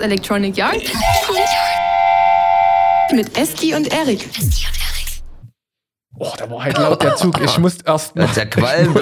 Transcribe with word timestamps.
Electronic 0.00 0.56
Yard 0.56 0.82
mit 3.12 3.36
Eski 3.36 3.74
und 3.74 3.92
Erik. 3.92 4.28
Oh, 6.16 6.32
da 6.38 6.50
war 6.50 6.62
halt 6.64 6.78
laut 6.78 7.02
der 7.02 7.16
Zug. 7.16 7.40
Ich 7.42 7.58
musste 7.58 7.84
erst 7.86 8.14
mal. 8.14 8.28
Der 8.36 8.48
Qualm. 8.48 8.94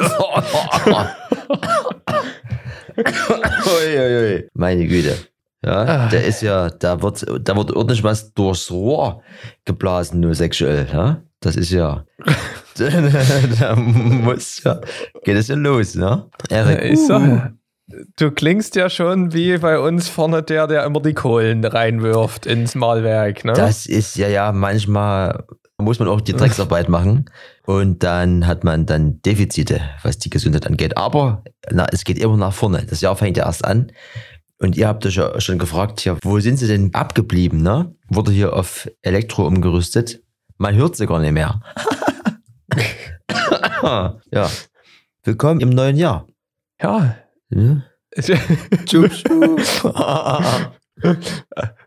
Uiuiui. 2.97 4.49
Meine 4.55 4.87
Güte. 4.87 5.17
Ja, 5.65 5.73
Ah. 5.83 6.09
der 6.09 6.25
ist 6.25 6.41
ja, 6.43 6.71
da 6.71 7.03
wird, 7.03 7.27
da 7.41 7.57
wird 7.57 7.73
ordentlich 7.75 8.05
was 8.05 8.33
durchs 8.33 8.71
Rohr 8.71 9.23
geblasen, 9.65 10.21
nur 10.21 10.35
sexuell, 10.35 10.87
ja? 10.93 11.21
Das 11.41 11.57
ist 11.57 11.71
ja, 11.71 12.05
da, 13.61 13.75
muss 13.77 14.63
ja, 14.65 14.81
geht 15.25 15.37
es 15.37 15.49
ja 15.49 15.57
los, 15.57 15.95
ne? 15.97 16.29
Erik, 16.49 16.83
Ich 16.93 17.07
sag, 17.07 17.53
du 18.17 18.31
klingst 18.31 18.77
ja 18.77 18.91
schon 18.91 19.33
wie 19.33 19.59
bei 19.59 19.79
uns 19.79 20.09
vorne 20.09 20.43
der, 20.43 20.67
der 20.67 20.85
immer 20.85 21.01
die 21.01 21.15
Kohlen 21.15 21.65
reinwirft 21.65 22.47
ins 22.47 22.75
Mahlwerk, 22.75 23.45
ne? 23.45 23.53
das 23.53 23.87
ist 23.87 24.17
ja, 24.17 24.29
ja, 24.29 24.53
manchmal 24.53 25.45
muss 25.81 25.99
man 25.99 26.09
auch 26.09 26.21
die 26.21 26.33
Drecksarbeit 26.33 26.89
machen 26.89 27.31
und 27.67 28.03
dann 28.03 28.47
hat 28.47 28.65
man 28.65 28.85
dann 28.85 29.23
Defizite, 29.23 29.81
was 30.03 30.19
die 30.19 30.31
Gesundheit 30.31 30.67
angeht. 30.67 30.97
Aber 30.97 31.45
na, 31.71 31.87
es 31.93 32.03
geht 32.03 32.19
immer 32.19 32.37
nach 32.37 32.53
vorne. 32.53 32.85
Das 32.85 33.01
Jahr 33.01 33.15
fängt 33.15 33.37
ja 33.37 33.47
erst 33.47 33.65
an. 33.65 33.93
Und 34.61 34.77
ihr 34.77 34.89
habt 34.89 35.07
euch 35.07 35.15
ja 35.15 35.41
schon 35.41 35.61
gefragt, 35.61 36.05
ja, 36.05 36.17
wo 36.23 36.41
sind 36.41 36.57
sie 36.57 36.67
denn 36.67 36.93
abgeblieben, 36.95 37.63
ne? 37.63 37.95
Wurde 38.09 38.33
hier 38.33 38.55
auf 38.55 38.91
Elektro 39.03 39.47
umgerüstet? 39.47 40.21
Man 40.57 40.75
hört 40.75 40.97
sie 40.97 41.07
gar 41.07 41.21
nicht 41.21 41.31
mehr. 41.31 41.61
ja. 44.33 44.51
Willkommen 45.23 45.61
im 45.61 45.71
neuen 45.71 45.97
Jahr. 45.97 46.27
ja. 46.83 47.15
Ne? 47.51 47.85
Schub, 48.89 49.13
schub. 49.13 49.61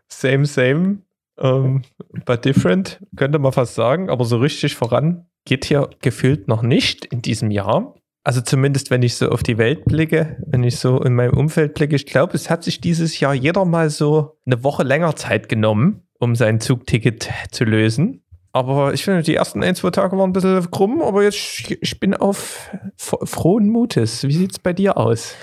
same, 0.08 0.46
same, 0.46 0.98
ähm, 1.38 1.82
but 2.24 2.44
different, 2.44 3.00
könnte 3.16 3.38
man 3.38 3.52
fast 3.52 3.74
sagen. 3.74 4.10
Aber 4.10 4.24
so 4.24 4.38
richtig 4.38 4.76
voran 4.76 5.26
geht 5.44 5.64
hier 5.64 5.90
gefühlt 6.00 6.48
noch 6.48 6.62
nicht 6.62 7.04
in 7.04 7.22
diesem 7.22 7.50
Jahr. 7.50 7.94
Also 8.24 8.40
zumindest, 8.40 8.90
wenn 8.90 9.02
ich 9.02 9.16
so 9.16 9.30
auf 9.30 9.42
die 9.42 9.58
Welt 9.58 9.84
blicke, 9.84 10.36
wenn 10.46 10.62
ich 10.62 10.76
so 10.76 11.02
in 11.02 11.14
meinem 11.14 11.34
Umfeld 11.36 11.74
blicke, 11.74 11.96
ich 11.96 12.06
glaube, 12.06 12.34
es 12.34 12.48
hat 12.48 12.62
sich 12.62 12.80
dieses 12.80 13.18
Jahr 13.18 13.34
jeder 13.34 13.64
mal 13.64 13.90
so 13.90 14.38
eine 14.46 14.62
Woche 14.62 14.84
länger 14.84 15.16
Zeit 15.16 15.48
genommen, 15.48 16.02
um 16.20 16.36
sein 16.36 16.60
Zugticket 16.60 17.28
zu 17.50 17.64
lösen. 17.64 18.22
Aber 18.54 18.92
ich 18.92 19.04
finde, 19.04 19.22
die 19.22 19.34
ersten 19.34 19.62
ein, 19.62 19.74
zwei 19.74 19.90
Tage 19.90 20.16
waren 20.18 20.30
ein 20.30 20.32
bisschen 20.32 20.70
krumm, 20.70 21.00
aber 21.02 21.22
jetzt, 21.22 21.70
ich 21.80 21.98
bin 22.00 22.14
auf 22.14 22.68
fro- 22.98 23.24
frohen 23.26 23.68
Mutes. 23.70 24.24
Wie 24.24 24.34
sieht's 24.34 24.58
bei 24.58 24.72
dir 24.74 24.96
aus? 24.98 25.34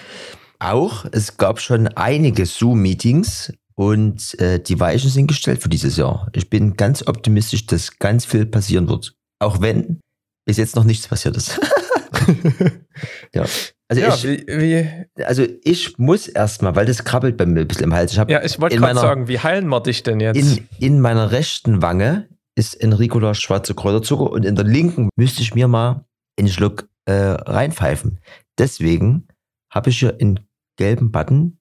Auch, 0.59 1.05
es 1.11 1.37
gab 1.37 1.59
schon 1.59 1.87
einige 1.87 2.45
Zoom-Meetings 2.45 3.53
und 3.75 4.39
äh, 4.39 4.59
die 4.59 4.80
Weichen 4.80 5.09
sind 5.09 5.27
gestellt 5.27 5.63
für 5.63 5.69
dieses 5.69 5.97
Jahr. 5.97 6.27
Ich 6.33 6.49
bin 6.49 6.75
ganz 6.75 7.07
optimistisch, 7.07 7.65
dass 7.65 7.97
ganz 7.97 8.25
viel 8.25 8.45
passieren 8.45 8.87
wird. 8.89 9.15
Auch 9.39 9.61
wenn 9.61 9.99
bis 10.45 10.57
jetzt 10.57 10.75
noch 10.75 10.83
nichts 10.83 11.07
passiert 11.07 11.35
ist. 11.37 11.59
ja. 13.33 13.45
Also, 13.87 14.02
Ja, 14.03 14.13
ich, 14.15 14.23
wie, 14.23 14.45
wie, 14.47 15.23
also 15.23 15.45
ich 15.63 15.97
muss 15.97 16.27
erstmal, 16.27 16.75
weil 16.75 16.85
das 16.85 17.03
krabbelt 17.03 17.37
bei 17.37 17.45
mir 17.45 17.61
ein 17.61 17.67
bisschen 17.67 17.85
im 17.85 17.93
Hals. 17.93 18.11
Ich 18.11 18.17
Ja, 18.17 18.43
ich 18.43 18.59
wollte 18.59 18.75
gerade 18.77 18.99
sagen, 18.99 19.27
wie 19.27 19.39
heilen 19.39 19.67
wir 19.67 19.80
dich 19.81 20.03
denn 20.03 20.19
jetzt? 20.19 20.37
in, 20.37 20.67
in 20.80 20.99
meiner 20.99 21.31
rechten 21.31 21.81
Wange 21.81 22.27
ist 22.59 22.83
ein 22.83 22.93
Ricola 22.93 23.33
schwarze 23.33 23.73
Kräuterzucker 23.73 24.29
und 24.29 24.45
in 24.45 24.55
der 24.55 24.65
linken 24.65 25.09
müsste 25.15 25.41
ich 25.41 25.55
mir 25.55 25.67
mal 25.67 26.05
einen 26.38 26.49
Schluck 26.49 26.88
äh, 27.05 27.13
reinpfeifen. 27.13 28.19
Deswegen 28.57 29.27
habe 29.73 29.89
ich 29.89 29.99
hier 29.99 30.17
einen 30.19 30.41
gelben 30.77 31.11
Button, 31.11 31.59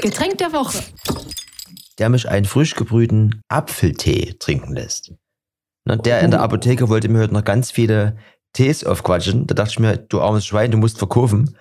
Getränk 0.00 0.38
der 0.38 0.52
Woche. 0.52 0.82
der 1.98 2.08
mich 2.08 2.28
einen 2.28 2.44
frisch 2.44 2.74
gebrühten 2.74 3.42
Apfeltee 3.48 4.34
trinken 4.38 4.74
lässt. 4.74 5.12
Na, 5.84 5.96
der 5.96 6.20
in 6.20 6.30
der 6.30 6.40
Apotheke 6.40 6.88
wollte 6.88 7.08
mir 7.08 7.20
heute 7.20 7.34
noch 7.34 7.44
ganz 7.44 7.70
viele 7.70 8.16
Tees 8.52 8.84
aufquatschen. 8.84 9.46
Da 9.46 9.54
dachte 9.54 9.70
ich 9.70 9.78
mir, 9.78 9.96
du 9.96 10.20
armes 10.20 10.46
Schwein, 10.46 10.70
du 10.72 10.78
musst 10.78 10.98
verkaufen. 10.98 11.56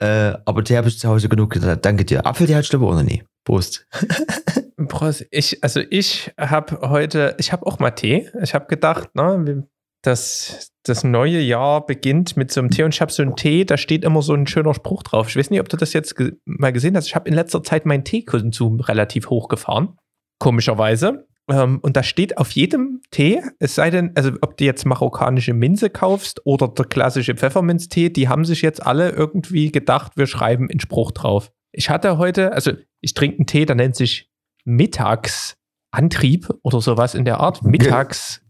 Äh, 0.00 0.34
aber 0.44 0.64
Tee 0.64 0.76
habe 0.76 0.88
ich 0.88 0.98
zu 0.98 1.08
Hause 1.08 1.28
genug. 1.28 1.58
Danke 1.80 2.04
dir. 2.04 2.26
Apfeltee 2.26 2.58
ich 2.58 2.74
auch 2.74 2.80
noch 2.80 3.02
nie. 3.02 3.22
Prost. 3.44 3.86
Prost. 4.88 5.26
Ich, 5.30 5.62
also 5.62 5.80
ich 5.90 6.32
habe 6.38 6.88
heute, 6.88 7.34
ich 7.38 7.52
habe 7.52 7.66
auch 7.66 7.78
mal 7.78 7.90
Tee. 7.90 8.28
Ich 8.42 8.54
habe 8.54 8.66
gedacht, 8.66 9.14
ne, 9.14 9.66
dass 10.02 10.72
das 10.82 11.04
neue 11.04 11.40
Jahr 11.40 11.86
beginnt 11.86 12.36
mit 12.36 12.50
so 12.50 12.60
einem 12.60 12.70
Tee 12.70 12.82
und 12.82 12.94
ich 12.94 13.00
habe 13.00 13.12
so 13.12 13.22
einen 13.22 13.36
Tee, 13.36 13.64
da 13.64 13.76
steht 13.76 14.04
immer 14.04 14.20
so 14.20 14.34
ein 14.34 14.46
schöner 14.46 14.74
Spruch 14.74 15.04
drauf. 15.04 15.28
Ich 15.28 15.36
weiß 15.36 15.50
nicht, 15.50 15.60
ob 15.60 15.68
du 15.68 15.76
das 15.76 15.92
jetzt 15.92 16.16
mal 16.44 16.72
gesehen 16.72 16.96
hast. 16.96 17.06
Ich 17.06 17.14
habe 17.14 17.28
in 17.28 17.34
letzter 17.34 17.62
Zeit 17.62 17.86
meinen 17.86 18.04
Teekonsum 18.04 18.80
relativ 18.80 19.30
hochgefahren. 19.30 19.96
Komischerweise. 20.40 21.26
Ähm, 21.48 21.78
und 21.82 21.96
da 21.96 22.02
steht 22.02 22.38
auf 22.38 22.50
jedem 22.50 23.00
Tee, 23.10 23.42
es 23.58 23.74
sei 23.74 23.90
denn, 23.90 24.12
also 24.16 24.32
ob 24.40 24.56
du 24.56 24.64
jetzt 24.64 24.84
marokkanische 24.86 25.54
Minze 25.54 25.90
kaufst 25.90 26.40
oder 26.44 26.68
der 26.68 26.84
klassische 26.84 27.34
Pfefferminztee, 27.34 28.10
die 28.10 28.28
haben 28.28 28.44
sich 28.44 28.62
jetzt 28.62 28.84
alle 28.84 29.10
irgendwie 29.10 29.70
gedacht, 29.70 30.12
wir 30.16 30.26
schreiben 30.26 30.68
einen 30.70 30.80
Spruch 30.80 31.12
drauf. 31.12 31.52
Ich 31.72 31.90
hatte 31.90 32.18
heute, 32.18 32.52
also 32.52 32.72
ich 33.00 33.14
trinke 33.14 33.38
einen 33.38 33.46
Tee, 33.46 33.66
der 33.66 33.76
nennt 33.76 33.96
sich 33.96 34.31
Mittagsantrieb 34.64 36.48
oder 36.62 36.80
sowas 36.80 37.14
in 37.14 37.24
der 37.24 37.40
Art. 37.40 37.62
Mittags 37.62 38.42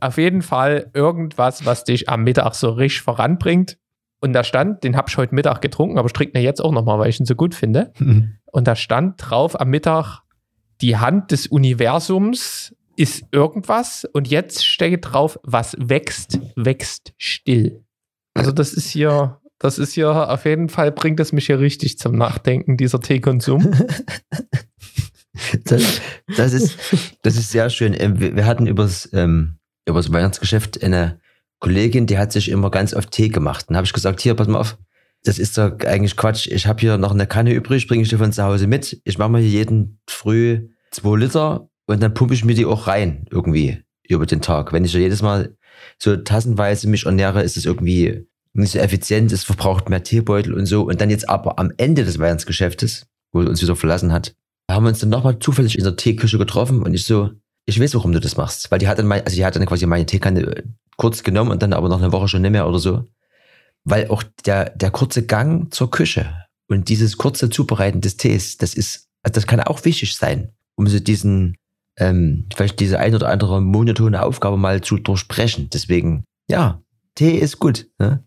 auf 0.00 0.18
jeden 0.18 0.42
Fall 0.42 0.90
irgendwas, 0.94 1.64
was 1.64 1.84
dich 1.84 2.08
am 2.08 2.24
Mittag 2.24 2.54
so 2.54 2.70
richtig 2.70 3.02
voranbringt. 3.02 3.78
Und 4.20 4.32
da 4.32 4.44
stand, 4.44 4.84
den 4.84 4.96
habe 4.96 5.08
ich 5.08 5.16
heute 5.16 5.34
Mittag 5.34 5.60
getrunken, 5.60 5.98
aber 5.98 6.06
ich 6.06 6.12
trinke 6.12 6.38
ihn 6.38 6.44
jetzt 6.44 6.60
auch 6.60 6.72
nochmal, 6.72 6.98
weil 6.98 7.10
ich 7.10 7.20
ihn 7.20 7.26
so 7.26 7.34
gut 7.34 7.54
finde. 7.54 7.92
Und 8.52 8.66
da 8.66 8.76
stand 8.76 9.14
drauf 9.18 9.60
am 9.60 9.68
Mittag, 9.68 10.20
die 10.80 10.96
Hand 10.96 11.30
des 11.30 11.46
Universums 11.46 12.74
ist 12.96 13.24
irgendwas. 13.32 14.06
Und 14.12 14.28
jetzt 14.28 14.64
steht 14.64 15.12
drauf, 15.12 15.38
was 15.42 15.76
wächst, 15.78 16.38
wächst 16.56 17.12
still. 17.18 17.84
Also 18.34 18.50
das 18.52 18.72
ist 18.72 18.88
hier, 18.88 19.40
das 19.58 19.78
ist 19.78 19.92
hier 19.92 20.30
auf 20.30 20.44
jeden 20.44 20.68
Fall, 20.68 20.92
bringt 20.92 21.20
es 21.20 21.32
mich 21.32 21.46
hier 21.46 21.60
richtig 21.60 21.98
zum 21.98 22.16
Nachdenken, 22.16 22.76
dieser 22.76 23.00
Teekonsum. 23.00 23.72
Das, 25.64 26.00
das, 26.36 26.52
ist, 26.52 26.78
das 27.22 27.36
ist 27.36 27.50
sehr 27.50 27.68
schön. 27.70 27.94
Ähm, 27.98 28.20
Wir 28.20 28.46
hatten 28.46 28.66
übers, 28.66 29.08
ähm, 29.12 29.56
übers 29.84 30.12
Weihnachtsgeschäft 30.12 30.82
eine 30.82 31.20
Kollegin, 31.58 32.06
die 32.06 32.18
hat 32.18 32.32
sich 32.32 32.48
immer 32.48 32.70
ganz 32.70 32.94
oft 32.94 33.10
Tee 33.10 33.28
gemacht. 33.28 33.66
Dann 33.68 33.76
habe 33.76 33.84
ich 33.84 33.92
gesagt, 33.92 34.20
hier, 34.20 34.34
pass 34.34 34.48
mal 34.48 34.60
auf, 34.60 34.78
das 35.24 35.38
ist 35.38 35.56
doch 35.56 35.78
eigentlich 35.80 36.16
Quatsch. 36.16 36.46
Ich 36.46 36.66
habe 36.66 36.80
hier 36.80 36.98
noch 36.98 37.12
eine 37.12 37.26
Kanne 37.26 37.52
übrig, 37.52 37.88
bringe 37.88 38.02
ich 38.02 38.10
dir 38.10 38.18
von 38.18 38.32
zu 38.32 38.44
Hause 38.44 38.66
mit. 38.66 39.00
Ich 39.04 39.18
mache 39.18 39.30
mir 39.30 39.40
hier 39.40 39.50
jeden 39.50 39.98
früh 40.06 40.68
zwei 40.90 41.16
Liter 41.16 41.68
und 41.86 42.02
dann 42.02 42.14
pumpe 42.14 42.34
ich 42.34 42.44
mir 42.44 42.54
die 42.54 42.66
auch 42.66 42.86
rein 42.86 43.26
irgendwie 43.30 43.82
über 44.06 44.26
den 44.26 44.42
Tag. 44.42 44.72
Wenn 44.72 44.84
ich 44.84 44.92
ja 44.92 45.00
jedes 45.00 45.22
Mal 45.22 45.56
so 45.98 46.16
tassenweise 46.16 46.88
mich 46.88 47.06
ernähre, 47.06 47.42
ist 47.42 47.56
es 47.56 47.64
irgendwie 47.64 48.26
nicht 48.52 48.72
so 48.72 48.78
effizient, 48.78 49.32
es 49.32 49.44
verbraucht 49.44 49.88
mehr 49.88 50.02
Teebeutel 50.02 50.54
und 50.54 50.66
so. 50.66 50.82
Und 50.82 51.00
dann 51.00 51.10
jetzt 51.10 51.28
aber 51.28 51.58
am 51.58 51.72
Ende 51.76 52.04
des 52.04 52.18
Weihnachtsgeschäftes, 52.18 53.06
wo 53.32 53.40
uns 53.40 53.62
wieder 53.62 53.74
verlassen 53.74 54.12
hat, 54.12 54.36
da 54.66 54.74
haben 54.74 54.84
wir 54.84 54.88
uns 54.88 55.00
dann 55.00 55.10
nochmal 55.10 55.38
zufällig 55.38 55.76
in 55.76 55.84
der 55.84 55.96
Teeküche 55.96 56.38
getroffen 56.38 56.82
und 56.82 56.94
ich 56.94 57.04
so, 57.04 57.30
ich 57.66 57.80
weiß, 57.80 57.94
warum 57.94 58.12
du 58.12 58.20
das 58.20 58.36
machst. 58.36 58.70
Weil 58.70 58.78
die 58.78 58.88
hat 58.88 58.98
dann, 58.98 59.06
mein, 59.06 59.24
also 59.24 59.36
die 59.36 59.44
hat 59.44 59.56
dann 59.56 59.66
quasi 59.66 59.86
meine 59.86 60.06
Teekanne 60.06 60.40
äh, 60.40 60.62
kurz 60.96 61.22
genommen 61.22 61.50
und 61.50 61.62
dann 61.62 61.72
aber 61.72 61.88
noch 61.88 62.00
eine 62.00 62.12
Woche 62.12 62.28
schon 62.28 62.42
nicht 62.42 62.50
mehr 62.50 62.66
oder 62.68 62.78
so. 62.78 63.04
Weil 63.84 64.08
auch 64.08 64.22
der, 64.46 64.70
der 64.70 64.90
kurze 64.90 65.26
Gang 65.26 65.72
zur 65.72 65.90
Küche 65.90 66.46
und 66.68 66.88
dieses 66.88 67.18
kurze 67.18 67.50
Zubereiten 67.50 68.00
des 68.00 68.16
Tees, 68.16 68.56
das 68.56 68.74
ist, 68.74 69.08
also 69.22 69.34
das 69.34 69.46
kann 69.46 69.60
auch 69.60 69.84
wichtig 69.84 70.14
sein, 70.14 70.52
um 70.76 70.86
so 70.86 70.98
diesen, 70.98 71.56
ähm, 71.98 72.46
vielleicht 72.54 72.80
diese 72.80 72.98
ein 72.98 73.14
oder 73.14 73.28
andere 73.28 73.60
monotone 73.60 74.22
Aufgabe 74.22 74.56
mal 74.56 74.80
zu 74.80 74.96
durchbrechen. 74.96 75.68
Deswegen, 75.70 76.24
ja, 76.48 76.82
Tee 77.14 77.36
ist 77.36 77.58
gut. 77.58 77.86
Ne? 77.98 78.24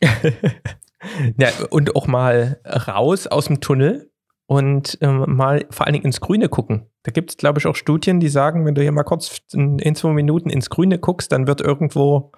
ja, 1.38 1.50
und 1.68 1.94
auch 1.94 2.06
mal 2.06 2.60
raus 2.64 3.26
aus 3.26 3.46
dem 3.46 3.60
Tunnel 3.60 4.09
und 4.50 4.98
ähm, 5.00 5.24
mal 5.28 5.64
vor 5.70 5.86
allen 5.86 5.92
Dingen 5.92 6.06
ins 6.06 6.20
Grüne 6.20 6.48
gucken. 6.48 6.86
Da 7.04 7.12
gibt 7.12 7.30
es, 7.30 7.36
glaube 7.36 7.60
ich, 7.60 7.66
auch 7.68 7.76
Studien, 7.76 8.18
die 8.18 8.28
sagen, 8.28 8.66
wenn 8.66 8.74
du 8.74 8.82
hier 8.82 8.90
mal 8.90 9.04
kurz 9.04 9.38
in, 9.52 9.78
in 9.78 9.94
zwei 9.94 10.10
Minuten 10.10 10.50
ins 10.50 10.70
Grüne 10.70 10.98
guckst, 10.98 11.30
dann 11.30 11.46
wird 11.46 11.60
irgendwo, 11.60 12.32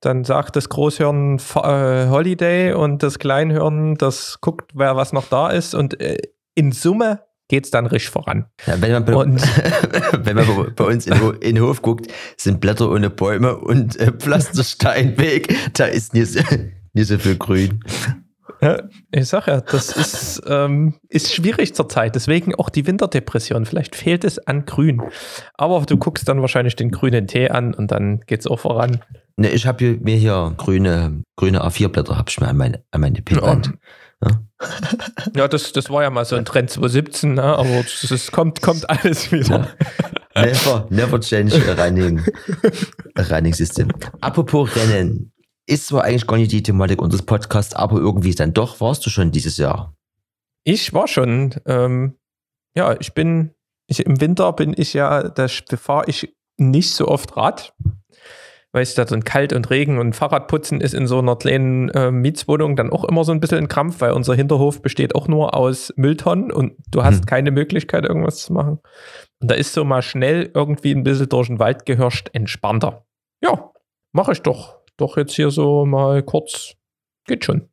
dann 0.00 0.22
sagt 0.24 0.56
das 0.56 0.68
Großhirn 0.68 1.38
äh, 1.38 2.08
Holiday 2.10 2.74
und 2.74 3.02
das 3.02 3.18
Kleinhirn, 3.18 3.94
das 3.94 4.42
guckt, 4.42 4.72
wer 4.74 4.96
was 4.96 5.14
noch 5.14 5.28
da 5.30 5.48
ist 5.48 5.74
und 5.74 5.98
äh, 5.98 6.18
in 6.54 6.72
Summe 6.72 7.20
geht 7.48 7.64
es 7.64 7.70
dann 7.70 7.86
richtig 7.86 8.10
voran. 8.10 8.44
Ja, 8.66 8.74
wenn 8.82 8.92
man 8.92 9.04
bei, 9.06 9.14
Und- 9.14 9.40
wenn 10.26 10.36
man 10.36 10.74
bei- 10.76 10.84
uns 10.84 11.06
in, 11.06 11.14
in 11.40 11.54
den 11.54 11.60
Hof 11.64 11.80
guckt, 11.80 12.12
sind 12.36 12.60
Blätter 12.60 12.90
ohne 12.90 13.08
Bäume 13.08 13.56
und 13.56 13.98
äh, 13.98 14.12
Pflastersteinweg. 14.12 15.54
Da 15.72 15.86
ist 15.86 16.12
nicht 16.12 16.32
so, 16.32 16.40
nicht 16.92 17.06
so 17.08 17.16
viel 17.16 17.36
Grün. 17.36 17.80
Ja, 18.60 18.82
ich 19.10 19.28
sag 19.28 19.46
ja, 19.46 19.60
das 19.60 19.94
ist, 19.96 20.42
ähm, 20.46 20.94
ist 21.08 21.32
schwierig 21.32 21.74
zurzeit. 21.74 22.14
Deswegen 22.14 22.54
auch 22.54 22.70
die 22.70 22.86
Winterdepression. 22.86 23.66
Vielleicht 23.66 23.96
fehlt 23.96 24.24
es 24.24 24.38
an 24.38 24.64
Grün. 24.64 25.02
Aber 25.54 25.84
du 25.86 25.96
guckst 25.96 26.28
dann 26.28 26.40
wahrscheinlich 26.40 26.76
den 26.76 26.90
grünen 26.90 27.26
Tee 27.26 27.50
an 27.50 27.74
und 27.74 27.90
dann 27.90 28.20
geht's 28.26 28.46
auch 28.46 28.60
voran. 28.60 29.02
Ne, 29.36 29.50
ich 29.50 29.66
habe 29.66 29.98
mir 30.00 30.16
hier 30.16 30.54
grüne, 30.56 31.22
grüne 31.36 31.62
A4-Blätter 31.64 32.16
hab 32.16 32.30
ich 32.30 32.40
mir 32.40 32.48
an 32.48 32.56
meine, 32.56 32.82
an 32.90 33.02
meine 33.02 33.20
Pinwand. 33.20 33.72
Ja, 35.34 35.46
das, 35.46 35.72
das 35.72 35.90
war 35.90 36.02
ja 36.02 36.10
mal 36.10 36.24
so 36.24 36.36
ein 36.36 36.46
Trend 36.46 36.70
2017, 36.70 37.34
ne? 37.34 37.42
aber 37.42 37.84
es 37.84 38.32
kommt, 38.32 38.62
kommt 38.62 38.88
alles 38.88 39.30
wieder. 39.30 39.68
Never, 40.34 40.86
never 40.90 41.20
change 41.20 41.54
a 41.54 41.82
running, 41.82 42.22
a 43.14 43.22
running 43.22 43.54
system. 43.54 43.90
Apropos 44.20 44.74
Rennen, 44.76 45.32
ist 45.66 45.88
zwar 45.88 46.04
eigentlich 46.04 46.26
gar 46.26 46.36
nicht 46.36 46.52
die 46.52 46.62
Thematik 46.62 47.02
unseres 47.02 47.24
Podcasts, 47.24 47.74
aber 47.74 47.98
irgendwie 47.98 48.34
dann 48.34 48.54
doch 48.54 48.80
warst 48.80 49.04
du 49.04 49.10
schon 49.10 49.32
dieses 49.32 49.56
Jahr. 49.56 49.94
Ich 50.64 50.92
war 50.94 51.08
schon, 51.08 51.54
ähm, 51.66 52.14
ja, 52.76 52.96
ich 52.98 53.14
bin, 53.14 53.54
ich, 53.88 54.04
im 54.04 54.20
Winter 54.20 54.52
bin 54.52 54.74
ich 54.76 54.94
ja, 54.94 55.28
da 55.28 55.48
fahre 55.48 56.08
ich 56.08 56.34
nicht 56.56 56.94
so 56.94 57.08
oft 57.08 57.36
Rad, 57.36 57.74
weil 58.72 58.82
es 58.82 58.94
da 58.94 59.06
so 59.06 59.14
ein 59.14 59.24
Kalt 59.24 59.52
und 59.52 59.70
Regen 59.70 59.98
und 59.98 60.14
Fahrradputzen 60.14 60.80
ist 60.80 60.92
in 60.92 61.06
so 61.06 61.18
einer 61.18 61.36
kleinen 61.36 61.88
äh, 61.90 62.10
Mietswohnung 62.10 62.76
dann 62.76 62.92
auch 62.92 63.04
immer 63.04 63.24
so 63.24 63.32
ein 63.32 63.40
bisschen 63.40 63.58
ein 63.58 63.68
Krampf, 63.68 64.00
weil 64.00 64.12
unser 64.12 64.34
Hinterhof 64.34 64.82
besteht 64.82 65.14
auch 65.14 65.28
nur 65.28 65.54
aus 65.54 65.92
Mülltonnen 65.96 66.52
und 66.52 66.74
du 66.90 67.02
hast 67.02 67.20
hm. 67.20 67.26
keine 67.26 67.50
Möglichkeit, 67.50 68.04
irgendwas 68.04 68.38
zu 68.38 68.52
machen. 68.52 68.80
Und 69.40 69.50
da 69.50 69.54
ist 69.54 69.72
so 69.72 69.84
mal 69.84 70.02
schnell 70.02 70.50
irgendwie 70.52 70.92
ein 70.92 71.04
bisschen 71.04 71.28
durch 71.28 71.48
den 71.48 71.58
Wald 71.58 71.86
gehörscht 71.86 72.30
entspannter. 72.32 73.06
Ja, 73.42 73.72
mache 74.12 74.32
ich 74.32 74.42
doch. 74.42 74.78
Doch 74.96 75.16
jetzt 75.16 75.34
hier 75.34 75.50
so 75.50 75.84
mal 75.84 76.22
kurz. 76.22 76.74
Geht 77.26 77.44
schon. 77.44 77.68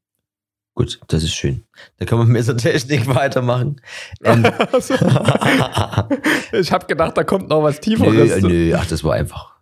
Gut, 0.75 0.99
das 1.07 1.23
ist 1.23 1.35
schön. 1.35 1.65
Da 1.97 2.05
kann 2.05 2.17
man 2.17 2.29
mit 2.29 2.47
der 2.47 2.57
Technik 2.57 3.07
weitermachen. 3.07 3.79
Ähm, 4.23 4.43
ich 6.51 6.71
habe 6.71 6.87
gedacht, 6.87 7.17
da 7.17 7.23
kommt 7.23 7.49
noch 7.49 7.61
was 7.61 7.79
Tieferes. 7.79 8.41
Nö, 8.41 8.47
nö, 8.47 8.75
ach, 8.75 8.87
das 8.87 9.03
war 9.03 9.13
einfach. 9.13 9.57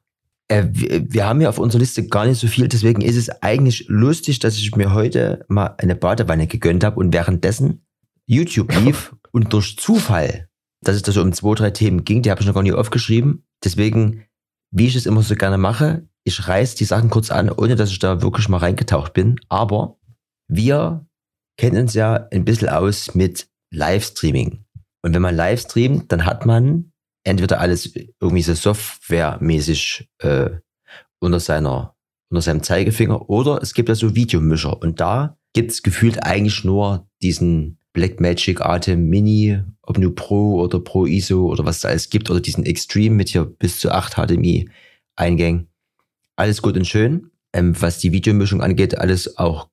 Äh, 0.48 0.66
wir, 0.72 1.12
wir, 1.12 1.25
haben 1.25 1.42
ja 1.42 1.50
auf 1.50 1.58
unserer 1.58 1.80
Liste 1.80 2.08
gar 2.08 2.25
nicht 2.25 2.40
so 2.40 2.48
viel, 2.48 2.68
deswegen 2.68 3.02
ist 3.02 3.18
es 3.18 3.30
eigentlich 3.42 3.86
lustig, 3.88 4.40
dass 4.40 4.57
ich 4.57 4.75
mir 4.75 4.94
heute 4.94 5.46
mal 5.48 5.75
eine 5.78 5.96
Badewanne 5.96 6.48
gegönnt 6.48 6.84
habe 6.84 7.00
und 7.00 7.14
währenddessen 7.14 7.86
YouTube 8.25 8.74
lief 8.84 9.16
und 9.31 9.52
durch 9.52 9.78
Zufall 9.78 10.48
dass 10.81 10.96
es 10.96 11.04
da 11.04 11.12
so 11.12 11.22
um 11.22 11.34
zwei, 11.34 11.56
drei 11.56 11.72
Themen 11.72 12.04
ging, 12.04 12.22
die 12.22 12.31
habe 12.31 12.42
ich 12.42 12.48
noch 12.48 12.56
gar 12.56 12.64
nicht 12.64 12.74
aufgeschrieben. 12.74 13.46
Deswegen, 13.64 14.25
wie 14.72 14.88
ich 14.88 14.96
es 14.96 15.06
immer 15.06 15.22
so 15.22 15.36
gerne 15.36 15.57
mache, 15.57 16.07
ich 16.23 16.47
reiß 16.47 16.75
die 16.75 16.85
Sachen 16.85 17.09
kurz 17.09 17.31
an, 17.31 17.50
ohne 17.50 17.75
dass 17.75 17.91
ich 17.91 18.00
da 18.00 18.21
wirklich 18.21 18.50
mal 18.50 18.57
reingetaucht 18.57 19.13
bin. 19.13 19.39
Aber 19.50 19.97
wir 20.47 21.06
kennen 21.57 21.81
uns 21.81 21.94
ja 21.94 22.27
ein 22.31 22.45
bisschen 22.45 22.69
aus 22.69 23.15
mit 23.15 23.47
Livestreaming. 23.73 24.65
Und 25.03 25.13
wenn 25.13 25.21
man 25.21 25.35
Livestreamt, 25.35 26.12
dann 26.12 26.25
hat 26.25 26.45
man 26.45 26.91
entweder 27.23 27.59
alles 27.59 27.94
irgendwie 28.19 28.41
so 28.44 28.53
softwaremäßig 28.53 30.09
äh, 30.19 30.50
unter 31.19 31.39
seiner 31.39 31.95
unter 32.29 32.41
seinem 32.41 32.63
Zeigefinger 32.63 33.29
oder 33.29 33.62
es 33.62 33.73
gibt 33.73 33.89
ja 33.89 33.95
so 33.95 34.15
Videomischer 34.15 34.81
und 34.81 35.01
da 35.01 35.38
gibt 35.53 35.71
es 35.71 35.83
gefühlt 35.83 36.23
eigentlich 36.23 36.63
nur 36.63 37.09
diesen 37.21 37.77
Blackmagic 37.94 38.62
Atem 38.62 39.09
Mini, 39.09 39.62
ob 39.81 39.97
nur 39.97 40.15
Pro 40.15 40.62
oder 40.62 40.79
Pro 40.79 41.06
ISO 41.06 41.47
oder 41.47 41.65
was 41.65 41.77
es 41.77 41.85
alles 41.85 42.09
gibt, 42.09 42.29
oder 42.29 42.39
diesen 42.39 42.65
Extreme 42.65 43.15
mit 43.15 43.29
hier 43.29 43.44
bis 43.44 43.79
zu 43.79 43.91
8 43.91 44.13
HDMI-Eingängen. 44.13 45.68
Alles 46.42 46.64
gut 46.64 46.76
und 46.76 46.88
schön. 46.88 47.30
Ähm, 47.54 47.80
was 47.80 48.00
die 48.00 48.12
Videomischung 48.12 48.64
angeht, 48.64 48.98
alles 48.98 49.38
auch 49.38 49.68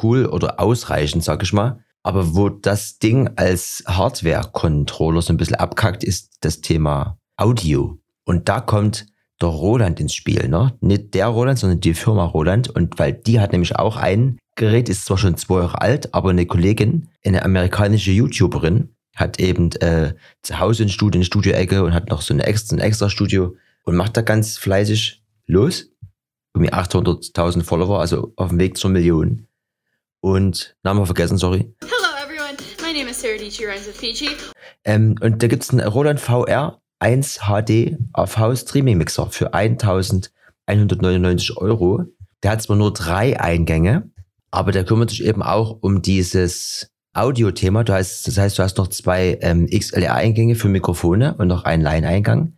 cool 0.00 0.26
oder 0.26 0.60
ausreichend, 0.60 1.24
sag 1.24 1.42
ich 1.42 1.52
mal. 1.52 1.80
Aber 2.04 2.36
wo 2.36 2.48
das 2.48 3.00
Ding 3.00 3.30
als 3.34 3.82
Hardware-Controller 3.88 5.20
so 5.20 5.32
ein 5.32 5.36
bisschen 5.36 5.56
abkackt, 5.56 6.04
ist 6.04 6.36
das 6.42 6.60
Thema 6.60 7.18
Audio. 7.36 7.98
Und 8.24 8.48
da 8.48 8.60
kommt 8.60 9.06
der 9.40 9.48
Roland 9.48 9.98
ins 9.98 10.14
Spiel, 10.14 10.46
ne? 10.48 10.72
Nicht 10.80 11.12
der 11.14 11.26
Roland, 11.26 11.58
sondern 11.58 11.80
die 11.80 11.92
Firma 11.92 12.24
Roland. 12.24 12.68
Und 12.68 13.00
weil 13.00 13.14
die 13.14 13.40
hat 13.40 13.50
nämlich 13.50 13.74
auch 13.74 13.96
ein 13.96 14.38
Gerät, 14.54 14.88
ist 14.88 15.06
zwar 15.06 15.18
schon 15.18 15.36
zwei 15.36 15.62
Jahre 15.62 15.80
alt, 15.80 16.14
aber 16.14 16.30
eine 16.30 16.46
Kollegin, 16.46 17.08
eine 17.26 17.44
amerikanische 17.44 18.12
YouTuberin, 18.12 18.94
hat 19.16 19.40
eben 19.40 19.72
äh, 19.80 20.14
zu 20.42 20.60
Hause 20.60 20.84
ein 20.84 20.88
Studio, 20.88 21.18
eine 21.18 21.24
Studioecke 21.24 21.82
und 21.82 21.94
hat 21.94 22.10
noch 22.10 22.22
so 22.22 22.32
eine 22.32 22.46
extra, 22.46 22.76
ein 22.76 22.80
extra 22.80 23.10
Studio 23.10 23.56
und 23.82 23.96
macht 23.96 24.16
da 24.16 24.22
ganz 24.22 24.56
fleißig 24.56 25.24
los. 25.48 25.91
Irgendwie 26.54 26.72
800.000 26.72 27.62
Follower, 27.62 28.00
also 28.00 28.32
auf 28.36 28.48
dem 28.50 28.58
Weg 28.58 28.76
zur 28.76 28.90
Million. 28.90 29.46
Und 30.20 30.76
Name 30.82 31.06
vergessen, 31.06 31.38
sorry. 31.38 31.72
Hello 31.80 32.08
everyone, 32.22 32.58
my 32.82 32.92
name 32.92 33.08
is 33.10 33.18
Sarah 33.20 33.38
Dici 33.38 33.64
Rhymes 33.64 33.88
of 33.88 33.94
Fiji. 33.94 34.28
Ähm, 34.84 35.14
und 35.20 35.42
da 35.42 35.46
gibt's 35.46 35.70
einen 35.70 35.86
Roland 35.86 36.20
VR 36.20 36.80
1 36.98 37.40
HD 37.48 37.96
AV 38.12 38.54
Streaming 38.56 38.98
Mixer 38.98 39.30
für 39.30 39.54
1199 39.54 41.56
Euro. 41.56 42.04
Der 42.42 42.50
hat 42.52 42.62
zwar 42.62 42.76
nur 42.76 42.92
drei 42.92 43.40
Eingänge, 43.40 44.10
aber 44.50 44.72
der 44.72 44.84
kümmert 44.84 45.08
sich 45.10 45.24
eben 45.24 45.42
auch 45.42 45.78
um 45.80 46.02
dieses 46.02 46.90
Audio-Thema. 47.14 47.84
Du 47.84 47.94
hast, 47.94 48.28
das 48.28 48.38
heißt, 48.38 48.58
du 48.58 48.62
hast 48.62 48.78
noch 48.78 48.88
zwei 48.88 49.38
ähm, 49.40 49.66
XLR-Eingänge 49.66 50.54
für 50.54 50.68
Mikrofone 50.68 51.34
und 51.38 51.48
noch 51.48 51.64
einen 51.64 51.82
Line-Eingang. 51.82 52.52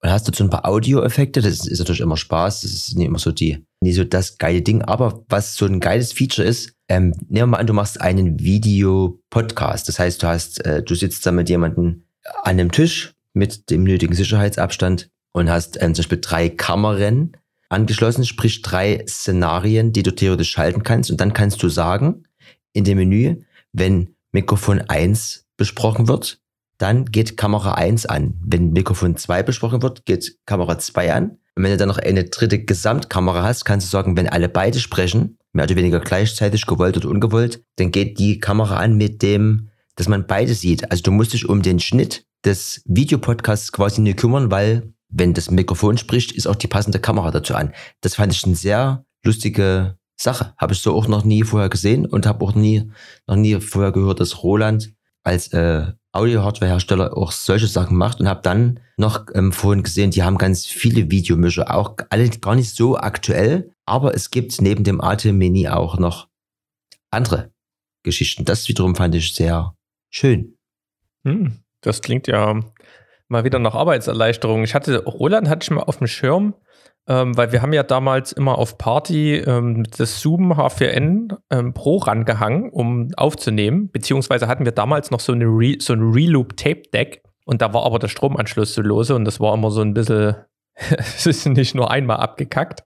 Und 0.00 0.10
hast 0.10 0.28
dazu 0.28 0.44
ein 0.44 0.50
paar 0.50 0.66
Audio-Effekte. 0.66 1.40
Das 1.40 1.66
ist 1.66 1.78
natürlich 1.78 2.00
immer 2.00 2.16
Spaß. 2.16 2.62
Das 2.62 2.72
ist 2.72 2.96
nicht 2.96 3.06
immer 3.06 3.18
so 3.18 3.32
die, 3.32 3.64
nie 3.80 3.92
so 3.92 4.04
das 4.04 4.38
geile 4.38 4.62
Ding. 4.62 4.82
Aber 4.82 5.24
was 5.28 5.56
so 5.56 5.66
ein 5.66 5.80
geiles 5.80 6.12
Feature 6.12 6.46
ist, 6.46 6.72
ähm, 6.88 7.14
nehmen 7.28 7.30
wir 7.30 7.46
mal 7.46 7.56
an, 7.58 7.66
du 7.66 7.72
machst 7.72 8.00
einen 8.00 8.38
Video-Podcast. 8.38 9.88
Das 9.88 9.98
heißt, 9.98 10.22
du 10.22 10.28
hast, 10.28 10.64
äh, 10.64 10.82
du 10.82 10.94
sitzt 10.94 11.26
da 11.26 11.32
mit 11.32 11.48
jemandem 11.48 12.04
an 12.42 12.52
einem 12.52 12.70
Tisch 12.70 13.14
mit 13.34 13.70
dem 13.70 13.84
nötigen 13.84 14.14
Sicherheitsabstand 14.14 15.10
und 15.32 15.50
hast 15.50 15.76
ähm, 15.82 15.94
zum 15.94 16.02
Beispiel 16.02 16.20
drei 16.20 16.48
Kameran 16.48 17.32
angeschlossen, 17.68 18.24
sprich 18.24 18.62
drei 18.62 19.04
Szenarien, 19.06 19.92
die 19.92 20.02
du 20.02 20.14
theoretisch 20.14 20.50
schalten 20.50 20.82
kannst. 20.82 21.10
Und 21.10 21.20
dann 21.20 21.32
kannst 21.32 21.62
du 21.62 21.68
sagen, 21.68 22.24
in 22.72 22.84
dem 22.84 22.98
Menü, 22.98 23.42
wenn 23.72 24.14
Mikrofon 24.32 24.80
1 24.80 25.46
besprochen 25.56 26.08
wird, 26.08 26.40
dann 26.78 27.06
geht 27.06 27.36
Kamera 27.36 27.74
1 27.74 28.06
an. 28.06 28.34
Wenn 28.40 28.72
Mikrofon 28.72 29.16
2 29.16 29.42
besprochen 29.42 29.82
wird, 29.82 30.06
geht 30.06 30.36
Kamera 30.46 30.78
2 30.78 31.12
an. 31.12 31.38
Und 31.54 31.64
wenn 31.64 31.72
du 31.72 31.76
dann 31.76 31.88
noch 31.88 31.98
eine 31.98 32.24
dritte 32.24 32.64
Gesamtkamera 32.64 33.42
hast, 33.42 33.64
kannst 33.64 33.86
du 33.86 33.90
sagen, 33.90 34.16
wenn 34.16 34.28
alle 34.28 34.48
beide 34.48 34.78
sprechen, 34.78 35.38
mehr 35.52 35.64
oder 35.64 35.76
weniger 35.76 36.00
gleichzeitig, 36.00 36.66
gewollt 36.66 36.96
oder 36.96 37.08
ungewollt, 37.08 37.62
dann 37.76 37.90
geht 37.90 38.18
die 38.18 38.38
Kamera 38.38 38.76
an 38.76 38.96
mit 38.96 39.22
dem, 39.22 39.70
dass 39.96 40.08
man 40.08 40.26
beide 40.26 40.54
sieht. 40.54 40.90
Also 40.90 41.02
du 41.02 41.10
musst 41.10 41.32
dich 41.32 41.48
um 41.48 41.62
den 41.62 41.80
Schnitt 41.80 42.24
des 42.44 42.82
Videopodcasts 42.86 43.72
quasi 43.72 44.00
nicht 44.00 44.18
kümmern, 44.18 44.50
weil 44.50 44.92
wenn 45.08 45.34
das 45.34 45.50
Mikrofon 45.50 45.98
spricht, 45.98 46.32
ist 46.32 46.46
auch 46.46 46.54
die 46.54 46.68
passende 46.68 47.00
Kamera 47.00 47.30
dazu 47.32 47.54
an. 47.54 47.72
Das 48.02 48.14
fand 48.14 48.32
ich 48.32 48.44
eine 48.44 48.54
sehr 48.54 49.04
lustige 49.24 49.96
Sache. 50.20 50.54
Habe 50.58 50.74
ich 50.74 50.80
so 50.80 50.94
auch 50.94 51.08
noch 51.08 51.24
nie 51.24 51.42
vorher 51.42 51.68
gesehen 51.68 52.06
und 52.06 52.26
habe 52.26 52.44
auch 52.44 52.54
nie, 52.54 52.90
noch 53.26 53.36
nie 53.36 53.60
vorher 53.60 53.92
gehört, 53.92 54.20
dass 54.20 54.42
Roland 54.42 54.92
als 55.28 55.52
äh, 55.52 55.92
Audio-Hardware-Hersteller 56.12 57.16
auch 57.16 57.32
solche 57.32 57.66
Sachen 57.66 57.96
macht 57.96 58.20
und 58.20 58.28
habe 58.28 58.40
dann 58.42 58.80
noch 58.96 59.26
ähm, 59.34 59.52
vorhin 59.52 59.82
gesehen, 59.82 60.10
die 60.10 60.22
haben 60.22 60.38
ganz 60.38 60.66
viele 60.66 61.10
Videomischer, 61.10 61.74
auch 61.74 61.96
alle 62.10 62.28
gar 62.30 62.54
nicht 62.54 62.74
so 62.74 62.96
aktuell, 62.96 63.72
aber 63.84 64.14
es 64.14 64.30
gibt 64.30 64.60
neben 64.60 64.84
dem 64.84 65.00
ATEM 65.00 65.38
Mini 65.38 65.68
auch 65.68 65.98
noch 65.98 66.28
andere 67.10 67.52
Geschichten. 68.02 68.44
Das 68.44 68.68
wiederum 68.68 68.96
fand 68.96 69.14
ich 69.14 69.34
sehr 69.34 69.74
schön. 70.10 70.56
Hm, 71.24 71.58
das 71.82 72.02
klingt 72.02 72.26
ja 72.26 72.60
mal 73.28 73.44
wieder 73.44 73.58
nach 73.58 73.74
Arbeitserleichterung. 73.74 74.64
Ich 74.64 74.74
hatte, 74.74 75.04
Roland 75.04 75.48
hatte 75.48 75.64
ich 75.64 75.70
mal 75.70 75.82
auf 75.82 75.98
dem 75.98 76.06
Schirm, 76.06 76.54
ähm, 77.08 77.36
weil 77.36 77.52
wir 77.52 77.62
haben 77.62 77.72
ja 77.72 77.82
damals 77.82 78.32
immer 78.32 78.58
auf 78.58 78.76
Party 78.76 79.36
ähm, 79.36 79.84
das 79.96 80.20
Zoom 80.20 80.52
H4n 80.52 81.36
ähm, 81.50 81.72
Pro 81.72 81.96
rangehangen, 81.96 82.68
um 82.70 83.08
aufzunehmen. 83.16 83.90
Beziehungsweise 83.90 84.46
hatten 84.46 84.66
wir 84.66 84.72
damals 84.72 85.10
noch 85.10 85.20
so, 85.20 85.32
eine 85.32 85.46
Re 85.46 85.76
so 85.80 85.94
ein 85.94 86.12
Reloop 86.12 86.56
Tape 86.58 86.82
Deck 86.92 87.22
und 87.46 87.62
da 87.62 87.72
war 87.72 87.86
aber 87.86 87.98
der 87.98 88.08
Stromanschluss 88.08 88.74
so 88.74 88.82
lose 88.82 89.14
und 89.14 89.24
das 89.24 89.40
war 89.40 89.54
immer 89.54 89.70
so 89.70 89.80
ein 89.80 89.94
bisschen, 89.94 90.36
es 90.74 91.26
ist 91.26 91.46
nicht 91.46 91.74
nur 91.74 91.90
einmal 91.90 92.18
abgekackt. 92.18 92.84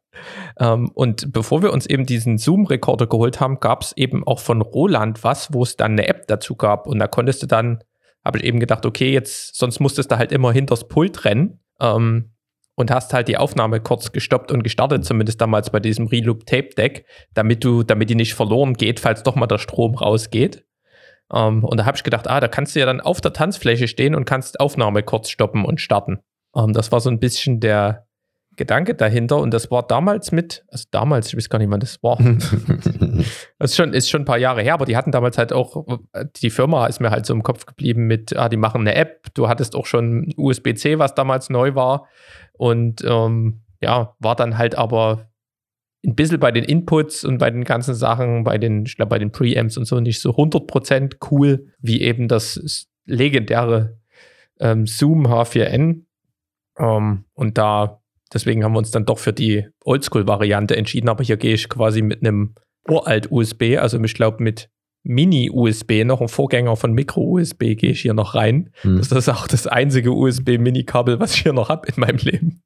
Ähm, 0.58 0.90
und 0.94 1.32
bevor 1.32 1.62
wir 1.62 1.72
uns 1.72 1.86
eben 1.86 2.06
diesen 2.06 2.38
Zoom-Rekorder 2.38 3.08
geholt 3.08 3.40
haben, 3.40 3.58
gab 3.58 3.82
es 3.82 3.92
eben 3.96 4.24
auch 4.24 4.38
von 4.38 4.60
Roland 4.60 5.24
was, 5.24 5.52
wo 5.52 5.64
es 5.64 5.76
dann 5.76 5.92
eine 5.92 6.06
App 6.06 6.28
dazu 6.28 6.54
gab 6.54 6.86
und 6.86 7.00
da 7.00 7.08
konntest 7.08 7.42
du 7.42 7.46
dann 7.46 7.82
habe 8.24 8.38
ich 8.38 8.44
eben 8.44 8.60
gedacht, 8.60 8.86
okay, 8.86 9.12
jetzt, 9.12 9.56
sonst 9.56 9.80
musstest 9.80 10.12
du 10.12 10.16
halt 10.16 10.30
immer 10.30 10.52
hinters 10.52 10.86
Pult 10.86 11.24
rennen 11.24 11.58
ähm, 11.80 12.31
und 12.74 12.90
hast 12.90 13.12
halt 13.12 13.28
die 13.28 13.36
Aufnahme 13.36 13.80
kurz 13.80 14.12
gestoppt 14.12 14.50
und 14.50 14.62
gestartet, 14.62 15.04
zumindest 15.04 15.40
damals 15.40 15.70
bei 15.70 15.80
diesem 15.80 16.06
Reloop 16.06 16.46
Tape 16.46 16.70
Deck, 16.76 17.06
damit 17.34 17.64
du, 17.64 17.82
damit 17.82 18.10
die 18.10 18.14
nicht 18.14 18.34
verloren 18.34 18.74
geht, 18.74 19.00
falls 19.00 19.22
doch 19.22 19.34
mal 19.34 19.46
der 19.46 19.58
Strom 19.58 19.94
rausgeht. 19.94 20.64
Ähm, 21.32 21.64
und 21.64 21.78
da 21.78 21.84
habe 21.84 21.96
ich 21.96 22.02
gedacht, 22.02 22.28
ah, 22.28 22.40
da 22.40 22.48
kannst 22.48 22.74
du 22.74 22.80
ja 22.80 22.86
dann 22.86 23.00
auf 23.00 23.20
der 23.20 23.32
Tanzfläche 23.32 23.88
stehen 23.88 24.14
und 24.14 24.24
kannst 24.24 24.60
Aufnahme 24.60 25.02
kurz 25.02 25.30
stoppen 25.30 25.64
und 25.64 25.80
starten. 25.80 26.20
Ähm, 26.56 26.72
das 26.72 26.92
war 26.92 27.00
so 27.00 27.10
ein 27.10 27.20
bisschen 27.20 27.60
der, 27.60 28.06
Gedanke 28.56 28.94
dahinter 28.94 29.38
und 29.38 29.52
das 29.52 29.70
war 29.70 29.86
damals 29.86 30.32
mit, 30.32 30.64
also 30.68 30.84
damals, 30.90 31.28
ich 31.28 31.36
weiß 31.36 31.48
gar 31.48 31.58
nicht, 31.58 31.70
wann 31.70 31.80
das 31.80 32.02
war. 32.02 32.18
das 33.58 33.70
ist 33.70 33.76
schon, 33.76 33.94
ist 33.94 34.10
schon 34.10 34.22
ein 34.22 34.26
paar 34.26 34.38
Jahre 34.38 34.62
her, 34.62 34.74
aber 34.74 34.84
die 34.84 34.96
hatten 34.96 35.10
damals 35.10 35.38
halt 35.38 35.52
auch, 35.52 36.00
die 36.36 36.50
Firma 36.50 36.86
ist 36.86 37.00
mir 37.00 37.10
halt 37.10 37.26
so 37.26 37.34
im 37.34 37.42
Kopf 37.42 37.66
geblieben 37.66 38.06
mit, 38.06 38.36
ah, 38.36 38.48
die 38.48 38.56
machen 38.56 38.82
eine 38.82 38.94
App, 38.94 39.32
du 39.34 39.48
hattest 39.48 39.74
auch 39.74 39.86
schon 39.86 40.32
USB-C, 40.36 40.98
was 40.98 41.14
damals 41.14 41.50
neu 41.50 41.74
war 41.74 42.08
und 42.52 43.02
ähm, 43.04 43.62
ja, 43.80 44.14
war 44.18 44.36
dann 44.36 44.58
halt 44.58 44.76
aber 44.76 45.28
ein 46.04 46.14
bisschen 46.14 46.40
bei 46.40 46.50
den 46.50 46.64
Inputs 46.64 47.24
und 47.24 47.38
bei 47.38 47.50
den 47.50 47.64
ganzen 47.64 47.94
Sachen, 47.94 48.44
bei 48.44 48.58
den, 48.58 48.84
ich 48.86 48.96
glaube, 48.96 49.10
bei 49.10 49.18
den 49.18 49.32
Preamps 49.32 49.76
und 49.76 49.84
so 49.84 50.00
nicht 50.00 50.20
so 50.20 50.30
100% 50.30 51.16
cool 51.30 51.72
wie 51.78 52.02
eben 52.02 52.28
das 52.28 52.88
legendäre 53.04 53.98
ähm, 54.60 54.86
Zoom 54.86 55.26
H4n. 55.26 56.04
Ähm, 56.78 57.24
und 57.34 57.58
da, 57.58 58.01
deswegen 58.32 58.64
haben 58.64 58.72
wir 58.72 58.78
uns 58.78 58.90
dann 58.90 59.04
doch 59.04 59.18
für 59.18 59.32
die 59.32 59.66
Oldschool-Variante 59.84 60.76
entschieden, 60.76 61.08
aber 61.08 61.24
hier 61.24 61.36
gehe 61.36 61.54
ich 61.54 61.68
quasi 61.68 62.02
mit 62.02 62.20
einem 62.20 62.54
Uralt-USB, 62.88 63.78
also 63.78 64.02
ich 64.02 64.14
glaube 64.14 64.42
mit 64.42 64.68
Mini-USB, 65.04 66.04
noch 66.04 66.20
ein 66.20 66.28
Vorgänger 66.28 66.76
von 66.76 66.92
Micro-USB, 66.92 67.76
gehe 67.76 67.90
ich 67.90 68.02
hier 68.02 68.14
noch 68.14 68.34
rein. 68.34 68.70
Hm. 68.82 68.98
Das 68.98 69.10
ist 69.10 69.28
auch 69.28 69.46
das 69.48 69.66
einzige 69.66 70.12
USB-Mini-Kabel, 70.12 71.18
was 71.18 71.34
ich 71.34 71.42
hier 71.42 71.52
noch 71.52 71.68
habe 71.68 71.88
in 71.88 72.00
meinem 72.00 72.18
Leben. 72.18 72.62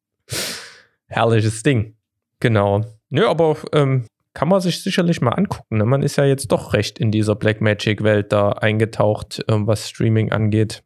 Herrliches 1.06 1.62
Ding. 1.62 1.96
Genau. 2.40 2.84
Nö, 3.08 3.26
aber 3.26 3.56
ähm, 3.72 4.04
kann 4.34 4.48
man 4.48 4.60
sich 4.60 4.82
sicherlich 4.82 5.22
mal 5.22 5.30
angucken. 5.30 5.78
Ne? 5.78 5.86
Man 5.86 6.02
ist 6.02 6.16
ja 6.16 6.24
jetzt 6.24 6.52
doch 6.52 6.74
recht 6.74 6.98
in 6.98 7.10
dieser 7.10 7.34
Blackmagic-Welt 7.36 8.32
da 8.32 8.50
eingetaucht, 8.50 9.42
ähm, 9.48 9.66
was 9.66 9.88
Streaming 9.88 10.30
angeht. 10.32 10.82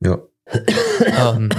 Ja. 0.00 0.18
ähm, 1.00 1.50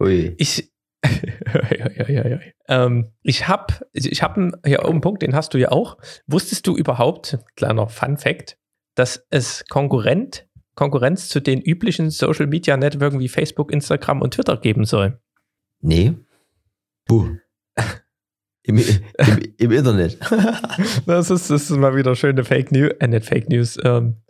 Ui. 0.00 0.34
Ich, 0.38 0.72
ähm, 2.68 3.12
ich 3.22 3.48
habe 3.48 3.74
ich 3.92 4.22
hab 4.22 4.36
einen, 4.36 4.52
ja, 4.64 4.84
einen 4.84 5.00
Punkt, 5.00 5.22
den 5.22 5.34
hast 5.34 5.54
du 5.54 5.58
ja 5.58 5.70
auch. 5.70 5.98
Wusstest 6.26 6.66
du 6.66 6.76
überhaupt, 6.76 7.38
kleiner 7.56 7.88
Fun 7.88 8.16
Fact, 8.16 8.58
dass 8.94 9.26
es 9.30 9.64
Konkurrent, 9.68 10.48
Konkurrenz 10.74 11.28
zu 11.28 11.40
den 11.40 11.60
üblichen 11.60 12.10
Social 12.10 12.46
Media 12.46 12.76
Networks 12.76 13.18
wie 13.18 13.28
Facebook, 13.28 13.72
Instagram 13.72 14.22
und 14.22 14.34
Twitter 14.34 14.56
geben 14.56 14.84
soll? 14.84 15.20
Nee. 15.80 16.14
Buh. 17.06 17.36
Im, 18.66 18.78
im, 18.78 18.84
Im, 19.58 19.72
Internet. 19.72 20.18
das, 21.06 21.30
ist, 21.30 21.50
das 21.50 21.70
ist 21.70 21.76
mal 21.76 21.94
wieder 21.96 22.16
schöne 22.16 22.44
Fake 22.44 22.72
News, 22.72 22.92
äh, 22.98 23.08
nicht 23.08 23.26
Fake 23.26 23.50
News, 23.50 23.76
ähm, 23.84 24.22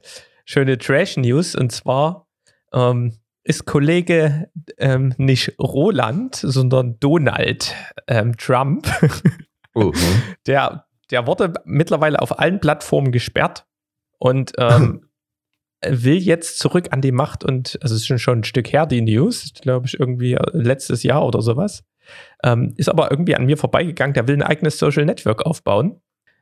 schöne 0.45 0.76
Trash 0.76 1.16
News. 1.16 1.54
Und 1.54 1.71
zwar 1.71 2.26
ähm, 2.73 3.12
ist 3.44 3.66
Kollege 3.66 4.50
ähm, 4.78 5.14
nicht 5.18 5.54
Roland, 5.60 6.34
sondern 6.34 6.98
Donald 6.98 7.74
ähm, 8.08 8.36
Trump. 8.36 8.88
Oh, 9.76 9.92
hm. 9.92 10.22
der, 10.46 10.86
der 11.10 11.26
wurde 11.26 11.52
mittlerweile 11.64 12.22
auf 12.22 12.38
allen 12.38 12.60
Plattformen 12.60 13.10
gesperrt 13.10 13.66
und 14.18 14.52
ähm, 14.56 15.08
will 15.84 16.18
jetzt 16.18 16.60
zurück 16.60 16.92
an 16.92 17.00
die 17.00 17.10
Macht 17.10 17.42
und 17.42 17.76
also 17.82 17.96
es 17.96 18.02
ist 18.02 18.06
schon, 18.06 18.20
schon 18.20 18.38
ein 18.38 18.44
Stück 18.44 18.72
her, 18.72 18.86
die 18.86 19.00
News, 19.00 19.52
glaube 19.60 19.88
ich, 19.88 19.98
irgendwie 19.98 20.34
äh, 20.34 20.50
letztes 20.52 21.02
Jahr 21.02 21.26
oder 21.26 21.42
sowas. 21.42 21.82
Ähm, 22.44 22.72
ist 22.76 22.88
aber 22.88 23.10
irgendwie 23.10 23.34
an 23.34 23.46
mir 23.46 23.56
vorbeigegangen. 23.56 24.14
Der 24.14 24.28
will 24.28 24.36
ein 24.36 24.44
eigenes 24.44 24.78
Social 24.78 25.04
Network 25.06 25.44
aufbauen, 25.44 26.00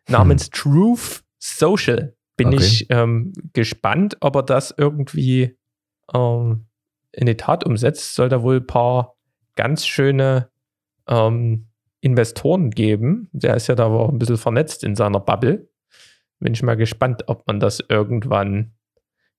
namens 0.08 0.44
hm. 0.44 0.50
Truth 0.52 1.24
Social. 1.38 2.14
Bin 2.36 2.48
okay. 2.48 2.56
ich 2.58 2.86
ähm, 2.90 3.32
gespannt, 3.54 4.18
ob 4.20 4.36
er 4.36 4.42
das 4.42 4.74
irgendwie 4.76 5.56
ähm, 6.12 6.66
in 7.12 7.26
die 7.26 7.36
Tat 7.36 7.64
umsetzt. 7.64 8.14
Soll 8.14 8.28
da 8.28 8.42
wohl 8.42 8.56
ein 8.56 8.66
paar 8.66 9.16
ganz 9.54 9.86
schöne 9.86 10.50
ähm, 11.08 11.68
Investoren 12.00 12.70
geben. 12.70 13.28
Der 13.32 13.54
ist 13.54 13.68
ja 13.68 13.74
da 13.74 13.86
auch 13.86 14.08
ein 14.08 14.18
bisschen 14.18 14.38
vernetzt 14.38 14.84
in 14.84 14.96
seiner 14.96 15.20
Bubble. 15.20 15.68
Bin 16.40 16.54
ich 16.54 16.62
mal 16.62 16.76
gespannt, 16.76 17.24
ob 17.28 17.46
man 17.46 17.60
das 17.60 17.80
irgendwann. 17.88 18.72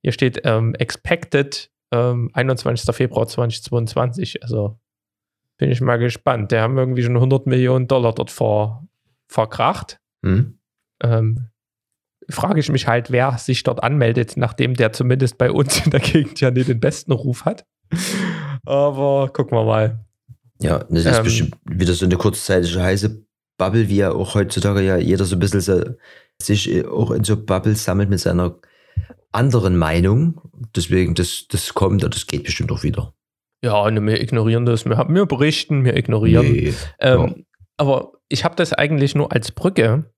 Hier 0.01 0.13
steht 0.13 0.42
ähm, 0.46 0.74
Expected 0.75 1.70
21. 1.92 2.88
Ähm, 2.88 2.94
Februar 2.94 3.27
2022. 3.27 4.44
Also 4.44 4.80
bin 5.58 5.70
ich 5.70 5.82
mal 5.82 5.98
gespannt. 5.98 6.51
Der 6.51 6.62
haben 6.62 6.77
irgendwie 6.77 7.03
schon 7.03 7.15
100 7.15 7.46
Millionen 7.46 7.88
Dollar 7.88 8.13
dort 8.13 8.32
vor, 8.32 8.88
verkracht. 9.27 10.00
Mhm. 10.22 10.60
Ähm, 11.01 11.50
frage 12.30 12.60
ich 12.60 12.70
mich 12.70 12.88
halt, 12.88 13.12
wer 13.12 13.38
sich 13.38 13.63
dort 13.63 13.84
anmeldet, 13.84 14.38
nachdem 14.38 14.75
der 14.75 14.94
zumindest 14.94 15.38
bei 15.38 15.51
uns 15.51 15.86
in 15.86 15.92
der 15.92 16.00
Gegend 16.00 16.39
ja 16.39 16.51
nicht 16.51 16.70
den 16.70 16.80
besten 16.80 17.12
Ruf 17.12 17.46
hat. 17.46 17.65
Aber 18.65 19.30
gucken 19.34 19.58
wir 19.58 19.65
mal. 19.65 20.06
Ja, 20.62 20.80
das 20.89 21.06
ist 21.06 21.18
ähm, 21.18 21.24
bestimmt 21.24 21.56
wieder 21.65 21.94
so 21.94 22.06
eine 22.06 22.15
kurzzeitige 22.15 22.82
heiße 22.82 23.25
Bubble, 23.58 23.89
wie 23.89 23.98
ja 23.98 24.12
auch 24.12 24.36
heutzutage 24.36 24.82
ja 24.82 24.98
jeder 24.98 25.25
so 25.25 25.36
ein 25.36 25.39
bisschen 25.39 25.62
so, 25.62 25.84
sich 26.42 26.86
auch 26.88 27.12
in 27.12 27.24
so 27.24 27.38
Bubbles 27.38 27.84
sammelt 27.84 28.10
mit 28.10 28.20
seiner 28.20 28.56
anderen 29.32 29.77
Meinung. 29.77 30.42
Deswegen, 30.75 31.15
das, 31.15 31.48
das 31.50 31.74
kommt 31.74 32.03
und 32.03 32.15
das 32.15 32.27
geht 32.27 32.44
bestimmt 32.44 32.72
auch 32.72 32.84
wieder. 32.84 33.13
Ja, 33.63 33.89
ne, 33.89 34.01
wir 34.01 34.22
ignorieren 34.22 34.65
das. 34.65 34.86
Wir, 34.86 34.98
haben, 34.98 35.15
wir 35.15 35.25
berichten, 35.25 35.86
wir 35.86 35.96
ignorieren. 35.96 36.51
Nee, 36.51 36.74
ähm, 37.00 37.20
ja. 37.20 37.36
Aber 37.77 38.13
ich 38.30 38.44
habe 38.44 38.56
das 38.56 38.74
eigentlich 38.74 39.15
nur 39.15 39.32
als 39.32 39.51
Brücke 39.51 40.12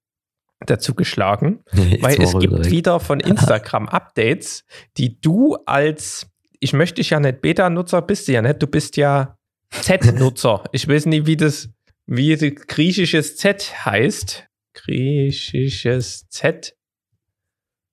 dazu 0.60 0.94
geschlagen, 0.96 1.64
weil 1.72 2.22
es 2.22 2.32
gibt 2.38 2.54
direkt. 2.54 2.72
wieder 2.72 3.00
von 3.00 3.20
Instagram 3.20 3.88
Updates, 3.88 4.66
die 4.98 5.20
du 5.20 5.56
als, 5.66 6.30
ich 6.60 6.74
möchte 6.74 6.96
dich 6.96 7.10
ja 7.12 7.20
nicht 7.20 7.42
Beta-Nutzer, 7.42 8.02
bist 8.02 8.28
du 8.28 8.34
ja 8.34 8.42
nicht, 8.42 8.62
du 8.62 8.68
bist 8.68 8.98
ja 8.98 9.38
Z-Nutzer. 9.70 10.64
ich 10.72 10.88
weiß 10.88 11.08
nicht, 11.08 11.26
wie 11.26 11.38
das, 11.38 11.70
wie 12.06 12.36
das 12.36 12.68
griechisches 12.68 13.36
Z 13.38 13.86
heißt. 13.86 14.48
Griechisches 14.74 16.28
Z. 16.30 16.76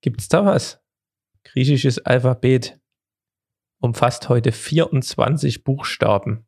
Gibt 0.01 0.21
es 0.21 0.27
da 0.27 0.45
was? 0.45 0.81
Griechisches 1.43 1.99
Alphabet 1.99 2.79
umfasst 3.79 4.29
heute 4.29 4.51
24 4.51 5.63
Buchstaben. 5.63 6.47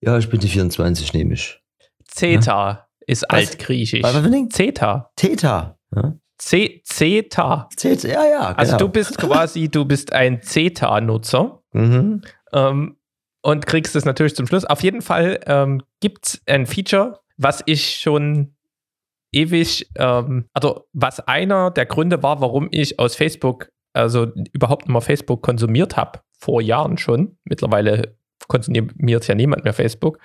Ja, 0.00 0.18
ich 0.18 0.28
bin 0.28 0.40
die 0.40 0.48
24, 0.48 1.14
nehme 1.14 1.34
ich. 1.34 1.60
Zeta 2.04 2.70
ja? 2.70 2.87
Ist 3.08 3.24
was? 3.28 3.38
altgriechisch. 3.38 4.02
Was, 4.02 4.14
was 4.14 4.48
Zeta. 4.50 5.10
Theta. 5.16 5.78
Ja? 5.94 6.14
Zeta. 6.38 7.68
Zeta, 7.74 8.08
ja, 8.08 8.24
ja. 8.24 8.52
Genau. 8.52 8.58
Also 8.58 8.76
du 8.76 8.88
bist 8.88 9.18
quasi, 9.18 9.68
du 9.68 9.84
bist 9.84 10.12
ein 10.12 10.42
Zeta-Nutzer. 10.42 11.60
Mhm. 11.72 12.22
Ähm, 12.52 12.96
und 13.42 13.66
kriegst 13.66 13.96
es 13.96 14.04
natürlich 14.04 14.34
zum 14.34 14.46
Schluss. 14.46 14.64
Auf 14.64 14.82
jeden 14.82 15.00
Fall 15.00 15.40
ähm, 15.46 15.82
gibt 16.00 16.26
es 16.26 16.42
ein 16.46 16.66
Feature, 16.66 17.20
was 17.36 17.62
ich 17.66 17.96
schon 17.96 18.54
ewig, 19.32 19.88
ähm, 19.96 20.48
also 20.52 20.86
was 20.92 21.20
einer 21.20 21.70
der 21.70 21.86
Gründe 21.86 22.22
war, 22.22 22.40
warum 22.40 22.68
ich 22.70 22.98
aus 22.98 23.16
Facebook 23.16 23.70
also 23.94 24.26
überhaupt 24.52 24.88
mal 24.88 25.00
Facebook 25.00 25.42
konsumiert 25.42 25.96
habe, 25.96 26.20
vor 26.38 26.60
Jahren 26.60 26.98
schon. 26.98 27.38
Mittlerweile 27.44 28.16
konsumiert 28.46 29.26
ja 29.26 29.34
niemand 29.34 29.64
mehr 29.64 29.72
Facebook. 29.72 30.18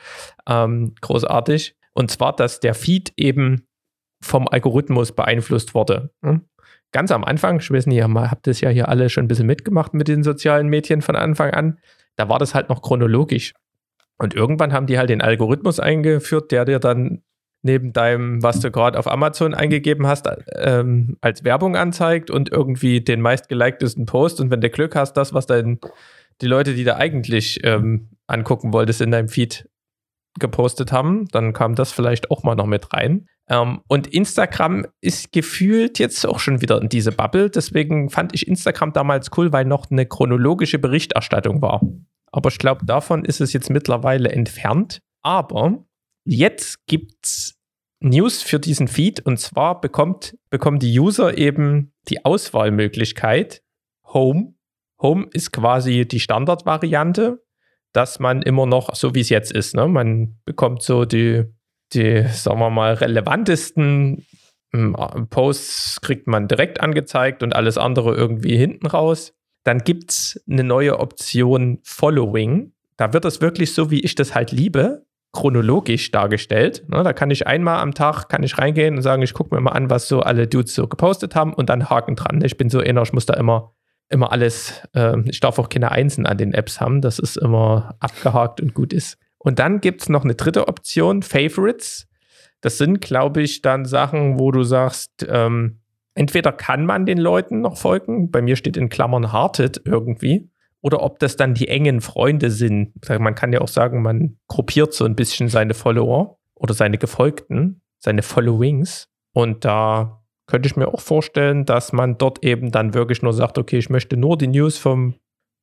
Ähm, 0.47 0.93
großartig. 1.01 1.75
Und 1.93 2.11
zwar, 2.11 2.35
dass 2.35 2.59
der 2.59 2.73
Feed 2.73 3.13
eben 3.17 3.67
vom 4.21 4.47
Algorithmus 4.47 5.11
beeinflusst 5.11 5.75
wurde. 5.75 6.11
Hm? 6.23 6.41
Ganz 6.91 7.11
am 7.11 7.23
Anfang, 7.23 7.59
ich 7.59 7.71
weiß 7.71 7.87
nicht, 7.87 7.97
ihr 7.97 8.07
habt 8.07 8.47
das 8.47 8.61
ja 8.61 8.69
hier 8.69 8.87
alle 8.87 9.09
schon 9.09 9.25
ein 9.25 9.27
bisschen 9.27 9.47
mitgemacht 9.47 9.93
mit 9.93 10.07
den 10.07 10.23
sozialen 10.23 10.67
Medien 10.67 11.01
von 11.01 11.15
Anfang 11.15 11.51
an. 11.51 11.79
Da 12.15 12.29
war 12.29 12.39
das 12.39 12.53
halt 12.53 12.69
noch 12.69 12.81
chronologisch. 12.81 13.53
Und 14.17 14.35
irgendwann 14.35 14.73
haben 14.73 14.85
die 14.85 14.97
halt 14.97 15.09
den 15.09 15.21
Algorithmus 15.21 15.79
eingeführt, 15.79 16.51
der 16.51 16.65
dir 16.65 16.79
dann 16.79 17.23
neben 17.63 17.93
deinem, 17.93 18.43
was 18.43 18.59
du 18.59 18.71
gerade 18.71 18.99
auf 18.99 19.07
Amazon 19.07 19.53
eingegeben 19.53 20.05
hast, 20.05 20.29
ähm, 20.55 21.17
als 21.21 21.43
Werbung 21.43 21.75
anzeigt 21.75 22.29
und 22.29 22.51
irgendwie 22.51 23.01
den 23.01 23.21
meistgeliktesten 23.21 24.05
Post 24.05 24.41
und 24.41 24.51
wenn 24.51 24.61
du 24.61 24.69
Glück 24.69 24.95
hast, 24.95 25.13
das, 25.13 25.33
was 25.33 25.47
dann 25.47 25.79
die 26.41 26.47
Leute, 26.47 26.73
die 26.73 26.83
da 26.83 26.97
eigentlich 26.97 27.61
ähm, 27.63 28.09
angucken 28.27 28.73
wolltest, 28.73 29.01
in 29.01 29.11
deinem 29.11 29.29
Feed 29.29 29.67
gepostet 30.39 30.91
haben, 30.91 31.27
dann 31.31 31.53
kam 31.53 31.75
das 31.75 31.91
vielleicht 31.91 32.31
auch 32.31 32.43
mal 32.43 32.55
noch 32.55 32.65
mit 32.65 32.93
rein. 32.93 33.27
Ähm, 33.49 33.81
und 33.87 34.07
Instagram 34.07 34.85
ist 35.01 35.31
gefühlt 35.31 35.99
jetzt 35.99 36.25
auch 36.25 36.39
schon 36.39 36.61
wieder 36.61 36.81
in 36.81 36.89
diese 36.89 37.11
Bubble. 37.11 37.49
Deswegen 37.49 38.09
fand 38.09 38.33
ich 38.33 38.47
Instagram 38.47 38.93
damals 38.93 39.29
cool, 39.37 39.51
weil 39.51 39.65
noch 39.65 39.91
eine 39.91 40.05
chronologische 40.05 40.79
Berichterstattung 40.79 41.61
war. 41.61 41.81
Aber 42.31 42.49
ich 42.49 42.57
glaube, 42.57 42.85
davon 42.85 43.25
ist 43.25 43.41
es 43.41 43.53
jetzt 43.53 43.69
mittlerweile 43.69 44.31
entfernt. 44.31 44.99
Aber 45.21 45.85
Jetzt 46.25 46.85
gibt 46.87 47.25
es 47.25 47.59
News 47.99 48.41
für 48.41 48.59
diesen 48.59 48.87
Feed 48.87 49.25
und 49.25 49.39
zwar 49.39 49.81
bekommt, 49.81 50.37
bekommen 50.49 50.79
die 50.79 50.97
User 50.97 51.37
eben 51.37 51.93
die 52.07 52.23
Auswahlmöglichkeit 52.23 53.61
Home. 54.05 54.55
Home 55.01 55.27
ist 55.33 55.51
quasi 55.51 56.07
die 56.07 56.19
Standardvariante, 56.19 57.42
dass 57.93 58.19
man 58.19 58.41
immer 58.41 58.65
noch, 58.65 58.93
so 58.95 59.15
wie 59.15 59.21
es 59.21 59.29
jetzt 59.29 59.51
ist, 59.51 59.75
ne, 59.75 59.87
man 59.87 60.37
bekommt 60.45 60.81
so 60.81 61.05
die, 61.05 61.43
die, 61.93 62.23
sagen 62.27 62.59
wir 62.59 62.69
mal, 62.69 62.95
relevantesten 62.95 64.25
hm, 64.73 64.95
Posts 65.29 66.01
kriegt 66.01 66.27
man 66.27 66.47
direkt 66.47 66.81
angezeigt 66.81 67.43
und 67.43 67.55
alles 67.55 67.77
andere 67.77 68.15
irgendwie 68.15 68.57
hinten 68.57 68.87
raus. 68.87 69.33
Dann 69.63 69.79
gibt 69.79 70.11
es 70.11 70.43
eine 70.49 70.63
neue 70.63 70.99
Option 70.99 71.79
Following. 71.83 72.73
Da 72.97 73.13
wird 73.13 73.25
es 73.25 73.39
wirklich 73.39 73.73
so, 73.73 73.91
wie 73.91 74.01
ich 74.01 74.15
das 74.15 74.35
halt 74.35 74.51
liebe 74.51 75.05
chronologisch 75.33 76.11
dargestellt. 76.11 76.85
Ne, 76.87 77.03
da 77.03 77.11
kann 77.11 77.31
ich 77.31 77.47
einmal 77.47 77.79
am 77.79 77.93
Tag 77.93 78.29
kann 78.29 78.43
ich 78.43 78.57
reingehen 78.57 78.95
und 78.95 79.01
sagen, 79.01 79.23
ich 79.23 79.33
gucke 79.33 79.53
mir 79.53 79.61
mal 79.61 79.71
an, 79.71 79.89
was 79.89 80.07
so 80.07 80.21
alle 80.21 80.47
Dudes 80.47 80.75
so 80.75 80.87
gepostet 80.87 81.35
haben 81.35 81.53
und 81.53 81.69
dann 81.69 81.89
Haken 81.89 82.15
dran. 82.15 82.41
Ich 82.43 82.55
bin 82.55 82.69
so 82.69 82.79
inner, 82.79 83.01
ich 83.01 83.13
muss 83.13 83.25
da 83.25 83.33
immer, 83.33 83.73
immer 84.09 84.31
alles, 84.31 84.81
äh, 84.93 85.17
ich 85.25 85.39
darf 85.39 85.59
auch 85.59 85.69
keine 85.69 85.91
Einsen 85.91 86.25
an 86.25 86.37
den 86.37 86.53
Apps 86.53 86.79
haben, 86.79 87.01
das 87.01 87.19
ist 87.19 87.37
immer 87.37 87.95
abgehakt 87.99 88.61
und 88.61 88.73
gut 88.73 88.93
ist. 88.93 89.17
Und 89.37 89.59
dann 89.59 89.81
gibt 89.81 90.01
es 90.01 90.09
noch 90.09 90.23
eine 90.23 90.35
dritte 90.35 90.67
Option, 90.67 91.21
Favorites. 91.21 92.07
Das 92.61 92.77
sind, 92.77 93.01
glaube 93.01 93.41
ich, 93.41 93.61
dann 93.61 93.85
Sachen, 93.85 94.39
wo 94.39 94.51
du 94.51 94.63
sagst, 94.63 95.25
ähm, 95.27 95.81
entweder 96.15 96.51
kann 96.51 96.85
man 96.85 97.05
den 97.05 97.17
Leuten 97.17 97.61
noch 97.61 97.77
folgen, 97.77 98.31
bei 98.31 98.41
mir 98.41 98.55
steht 98.55 98.77
in 98.77 98.89
Klammern 98.89 99.33
Hearted 99.33 99.81
irgendwie, 99.85 100.49
oder 100.81 101.01
ob 101.01 101.19
das 101.19 101.37
dann 101.37 101.53
die 101.53 101.69
engen 101.69 102.01
Freunde 102.01 102.51
sind. 102.51 102.93
Man 103.09 103.35
kann 103.35 103.53
ja 103.53 103.61
auch 103.61 103.69
sagen, 103.69 104.01
man 104.01 104.37
gruppiert 104.47 104.93
so 104.93 105.05
ein 105.05 105.15
bisschen 105.15 105.47
seine 105.47 105.73
Follower 105.73 106.37
oder 106.55 106.73
seine 106.73 106.97
Gefolgten, 106.97 107.81
seine 107.99 108.21
Followings. 108.21 109.07
Und 109.31 109.63
da 109.65 110.22
könnte 110.45 110.67
ich 110.67 110.75
mir 110.75 110.87
auch 110.87 111.01
vorstellen, 111.01 111.65
dass 111.65 111.93
man 111.93 112.17
dort 112.17 112.43
eben 112.43 112.71
dann 112.71 112.93
wirklich 112.93 113.21
nur 113.21 113.33
sagt, 113.33 113.57
okay, 113.57 113.77
ich 113.77 113.89
möchte 113.89 114.17
nur 114.17 114.37
die 114.37 114.47
News 114.47 114.77
vom, 114.77 115.15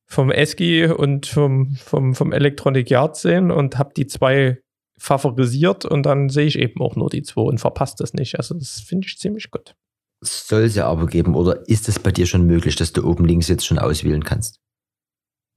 vom 0.07 0.31
Eski 0.31 0.85
und 0.85 1.27
vom, 1.27 1.75
vom, 1.75 2.15
vom 2.15 2.33
Electronic 2.33 2.89
Yard 2.89 3.15
sehen 3.15 3.51
und 3.51 3.77
habe 3.77 3.93
die 3.95 4.07
zwei 4.07 4.61
favorisiert 4.97 5.85
und 5.85 6.03
dann 6.05 6.29
sehe 6.29 6.45
ich 6.45 6.59
eben 6.59 6.81
auch 6.81 6.95
nur 6.95 7.09
die 7.09 7.23
zwei 7.23 7.41
und 7.41 7.59
verpasse 7.59 7.95
das 7.97 8.13
nicht. 8.13 8.37
Also 8.37 8.55
das 8.55 8.81
finde 8.81 9.07
ich 9.07 9.17
ziemlich 9.17 9.49
gut. 9.49 9.75
Soll 10.23 10.63
es 10.63 10.75
ja 10.75 10.87
aber 10.87 11.07
geben 11.07 11.35
oder 11.35 11.67
ist 11.67 11.89
es 11.89 11.97
bei 11.97 12.11
dir 12.11 12.27
schon 12.27 12.45
möglich, 12.45 12.75
dass 12.75 12.93
du 12.93 13.03
oben 13.03 13.25
links 13.25 13.47
jetzt 13.47 13.65
schon 13.65 13.79
auswählen 13.79 14.23
kannst? 14.23 14.59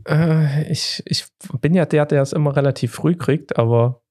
Äh, 0.09 0.71
ich, 0.71 1.03
ich 1.07 1.27
bin 1.61 1.75
ja 1.75 1.85
der, 1.85 2.07
der 2.07 2.23
es 2.23 2.33
immer 2.33 2.57
relativ 2.57 2.93
früh 2.93 3.15
kriegt, 3.15 3.59
aber 3.59 4.03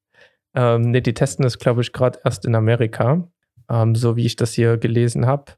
ähm, 0.56 0.92
nee, 0.92 1.02
die 1.02 1.16
testen 1.16 1.44
das, 1.44 1.58
glaube 1.58 1.82
ich, 1.82 1.94
gerade 1.94 2.20
erst 2.24 2.46
in 2.46 2.54
Amerika, 2.54 3.28
ähm, 3.70 3.96
so 3.96 4.16
wie 4.16 4.26
ich 4.26 4.36
das 4.36 4.54
hier 4.54 4.78
gelesen 4.78 5.26
habe. 5.26 5.54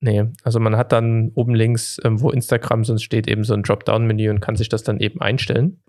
Nee, 0.00 0.24
also 0.42 0.58
man 0.58 0.76
hat 0.76 0.90
dann 0.90 1.30
oben 1.34 1.54
links, 1.54 2.00
ähm, 2.04 2.20
wo 2.20 2.30
Instagram 2.30 2.84
sonst 2.84 3.04
steht, 3.04 3.28
eben 3.28 3.44
so 3.44 3.54
ein 3.54 3.62
Dropdown-Menü 3.62 4.30
und 4.30 4.40
kann 4.40 4.56
sich 4.56 4.68
das 4.68 4.82
dann 4.82 4.98
eben 4.98 5.20
einstellen. 5.20 5.80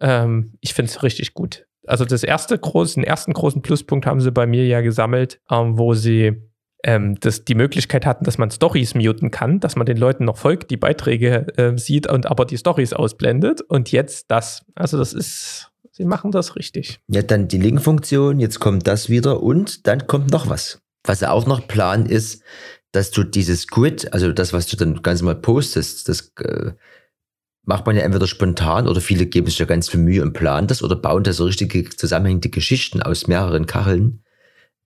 Ähm, 0.00 0.54
ich 0.60 0.74
finde 0.74 0.90
es 0.90 1.02
richtig 1.04 1.34
gut. 1.34 1.66
Also 1.86 2.04
das 2.04 2.24
erste 2.24 2.58
großen, 2.58 3.04
ersten 3.04 3.32
großen 3.32 3.62
Pluspunkt 3.62 4.06
haben 4.06 4.20
sie 4.20 4.32
bei 4.32 4.46
mir 4.46 4.66
ja 4.66 4.80
gesammelt, 4.80 5.40
ähm, 5.50 5.78
wo 5.78 5.94
sie 5.94 6.42
ähm, 6.82 7.18
das, 7.20 7.44
die 7.44 7.54
Möglichkeit 7.54 8.06
hatten, 8.06 8.24
dass 8.24 8.38
man 8.38 8.50
Stories 8.50 8.94
muten 8.94 9.30
kann, 9.30 9.60
dass 9.60 9.76
man 9.76 9.86
den 9.86 9.96
Leuten 9.96 10.24
noch 10.24 10.36
folgt, 10.36 10.70
die 10.70 10.76
Beiträge 10.76 11.46
äh, 11.56 11.76
sieht 11.76 12.06
und 12.08 12.26
aber 12.26 12.46
die 12.46 12.58
Stories 12.58 12.92
ausblendet. 12.92 13.60
Und 13.60 13.92
jetzt 13.92 14.30
das. 14.30 14.64
Also 14.74 14.98
das 14.98 15.12
ist, 15.12 15.70
sie 15.92 16.04
machen 16.04 16.32
das 16.32 16.56
richtig. 16.56 17.00
Ja, 17.08 17.22
dann 17.22 17.48
die 17.48 17.58
Link-Funktion, 17.58 18.40
jetzt 18.40 18.60
kommt 18.60 18.86
das 18.86 19.08
wieder 19.08 19.42
und 19.42 19.86
dann 19.86 20.06
kommt 20.06 20.30
noch 20.30 20.48
was. 20.48 20.80
Was 21.04 21.20
ja 21.20 21.30
auch 21.30 21.46
noch 21.46 21.66
Plan 21.66 22.06
ist, 22.06 22.42
dass 22.92 23.10
du 23.10 23.22
dieses 23.22 23.68
Grid, 23.68 24.12
also 24.12 24.32
das, 24.32 24.52
was 24.52 24.66
du 24.66 24.76
dann 24.76 25.02
ganz 25.02 25.22
mal 25.22 25.34
postest, 25.34 26.08
das 26.08 26.32
äh, 26.38 26.72
macht 27.64 27.86
man 27.86 27.96
ja 27.96 28.02
entweder 28.02 28.26
spontan 28.26 28.88
oder 28.88 29.00
viele 29.00 29.26
geben 29.26 29.46
sich 29.46 29.58
ja 29.58 29.66
ganz 29.66 29.88
viel 29.88 30.00
Mühe 30.00 30.22
und 30.22 30.32
planen 30.32 30.66
das 30.66 30.82
oder 30.82 30.96
bauen 30.96 31.22
da 31.22 31.32
so 31.32 31.44
richtige 31.44 31.88
zusammenhängende 31.88 32.48
Geschichten 32.48 33.02
aus 33.02 33.26
mehreren 33.26 33.66
Kacheln. 33.66 34.24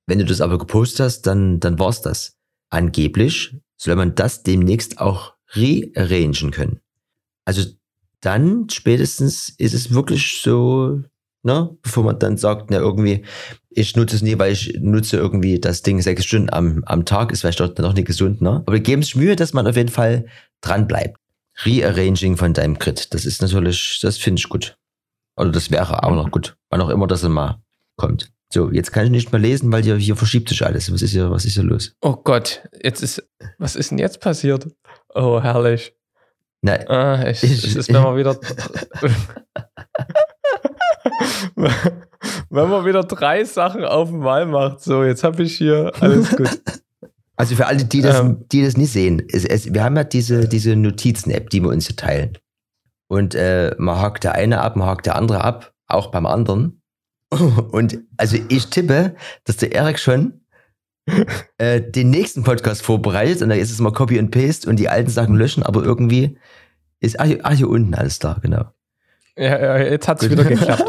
Wenn 0.06 0.18
du 0.18 0.24
das 0.24 0.40
aber 0.40 0.58
gepostet 0.58 1.00
hast, 1.00 1.22
dann, 1.22 1.60
dann 1.60 1.78
war's 1.78 2.02
das. 2.02 2.36
Angeblich 2.70 3.56
soll 3.76 3.96
man 3.96 4.14
das 4.14 4.42
demnächst 4.42 4.98
auch 4.98 5.34
rearrangen 5.54 6.50
können. 6.50 6.80
Also 7.44 7.64
dann 8.20 8.68
spätestens 8.70 9.50
ist 9.50 9.74
es 9.74 9.92
wirklich 9.92 10.40
so, 10.40 11.02
ne, 11.44 11.76
bevor 11.82 12.04
man 12.04 12.18
dann 12.18 12.36
sagt, 12.36 12.70
na 12.70 12.78
irgendwie, 12.78 13.24
ich 13.70 13.94
nutze 13.96 14.16
es 14.16 14.22
nie, 14.22 14.38
weil 14.38 14.52
ich 14.52 14.78
nutze 14.80 15.16
irgendwie 15.16 15.60
das 15.60 15.82
Ding 15.82 16.00
sechs 16.00 16.24
Stunden 16.24 16.50
am, 16.52 16.82
am 16.86 17.04
Tag, 17.04 17.32
ist 17.32 17.42
vielleicht 17.42 17.60
doch 17.60 17.76
noch 17.78 17.94
nicht 17.94 18.06
gesund, 18.06 18.40
ne? 18.40 18.62
Aber 18.66 18.78
geben 18.80 19.02
sich 19.02 19.16
Mühe, 19.16 19.36
dass 19.36 19.52
man 19.52 19.66
auf 19.66 19.76
jeden 19.76 19.90
Fall 19.90 20.26
dran 20.60 20.86
bleibt. 20.86 21.18
Rearranging 21.64 22.36
von 22.36 22.52
deinem 22.52 22.78
Grid, 22.78 23.14
das 23.14 23.24
ist 23.24 23.42
natürlich, 23.42 24.00
das 24.02 24.18
finde 24.18 24.40
ich 24.40 24.48
gut. 24.48 24.76
Oder 25.36 25.50
das 25.50 25.70
wäre 25.70 26.02
auch 26.02 26.14
noch 26.14 26.30
gut, 26.30 26.56
wann 26.70 26.80
auch 26.80 26.88
immer 26.88 27.06
das 27.06 27.22
mal 27.22 27.62
kommt. 27.96 28.32
So, 28.52 28.70
jetzt 28.70 28.92
kann 28.92 29.04
ich 29.04 29.10
nicht 29.10 29.32
mehr 29.32 29.40
lesen, 29.40 29.72
weil 29.72 29.82
hier, 29.82 29.96
hier 29.96 30.16
verschiebt 30.16 30.48
sich 30.48 30.64
alles. 30.64 30.92
Was 30.92 31.02
ist 31.02 31.10
hier, 31.10 31.30
was 31.30 31.44
ist 31.44 31.54
hier 31.54 31.64
los? 31.64 31.92
Oh 32.00 32.16
Gott, 32.16 32.62
jetzt 32.82 33.02
ist, 33.02 33.22
was 33.58 33.74
ist 33.74 33.90
denn 33.90 33.98
jetzt 33.98 34.20
passiert? 34.20 34.68
Oh, 35.12 35.42
herrlich. 35.42 35.92
Nein. 36.62 36.88
Ah, 36.88 37.28
ich, 37.28 37.42
ich, 37.42 37.64
es 37.64 37.76
ist, 37.76 37.92
wenn 37.92 38.02
man 38.02 38.16
wieder, 38.16 38.38
wenn 41.56 42.68
man 42.68 42.84
wieder 42.84 43.04
drei 43.04 43.44
Sachen 43.44 43.84
auf 43.84 44.08
einmal 44.08 44.46
macht. 44.46 44.80
So, 44.80 45.04
jetzt 45.04 45.24
habe 45.24 45.42
ich 45.42 45.56
hier 45.56 45.92
alles 46.00 46.36
gut. 46.36 46.60
Also 47.36 47.56
für 47.56 47.66
alle, 47.66 47.84
die 47.84 48.00
das, 48.00 48.20
ähm, 48.20 48.44
die 48.52 48.62
das 48.62 48.76
nicht 48.76 48.92
sehen, 48.92 49.20
es, 49.32 49.44
es, 49.44 49.74
wir 49.74 49.82
haben 49.82 49.96
ja 49.96 50.04
diese, 50.04 50.48
diese 50.48 50.76
Notizen-App, 50.76 51.50
die 51.50 51.64
wir 51.64 51.70
uns 51.70 51.88
hier 51.88 51.96
teilen. 51.96 52.38
Und 53.08 53.34
äh, 53.34 53.74
man 53.76 53.98
hakt 53.98 54.22
der 54.22 54.36
eine 54.36 54.60
ab, 54.60 54.76
man 54.76 54.86
hakt 54.86 55.06
der 55.06 55.16
andere 55.16 55.42
ab, 55.42 55.72
auch 55.88 56.12
beim 56.12 56.26
anderen. 56.26 56.80
Und 57.32 57.98
also 58.16 58.38
ich 58.48 58.68
tippe, 58.68 59.16
dass 59.42 59.56
der 59.56 59.72
Erik 59.72 59.98
schon 59.98 60.44
äh, 61.58 61.80
den 61.82 62.10
nächsten 62.10 62.44
Podcast 62.44 62.82
vorbereitet 62.82 63.42
und 63.42 63.50
da 63.50 63.54
ist 63.54 63.70
es 63.70 63.78
mal 63.78 63.92
Copy 63.92 64.18
and 64.18 64.30
Paste 64.30 64.68
und 64.68 64.76
die 64.78 64.88
alten 64.88 65.10
Sachen 65.10 65.36
löschen, 65.36 65.62
aber 65.62 65.82
irgendwie 65.82 66.38
ist, 67.00 67.20
ach, 67.20 67.28
ach 67.42 67.52
hier 67.52 67.68
unten 67.68 67.94
alles 67.94 68.18
da, 68.18 68.38
genau. 68.40 68.64
Ja, 69.36 69.58
ja 69.58 69.78
jetzt 69.78 70.08
hat 70.08 70.22
es 70.22 70.30
wieder 70.30 70.44
geklappt. 70.44 70.84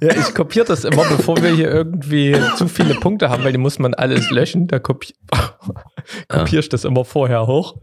ja, 0.00 0.14
ich 0.14 0.34
kopiere 0.34 0.66
das 0.66 0.84
immer, 0.84 1.04
bevor 1.08 1.42
wir 1.42 1.50
hier 1.50 1.70
irgendwie 1.70 2.36
zu 2.56 2.68
viele 2.68 2.94
Punkte 2.94 3.28
haben, 3.30 3.44
weil 3.44 3.52
die 3.52 3.58
muss 3.58 3.78
man 3.78 3.94
alles 3.94 4.30
löschen. 4.30 4.66
Da 4.66 4.78
kopi 4.78 5.14
kopiere 6.28 6.60
ich 6.60 6.68
das 6.68 6.84
immer 6.84 7.04
vorher 7.04 7.46
hoch. 7.46 7.76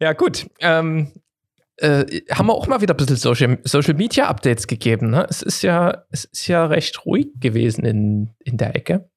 Ja, 0.00 0.14
gut. 0.14 0.46
Ähm, 0.60 1.12
äh, 1.76 2.22
haben 2.30 2.46
wir 2.46 2.54
auch 2.54 2.66
mal 2.66 2.80
wieder 2.80 2.94
ein 2.94 2.96
bisschen 2.96 3.16
Social, 3.16 3.58
Social 3.64 3.94
Media 3.94 4.28
Updates 4.28 4.66
gegeben. 4.66 5.10
Ne? 5.10 5.26
Es, 5.28 5.42
ist 5.42 5.62
ja, 5.62 6.04
es 6.10 6.24
ist 6.24 6.46
ja 6.46 6.66
recht 6.66 7.04
ruhig 7.06 7.28
gewesen 7.40 7.84
in, 7.84 8.30
in 8.40 8.56
der 8.56 8.76
Ecke. 8.76 9.08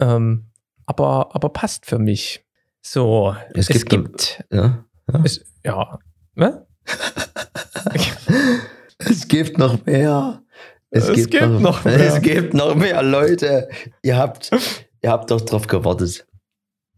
Ähm, 0.00 0.50
aber, 0.86 1.34
aber 1.34 1.48
passt 1.50 1.86
für 1.86 1.98
mich. 1.98 2.44
So, 2.80 3.34
es, 3.54 3.70
es 3.70 3.84
gibt. 3.84 4.44
ja. 4.50 4.84
Ja. 5.12 5.20
Es, 5.24 5.44
ja. 5.64 5.98
Ne? 6.34 6.66
es 8.98 9.28
gibt 9.28 9.58
noch 9.58 9.84
mehr. 9.86 10.42
Es, 10.90 11.08
es 11.08 11.14
gibt, 11.16 11.30
gibt, 11.32 11.42
noch, 11.42 11.60
noch 11.60 11.84
mehr. 11.84 11.98
Es 11.98 12.20
gibt 12.22 12.54
noch 12.54 12.74
mehr, 12.74 13.02
Leute. 13.02 13.68
Ihr 14.02 14.16
habt, 14.16 14.50
ihr 15.02 15.10
habt 15.10 15.30
doch 15.30 15.40
drauf 15.40 15.66
gewartet. 15.66 16.26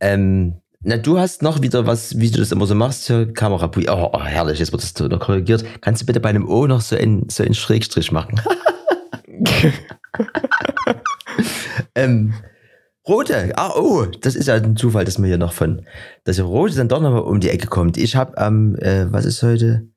Ähm, 0.01 0.61
na, 0.81 0.99
du 0.99 1.19
hast 1.19 1.43
noch 1.43 1.63
wieder 1.63 1.87
was, 1.87 2.19
wie 2.19 2.31
du 2.31 2.39
das 2.39 2.53
immer 2.53 2.67
so 2.67 2.75
machst, 2.75 3.13
Kamera. 3.35 3.71
Oh, 3.75 4.11
oh, 4.13 4.23
herrlich, 4.23 4.59
jetzt 4.59 4.73
wird 4.73 4.83
das 4.83 4.95
noch 5.09 5.19
korrigiert. 5.19 5.65
Kannst 5.81 6.03
du 6.03 6.07
bitte 6.07 6.21
bei 6.21 6.29
einem 6.29 6.49
O 6.49 6.67
noch 6.67 6.81
so 6.81 6.95
einen, 6.97 7.29
so 7.29 7.43
einen 7.43 7.55
Schrägstrich 7.55 8.13
machen? 8.13 8.41
ähm, 11.95 12.35
Rote, 13.09 13.53
ah, 13.57 13.73
oh, 13.77 14.05
das 14.05 14.35
ist 14.35 14.49
ja 14.49 14.55
ein 14.55 14.77
Zufall, 14.77 15.05
dass 15.05 15.19
mir 15.19 15.29
hier 15.29 15.39
noch 15.39 15.53
von, 15.53 15.87
dass 16.25 16.41
Rote 16.41 16.75
dann 16.75 16.89
doch 16.89 17.01
noch 17.01 17.13
mal 17.13 17.19
um 17.19 17.41
die 17.41 17.51
Ecke 17.51 17.69
kommt. 17.69 17.97
Ich 17.97 18.17
habe 18.17 18.37
am, 18.37 18.75
äh, 18.77 19.11
was 19.13 19.25
ist 19.25 19.43
heute? 19.43 19.89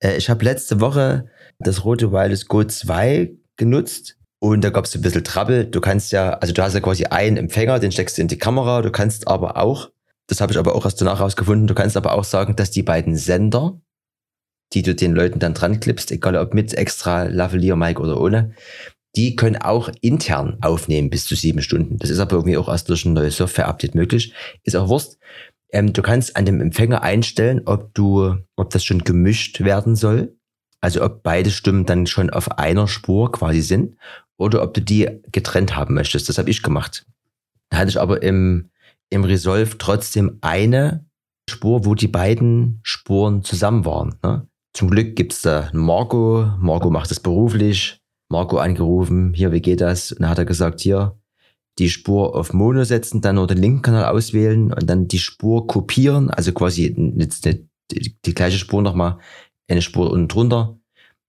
Äh, 0.00 0.16
ich 0.16 0.28
habe 0.28 0.44
letzte 0.44 0.80
Woche 0.80 1.26
das 1.58 1.84
Rote 1.84 2.12
Wireless 2.12 2.46
Go 2.46 2.64
2 2.64 3.32
genutzt 3.56 4.16
und 4.38 4.64
da 4.64 4.70
gab 4.70 4.86
es 4.86 4.94
ein 4.94 5.02
bisschen 5.02 5.24
Trouble. 5.24 5.66
Du 5.66 5.80
kannst 5.80 6.12
ja, 6.12 6.30
also 6.34 6.52
du 6.52 6.62
hast 6.62 6.74
ja 6.74 6.80
quasi 6.80 7.04
einen 7.04 7.36
Empfänger, 7.36 7.78
den 7.78 7.92
steckst 7.92 8.18
du 8.18 8.22
in 8.22 8.28
die 8.28 8.38
Kamera, 8.38 8.82
du 8.82 8.90
kannst 8.90 9.28
aber 9.28 9.56
auch 9.56 9.90
das 10.30 10.40
habe 10.40 10.52
ich 10.52 10.58
aber 10.58 10.76
auch 10.76 10.84
erst 10.84 11.00
danach 11.00 11.20
rausgefunden. 11.20 11.66
Du 11.66 11.74
kannst 11.74 11.96
aber 11.96 12.12
auch 12.12 12.22
sagen, 12.22 12.54
dass 12.54 12.70
die 12.70 12.84
beiden 12.84 13.16
Sender, 13.16 13.80
die 14.72 14.82
du 14.82 14.94
den 14.94 15.12
Leuten 15.12 15.40
dann 15.40 15.54
dran 15.54 15.80
klippst, 15.80 16.12
egal 16.12 16.36
ob 16.36 16.54
mit 16.54 16.72
extra 16.72 17.24
Lavalier 17.24 17.74
Mic 17.74 17.98
oder 17.98 18.20
ohne, 18.20 18.54
die 19.16 19.34
können 19.34 19.56
auch 19.56 19.90
intern 20.00 20.58
aufnehmen 20.60 21.10
bis 21.10 21.24
zu 21.24 21.34
sieben 21.34 21.62
Stunden. 21.62 21.98
Das 21.98 22.10
ist 22.10 22.20
aber 22.20 22.34
irgendwie 22.34 22.56
auch 22.56 22.68
erst 22.68 22.88
durch 22.88 23.04
ein 23.04 23.12
neues 23.12 23.38
Software-Update 23.38 23.96
möglich. 23.96 24.32
Ist 24.62 24.76
auch 24.76 24.88
Wurst. 24.88 25.18
Ähm, 25.72 25.92
du 25.92 26.02
kannst 26.02 26.36
an 26.36 26.46
dem 26.46 26.60
Empfänger 26.60 27.02
einstellen, 27.02 27.62
ob 27.66 27.94
du, 27.94 28.36
ob 28.56 28.70
das 28.70 28.84
schon 28.84 29.00
gemischt 29.00 29.60
werden 29.60 29.96
soll. 29.96 30.36
Also 30.80 31.04
ob 31.04 31.22
beide 31.22 31.50
Stimmen 31.50 31.84
dann 31.84 32.06
schon 32.06 32.30
auf 32.30 32.58
einer 32.58 32.88
Spur 32.88 33.32
quasi 33.32 33.60
sind 33.60 33.96
oder 34.38 34.62
ob 34.62 34.72
du 34.72 34.80
die 34.80 35.08
getrennt 35.30 35.76
haben 35.76 35.94
möchtest. 35.94 36.28
Das 36.28 36.38
habe 36.38 36.50
ich 36.50 36.62
gemacht. 36.62 37.06
Da 37.68 37.78
hatte 37.78 37.90
ich 37.90 38.00
aber 38.00 38.22
im, 38.22 38.70
im 39.10 39.24
Resolve 39.24 39.76
trotzdem 39.76 40.38
eine 40.40 41.04
Spur, 41.48 41.84
wo 41.84 41.94
die 41.94 42.08
beiden 42.08 42.80
Spuren 42.82 43.42
zusammen 43.42 43.84
waren. 43.84 44.14
Ne? 44.22 44.46
Zum 44.72 44.88
Glück 44.88 45.16
gibt's 45.16 45.42
da 45.42 45.68
Marco. 45.72 46.50
Marco 46.58 46.90
macht 46.90 47.10
das 47.10 47.20
beruflich. 47.20 48.00
Marco 48.30 48.58
angerufen, 48.58 49.34
hier, 49.34 49.50
wie 49.50 49.60
geht 49.60 49.80
das? 49.80 50.12
Und 50.12 50.22
dann 50.22 50.30
hat 50.30 50.38
er 50.38 50.44
gesagt, 50.44 50.80
hier, 50.80 51.19
die 51.80 51.88
Spur 51.88 52.36
auf 52.36 52.52
Mono 52.52 52.84
setzen, 52.84 53.22
dann 53.22 53.36
nur 53.36 53.46
den 53.46 53.56
linken 53.56 53.80
Kanal 53.80 54.04
auswählen 54.04 54.70
und 54.72 54.88
dann 54.88 55.08
die 55.08 55.18
Spur 55.18 55.66
kopieren, 55.66 56.30
also 56.30 56.52
quasi 56.52 56.94
jetzt 57.16 57.46
die, 57.46 57.66
die, 58.24 58.34
gleiche 58.34 58.58
Spur 58.58 58.82
nochmal 58.82 59.18
eine 59.66 59.80
Spur 59.80 60.10
unten 60.10 60.28
drunter, 60.28 60.78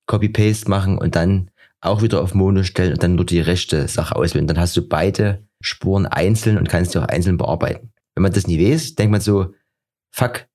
Copy-Paste 0.07 0.69
machen 0.69 0.97
und 0.97 1.15
dann 1.15 1.51
auch 1.79 2.01
wieder 2.01 2.21
auf 2.21 2.35
Mono 2.35 2.63
stellen 2.63 2.91
und 2.91 3.01
dann 3.01 3.15
nur 3.15 3.25
die 3.25 3.39
rechte 3.39 3.87
Sache 3.87 4.15
auswählen. 4.15 4.45
Dann 4.45 4.59
hast 4.59 4.75
du 4.75 4.87
beide 4.87 5.47
Spuren 5.61 6.05
einzeln 6.05 6.57
und 6.57 6.67
kannst 6.67 6.93
die 6.93 6.99
auch 6.99 7.07
einzeln 7.07 7.37
bearbeiten. 7.37 7.93
Wenn 8.13 8.23
man 8.23 8.33
das 8.33 8.45
nie 8.45 8.59
weiß, 8.59 8.95
denkt 8.95 9.11
man 9.11 9.21
so, 9.21 9.53
fuck, 10.13 10.47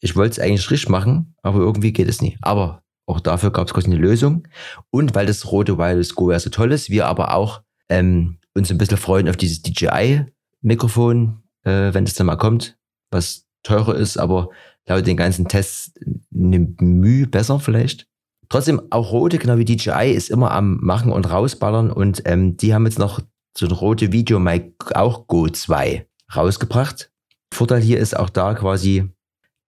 ich 0.00 0.16
wollte 0.16 0.32
es 0.32 0.38
eigentlich 0.38 0.70
richtig 0.70 0.88
machen, 0.88 1.34
aber 1.42 1.58
irgendwie 1.58 1.92
geht 1.92 2.08
es 2.08 2.22
nie. 2.22 2.38
Aber 2.40 2.82
auch 3.06 3.20
dafür 3.20 3.50
gab 3.52 3.66
es 3.66 3.74
quasi 3.74 3.88
eine 3.88 3.96
Lösung. 3.96 4.48
Und 4.90 5.14
weil 5.14 5.26
das 5.26 5.52
rote 5.52 5.76
Wireless 5.76 6.14
Go 6.14 6.32
ja 6.32 6.40
so 6.40 6.48
toll 6.48 6.72
ist, 6.72 6.88
wir 6.88 7.06
aber 7.06 7.34
auch 7.34 7.62
ähm, 7.90 8.38
uns 8.54 8.70
ein 8.70 8.78
bisschen 8.78 8.96
freuen 8.96 9.28
auf 9.28 9.36
dieses 9.36 9.62
DJI-Mikrofon, 9.62 11.42
äh, 11.64 11.92
wenn 11.92 12.04
es 12.04 12.14
dann 12.14 12.26
mal 12.26 12.36
kommt, 12.36 12.76
was 13.10 13.46
teurer 13.62 13.94
ist, 13.96 14.16
aber 14.16 14.50
laut 14.86 15.06
den 15.06 15.16
ganzen 15.16 15.48
Tests 15.48 15.92
eine 16.34 16.60
Mühe 16.80 17.26
besser 17.26 17.58
vielleicht. 17.60 18.06
Trotzdem, 18.48 18.80
auch 18.90 19.10
Rode, 19.10 19.38
genau 19.38 19.56
wie 19.58 19.64
DJI, 19.64 20.12
ist 20.12 20.30
immer 20.30 20.50
am 20.52 20.78
Machen 20.80 21.10
und 21.10 21.30
Rausballern 21.30 21.90
und 21.90 22.22
ähm, 22.26 22.56
die 22.56 22.74
haben 22.74 22.84
jetzt 22.84 22.98
noch 22.98 23.20
so 23.56 23.66
ein 23.66 23.72
rote 23.72 24.12
Video-Mic, 24.12 24.74
auch 24.94 25.26
Go 25.26 25.48
2, 25.48 26.06
rausgebracht. 26.34 27.10
Vorteil 27.52 27.80
hier 27.80 27.98
ist 27.98 28.16
auch 28.16 28.30
da 28.30 28.54
quasi, 28.54 29.08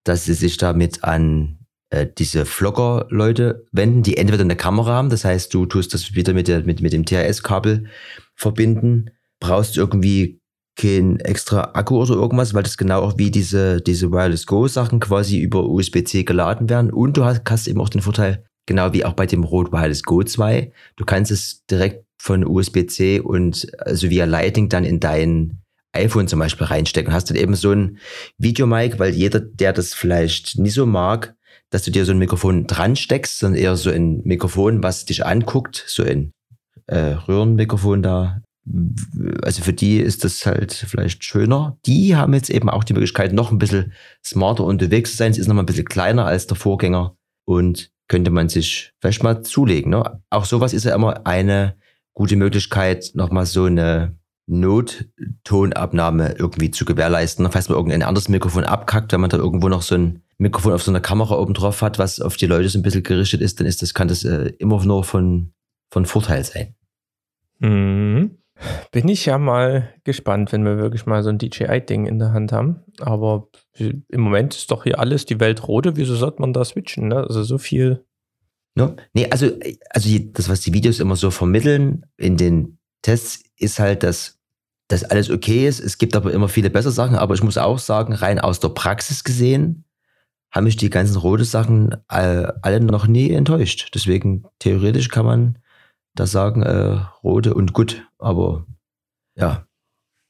dass 0.03 0.25
sie 0.25 0.33
sich 0.33 0.57
damit 0.57 1.03
an 1.03 1.57
äh, 1.89 2.05
diese 2.05 2.45
Vlogger-Leute 2.45 3.65
wenden, 3.71 4.03
die 4.03 4.17
entweder 4.17 4.43
eine 4.43 4.55
Kamera 4.55 4.91
haben, 4.91 5.09
das 5.09 5.25
heißt, 5.25 5.53
du 5.53 5.65
tust 5.65 5.93
das 5.93 6.13
wieder 6.15 6.33
mit, 6.33 6.47
der, 6.47 6.63
mit, 6.63 6.81
mit 6.81 6.93
dem 6.93 7.05
THS-Kabel 7.05 7.87
verbinden, 8.37 9.09
brauchst 9.39 9.75
irgendwie 9.75 10.39
kein 10.77 11.19
extra 11.19 11.71
Akku 11.73 11.97
oder 11.97 12.13
irgendwas, 12.13 12.53
weil 12.53 12.63
das 12.63 12.77
genau 12.77 13.01
auch 13.01 13.17
wie 13.17 13.31
diese, 13.31 13.81
diese 13.81 14.11
Wireless 14.11 14.45
Go 14.45 14.67
Sachen 14.67 14.99
quasi 14.99 15.39
über 15.39 15.67
USB-C 15.67 16.23
geladen 16.23 16.69
werden. 16.69 16.91
Und 16.91 17.17
du 17.17 17.25
hast, 17.25 17.41
hast 17.49 17.67
eben 17.67 17.81
auch 17.81 17.89
den 17.89 18.01
Vorteil, 18.01 18.45
genau 18.67 18.93
wie 18.93 19.03
auch 19.03 19.13
bei 19.13 19.25
dem 19.25 19.43
Rode 19.43 19.71
Wireless 19.71 20.03
Go 20.03 20.23
2, 20.23 20.71
du 20.95 21.05
kannst 21.05 21.31
es 21.31 21.65
direkt 21.65 22.05
von 22.19 22.45
USB-C 22.45 23.19
und 23.19 23.67
also 23.79 24.09
via 24.09 24.25
Lighting 24.25 24.69
dann 24.69 24.85
in 24.85 24.99
dein 24.99 25.59
iPhone 25.93 26.27
zum 26.27 26.39
Beispiel 26.39 26.67
reinstecken. 26.67 27.13
Hast 27.13 27.29
dann 27.29 27.37
eben 27.37 27.55
so 27.55 27.71
ein 27.71 27.97
Videomic, 28.37 28.99
weil 28.99 29.13
jeder, 29.13 29.39
der 29.39 29.73
das 29.73 29.93
vielleicht 29.93 30.59
nicht 30.59 30.73
so 30.73 30.85
mag, 30.85 31.35
dass 31.69 31.83
du 31.83 31.91
dir 31.91 32.05
so 32.05 32.11
ein 32.11 32.19
Mikrofon 32.19 32.67
dran 32.67 32.95
steckst, 32.95 33.39
sondern 33.39 33.61
eher 33.61 33.75
so 33.75 33.89
ein 33.89 34.21
Mikrofon, 34.23 34.83
was 34.83 35.05
dich 35.05 35.25
anguckt, 35.25 35.83
so 35.87 36.03
ein 36.03 36.31
äh, 36.87 37.13
Röhrenmikrofon 37.27 38.01
da. 38.01 38.41
Also 39.43 39.61
für 39.61 39.71
die 39.71 39.97
ist 39.97 40.25
das 40.25 40.45
halt 40.45 40.73
vielleicht 40.73 41.23
schöner. 41.23 41.77
Die 41.85 42.15
haben 42.17 42.33
jetzt 42.33 42.49
eben 42.49 42.69
auch 42.69 42.83
die 42.83 42.93
Möglichkeit, 42.93 43.31
noch 43.31 43.51
ein 43.51 43.59
bisschen 43.59 43.93
smarter 44.25 44.65
unterwegs 44.65 45.11
zu 45.11 45.17
sein. 45.17 45.31
Es 45.31 45.37
ist 45.37 45.47
noch 45.47 45.55
mal 45.55 45.61
ein 45.61 45.67
bisschen 45.67 45.85
kleiner 45.85 46.25
als 46.25 46.47
der 46.47 46.57
Vorgänger 46.57 47.15
und 47.45 47.91
könnte 48.09 48.31
man 48.31 48.49
sich 48.49 48.93
vielleicht 49.01 49.23
mal 49.23 49.41
zulegen. 49.41 49.91
Ne? 49.91 50.21
Auch 50.29 50.45
sowas 50.45 50.73
ist 50.73 50.83
ja 50.83 50.95
immer 50.95 51.25
eine 51.25 51.75
gute 52.13 52.35
Möglichkeit, 52.35 53.11
nochmal 53.13 53.45
so 53.45 53.65
eine 53.65 54.17
Nottonabnahme 54.47 56.35
irgendwie 56.37 56.71
zu 56.71 56.85
gewährleisten. 56.85 57.49
Falls 57.51 57.69
man 57.69 57.77
irgendein 57.77 58.03
anderes 58.03 58.29
Mikrofon 58.29 58.63
abkackt, 58.63 59.11
wenn 59.11 59.21
man 59.21 59.29
da 59.29 59.37
irgendwo 59.37 59.69
noch 59.69 59.81
so 59.81 59.95
ein 59.95 60.23
Mikrofon 60.37 60.73
auf 60.73 60.83
so 60.83 60.91
einer 60.91 61.01
Kamera 61.01 61.37
oben 61.37 61.53
drauf 61.53 61.81
hat, 61.81 61.99
was 61.99 62.21
auf 62.21 62.37
die 62.37 62.45
Leute 62.45 62.69
so 62.69 62.79
ein 62.79 62.81
bisschen 62.81 63.03
gerichtet 63.03 63.41
ist, 63.41 63.59
dann 63.59 63.67
ist 63.67 63.81
das, 63.81 63.93
kann 63.93 64.07
das 64.07 64.23
äh, 64.23 64.53
immer 64.57 64.83
nur 64.85 65.03
von, 65.03 65.51
von 65.91 66.05
Vorteil 66.05 66.43
sein. 66.43 66.75
Mhm. 67.59 68.37
Bin 68.91 69.07
ich 69.07 69.25
ja 69.27 69.37
mal 69.37 69.93
gespannt, 70.03 70.51
wenn 70.51 70.65
wir 70.65 70.77
wirklich 70.77 71.05
mal 71.05 71.21
so 71.21 71.29
ein 71.29 71.37
DJI-Ding 71.37 72.07
in 72.07 72.17
der 72.17 72.33
Hand 72.33 72.51
haben. 72.51 72.81
Aber 72.99 73.49
im 73.77 74.21
Moment 74.21 74.55
ist 74.55 74.71
doch 74.71 74.83
hier 74.83 74.99
alles 74.99 75.25
die 75.25 75.39
Welt 75.39 75.67
rote. 75.67 75.95
Wieso 75.95 76.15
sollte 76.15 76.41
man 76.41 76.53
da 76.53 76.65
switchen? 76.65 77.07
Ne? 77.07 77.17
Also 77.17 77.43
so 77.43 77.59
viel. 77.59 78.03
No? 78.73 78.95
Nee, 79.13 79.27
also, 79.29 79.51
also 79.91 80.09
das, 80.33 80.49
was 80.49 80.61
die 80.61 80.73
Videos 80.73 80.99
immer 80.99 81.15
so 81.15 81.29
vermitteln 81.29 82.05
in 82.17 82.37
den 82.37 82.79
Tests, 83.03 83.43
ist 83.57 83.79
halt, 83.79 84.01
dass 84.01 84.39
das 84.87 85.03
alles 85.03 85.29
okay 85.29 85.67
ist. 85.67 85.79
Es 85.79 85.99
gibt 85.99 86.15
aber 86.15 86.33
immer 86.33 86.49
viele 86.49 86.71
bessere 86.71 86.93
Sachen. 86.93 87.15
Aber 87.15 87.35
ich 87.35 87.43
muss 87.43 87.59
auch 87.59 87.77
sagen, 87.77 88.13
rein 88.13 88.39
aus 88.39 88.59
der 88.59 88.69
Praxis 88.69 89.23
gesehen, 89.23 89.83
haben 90.49 90.63
mich 90.63 90.77
die 90.77 90.89
ganzen 90.89 91.17
rote 91.17 91.45
Sachen 91.45 91.95
alle 92.07 92.79
noch 92.79 93.05
nie 93.05 93.31
enttäuscht. 93.31 93.91
Deswegen 93.93 94.45
theoretisch 94.57 95.09
kann 95.09 95.25
man 95.25 95.59
da 96.19 96.25
sagen, 96.25 96.63
äh, 96.63 96.99
rote 97.23 97.53
und 97.53 97.73
gut. 97.73 98.07
Aber 98.17 98.65
ja, 99.35 99.67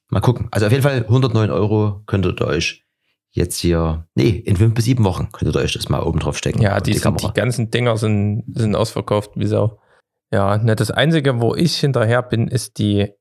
mal 0.10 0.22
gucken. 0.22 0.48
Also 0.52 0.66
auf 0.66 0.72
jeden 0.72 0.84
Fall 0.84 1.04
109 1.04 1.50
Euro 1.50 2.04
könntet 2.06 2.42
ihr 2.42 2.48
euch 2.48 2.86
jetzt 3.32 3.60
hier, 3.60 4.08
nee, 4.16 4.30
in 4.30 4.58
fünf 4.58 4.74
bis 4.74 4.86
sieben 4.86 5.04
Wochen 5.04 5.32
könntet 5.32 5.56
ihr 5.56 5.62
euch 5.62 5.74
das 5.74 5.90
mal 5.90 6.02
oben 6.02 6.20
drauf 6.20 6.38
stecken. 6.38 6.62
Ja, 6.62 6.80
die, 6.80 6.92
die, 6.92 6.98
sind, 6.98 7.22
die 7.22 7.34
ganzen 7.34 7.72
Dinger 7.72 7.98
sind, 7.98 8.44
sind 8.54 8.76
ausverkauft, 8.76 9.32
wie 9.36 9.48
Sau. 9.48 9.80
Ja, 10.34 10.58
ne, 10.58 10.76
das 10.76 10.92
Einzige, 10.92 11.40
wo 11.40 11.56
ich 11.56 11.78
hinterher 11.78 12.22
bin, 12.22 12.48
ist 12.48 12.80
die, 12.80 13.14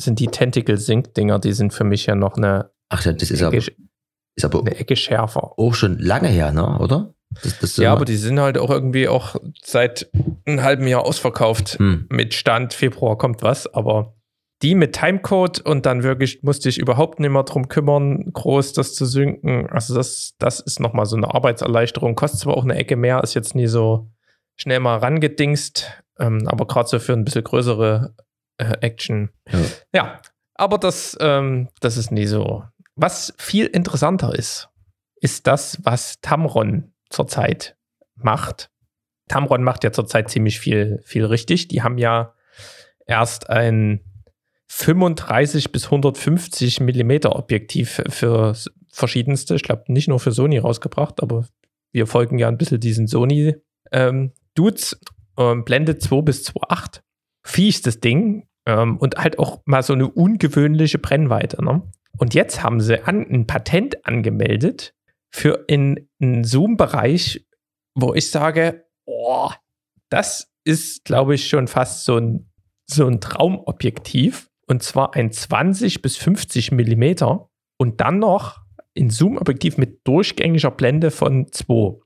sind 0.00 0.18
die 0.18 0.26
Tentacle 0.26 0.78
Sync 0.78 1.14
Dinger, 1.14 1.38
die 1.38 1.52
sind 1.52 1.72
für 1.72 1.84
mich 1.84 2.06
ja 2.06 2.14
noch 2.14 2.36
eine. 2.36 2.70
Ach, 2.88 3.02
das 3.02 3.30
ist 3.30 3.42
aber, 3.42 3.56
ist 3.56 4.44
aber 4.44 4.60
eine 4.60 4.76
Ecke 4.76 4.96
schärfer. 4.96 5.58
Auch 5.58 5.74
schon 5.74 5.98
lange 5.98 6.28
her, 6.28 6.52
ne, 6.52 6.78
oder? 6.78 7.13
Das, 7.42 7.58
das 7.58 7.76
ja, 7.76 7.92
aber 7.92 8.04
die 8.04 8.16
sind 8.16 8.38
halt 8.40 8.58
auch 8.58 8.70
irgendwie 8.70 9.08
auch 9.08 9.36
seit 9.62 10.10
einem 10.46 10.62
halben 10.62 10.86
Jahr 10.86 11.04
ausverkauft. 11.04 11.78
Hm. 11.78 12.06
Mit 12.10 12.34
Stand 12.34 12.74
Februar 12.74 13.18
kommt 13.18 13.42
was, 13.42 13.72
aber 13.72 14.14
die 14.62 14.74
mit 14.74 14.94
Timecode 14.94 15.60
und 15.60 15.84
dann 15.84 16.02
wirklich 16.02 16.42
musste 16.42 16.68
ich 16.68 16.78
überhaupt 16.78 17.20
nicht 17.20 17.30
mehr 17.30 17.42
drum 17.42 17.68
kümmern, 17.68 18.32
groß 18.32 18.72
das 18.72 18.94
zu 18.94 19.04
synken. 19.04 19.68
Also 19.68 19.94
das, 19.94 20.34
das 20.38 20.60
ist 20.60 20.80
nochmal 20.80 21.06
so 21.06 21.16
eine 21.16 21.34
Arbeitserleichterung. 21.34 22.14
Kostet 22.14 22.40
zwar 22.40 22.56
auch 22.56 22.64
eine 22.64 22.74
Ecke 22.76 22.96
mehr, 22.96 23.22
ist 23.22 23.34
jetzt 23.34 23.54
nie 23.54 23.66
so 23.66 24.10
schnell 24.56 24.80
mal 24.80 24.98
rangedingst, 24.98 26.02
ähm, 26.18 26.46
aber 26.46 26.66
gerade 26.66 26.88
so 26.88 26.98
für 26.98 27.12
ein 27.12 27.24
bisschen 27.24 27.44
größere 27.44 28.14
äh, 28.56 28.76
Action. 28.80 29.30
Ja. 29.50 29.58
ja, 29.92 30.20
aber 30.54 30.78
das, 30.78 31.16
ähm, 31.20 31.68
das 31.80 31.96
ist 31.96 32.10
nie 32.10 32.26
so. 32.26 32.64
Was 32.96 33.34
viel 33.36 33.66
interessanter 33.66 34.34
ist, 34.34 34.70
ist 35.16 35.46
das, 35.46 35.78
was 35.82 36.20
Tamron 36.20 36.93
zurzeit 37.14 37.76
macht. 38.16 38.70
Tamron 39.28 39.62
macht 39.62 39.84
ja 39.84 39.92
zurzeit 39.92 40.30
ziemlich 40.30 40.60
viel, 40.60 41.00
viel 41.04 41.24
richtig. 41.24 41.68
Die 41.68 41.82
haben 41.82 41.98
ja 41.98 42.34
erst 43.06 43.48
ein 43.48 44.00
35 44.68 45.72
bis 45.72 45.86
150 45.86 46.80
Millimeter 46.80 47.36
Objektiv 47.36 48.02
für 48.08 48.54
verschiedenste, 48.90 49.54
ich 49.54 49.62
glaube 49.62 49.84
nicht 49.88 50.08
nur 50.08 50.20
für 50.20 50.32
Sony 50.32 50.58
rausgebracht, 50.58 51.22
aber 51.22 51.46
wir 51.92 52.06
folgen 52.06 52.38
ja 52.38 52.48
ein 52.48 52.58
bisschen 52.58 52.80
diesen 52.80 53.06
Sony 53.06 53.56
ähm, 53.92 54.32
Dudes, 54.54 54.98
ähm, 55.38 55.64
Blende 55.64 55.98
2 55.98 56.22
bis 56.22 56.46
2.8. 56.48 57.00
Fies 57.44 57.82
das 57.82 58.00
Ding 58.00 58.48
ähm, 58.66 58.96
und 58.98 59.16
halt 59.16 59.38
auch 59.38 59.62
mal 59.64 59.82
so 59.82 59.92
eine 59.92 60.08
ungewöhnliche 60.08 60.98
Brennweite. 60.98 61.62
Ne? 61.62 61.82
Und 62.16 62.34
jetzt 62.34 62.62
haben 62.62 62.80
sie 62.80 63.04
an, 63.04 63.26
ein 63.30 63.46
Patent 63.46 64.06
angemeldet 64.06 64.94
für 65.34 65.64
in 65.66 66.08
einen 66.22 66.44
Zoom-Bereich, 66.44 67.44
wo 67.96 68.14
ich 68.14 68.30
sage, 68.30 68.86
oh, 69.04 69.50
das 70.08 70.52
ist, 70.62 71.04
glaube 71.04 71.34
ich, 71.34 71.48
schon 71.48 71.66
fast 71.66 72.04
so 72.04 72.18
ein, 72.18 72.52
so 72.88 73.08
ein 73.08 73.20
Traumobjektiv. 73.20 74.48
Und 74.68 74.84
zwar 74.84 75.16
ein 75.16 75.32
20 75.32 76.02
bis 76.02 76.16
50 76.18 76.70
Millimeter 76.70 77.50
und 77.80 78.00
dann 78.00 78.20
noch 78.20 78.60
ein 78.96 79.10
Zoom-Objektiv 79.10 79.76
mit 79.76 80.06
durchgängiger 80.06 80.70
Blende 80.70 81.10
von 81.10 81.50
2. 81.50 81.98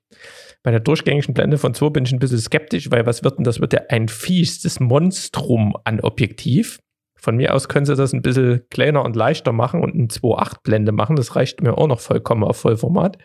Bei 0.63 0.71
der 0.71 0.81
durchgängigen 0.81 1.35
Blende 1.35 1.59
von 1.59 1.75
2 1.75 1.91
bin 1.91 2.07
ich 2.07 2.13
ein 2.13 2.19
bisschen 2.21 2.39
skeptisch, 2.39 2.91
weil 2.91 3.05
was 3.05 3.25
wird 3.25 3.37
denn 3.37 3.45
das? 3.45 3.61
Wird 3.61 3.75
ja 3.75 3.83
ein 3.91 4.09
fiestes 4.09 4.81
Monstrum 4.81 5.77
an 5.85 6.01
Objektiv. 6.01 6.81
Von 7.21 7.37
mir 7.37 7.55
aus 7.55 7.69
können 7.69 7.85
sie 7.85 7.97
das 7.97 8.13
ein 8.13 8.23
bisschen 8.23 8.63
kleiner 8.71 9.05
und 9.05 9.17
leichter 9.17 9.53
machen 9.53 9.83
und 9.83 9.95
eine 9.95 10.07
2.8 10.07 10.63
Blende 10.63 10.93
machen. 10.93 11.17
Das 11.17 11.35
reicht 11.35 11.61
mir 11.63 11.77
auch 11.77 11.89
noch 11.89 12.01
vollkommen 12.01 12.45
auf 12.45 12.59
Vollformat. 12.59 13.19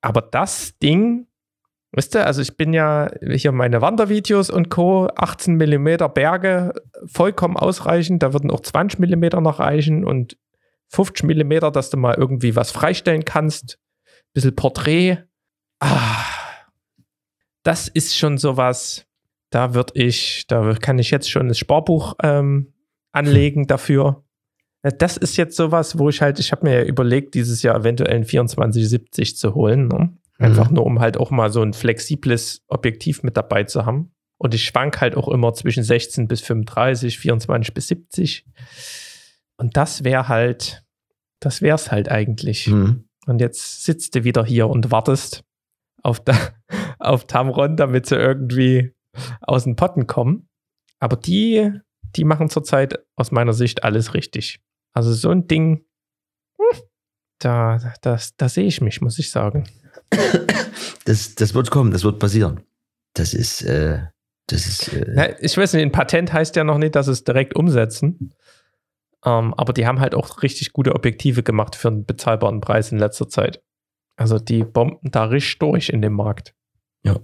Aber 0.00 0.22
das 0.22 0.78
Ding, 0.78 1.26
wisst 1.90 2.14
ihr, 2.14 2.26
also 2.26 2.40
ich 2.40 2.56
bin 2.56 2.72
ja 2.72 3.10
hier 3.20 3.52
meine 3.52 3.80
Wandervideos 3.80 4.48
und 4.48 4.68
Co. 4.68 5.08
18 5.16 5.56
mm 5.56 5.96
Berge 6.14 6.72
vollkommen 7.06 7.56
ausreichend. 7.56 8.22
Da 8.22 8.32
würden 8.32 8.50
auch 8.50 8.60
20 8.60 9.00
mm 9.00 9.42
noch 9.42 9.58
reichen 9.58 10.04
und 10.04 10.36
50 10.90 11.24
mm, 11.24 11.72
dass 11.72 11.90
du 11.90 11.96
mal 11.96 12.14
irgendwie 12.14 12.54
was 12.54 12.70
freistellen 12.70 13.24
kannst. 13.24 13.78
Bisschen 14.32 14.54
Porträt. 14.54 15.18
Ah, 15.80 16.24
das 17.64 17.88
ist 17.88 18.16
schon 18.16 18.38
sowas. 18.38 19.06
Da 19.50 19.74
würde 19.74 19.92
ich, 19.94 20.46
da 20.46 20.74
kann 20.74 20.98
ich 20.98 21.10
jetzt 21.10 21.30
schon 21.30 21.48
das 21.48 21.58
Sparbuch 21.58 22.14
ähm, 22.22 22.73
anlegen 23.14 23.66
dafür. 23.66 24.24
Äh, 24.82 24.92
das 24.96 25.16
ist 25.16 25.36
jetzt 25.36 25.56
sowas, 25.56 25.98
wo 25.98 26.08
ich 26.08 26.22
halt, 26.22 26.38
ich 26.38 26.52
habe 26.52 26.66
mir 26.66 26.80
ja 26.80 26.84
überlegt, 26.84 27.34
dieses 27.34 27.62
Jahr 27.62 27.76
eventuell 27.76 28.14
ein 28.14 28.24
2470 28.24 29.36
zu 29.36 29.54
holen. 29.54 29.88
Ne? 29.88 30.16
Einfach 30.38 30.68
mhm. 30.68 30.76
nur, 30.76 30.86
um 30.86 31.00
halt 31.00 31.16
auch 31.16 31.30
mal 31.30 31.50
so 31.50 31.62
ein 31.62 31.72
flexibles 31.72 32.62
Objektiv 32.68 33.22
mit 33.22 33.36
dabei 33.36 33.64
zu 33.64 33.86
haben. 33.86 34.12
Und 34.38 34.52
ich 34.52 34.64
schwank 34.64 35.00
halt 35.00 35.16
auch 35.16 35.28
immer 35.28 35.54
zwischen 35.54 35.84
16 35.84 36.28
bis 36.28 36.40
35, 36.42 37.18
24 37.18 37.72
bis 37.72 37.88
70. 37.88 38.46
Und 39.56 39.76
das 39.76 40.04
wäre 40.04 40.28
halt, 40.28 40.84
das 41.40 41.62
wäre 41.62 41.76
es 41.76 41.90
halt 41.90 42.10
eigentlich. 42.10 42.66
Mhm. 42.66 43.04
Und 43.26 43.40
jetzt 43.40 43.84
sitzt 43.84 44.14
du 44.14 44.24
wieder 44.24 44.44
hier 44.44 44.68
und 44.68 44.90
wartest 44.90 45.44
auf, 46.02 46.20
da, 46.20 46.34
auf 46.98 47.26
Tamron, 47.26 47.76
damit 47.76 48.06
sie 48.06 48.16
irgendwie 48.16 48.92
aus 49.40 49.64
den 49.64 49.76
Potten 49.76 50.06
kommen. 50.06 50.48
Aber 50.98 51.16
die 51.16 51.70
die 52.16 52.24
machen 52.24 52.48
zurzeit 52.48 52.98
aus 53.16 53.30
meiner 53.30 53.52
Sicht 53.52 53.84
alles 53.84 54.14
richtig. 54.14 54.60
Also 54.92 55.12
so 55.12 55.30
ein 55.30 55.46
Ding, 55.46 55.84
hm, 56.58 56.80
da, 57.38 57.92
das, 58.02 58.36
da 58.36 58.48
sehe 58.48 58.64
ich 58.66 58.80
mich, 58.80 59.00
muss 59.00 59.18
ich 59.18 59.30
sagen. 59.30 59.68
Das, 61.04 61.34
das 61.34 61.54
wird 61.54 61.70
kommen, 61.70 61.90
das 61.90 62.04
wird 62.04 62.18
passieren. 62.18 62.62
Das 63.14 63.34
ist, 63.34 63.62
äh, 63.62 64.06
Das 64.46 64.66
ist. 64.66 64.92
Äh, 64.92 65.14
Ja, 65.14 65.36
ich 65.40 65.56
weiß 65.56 65.72
nicht, 65.74 65.82
ein 65.82 65.92
Patent 65.92 66.32
heißt 66.32 66.56
ja 66.56 66.64
noch 66.64 66.78
nicht, 66.78 66.94
dass 66.94 67.06
es 67.08 67.24
direkt 67.24 67.56
umsetzen. 67.56 68.34
Ähm, 69.24 69.54
aber 69.54 69.72
die 69.72 69.86
haben 69.86 70.00
halt 70.00 70.14
auch 70.14 70.42
richtig 70.42 70.72
gute 70.72 70.94
Objektive 70.94 71.42
gemacht 71.42 71.76
für 71.76 71.88
einen 71.88 72.04
bezahlbaren 72.04 72.60
Preis 72.60 72.92
in 72.92 72.98
letzter 72.98 73.28
Zeit. 73.28 73.62
Also 74.16 74.38
die 74.38 74.64
bomben 74.64 75.10
da 75.10 75.24
richtig 75.24 75.58
durch 75.58 75.88
in 75.88 76.02
dem 76.02 76.12
Markt. 76.14 76.54
Ja. 77.02 77.18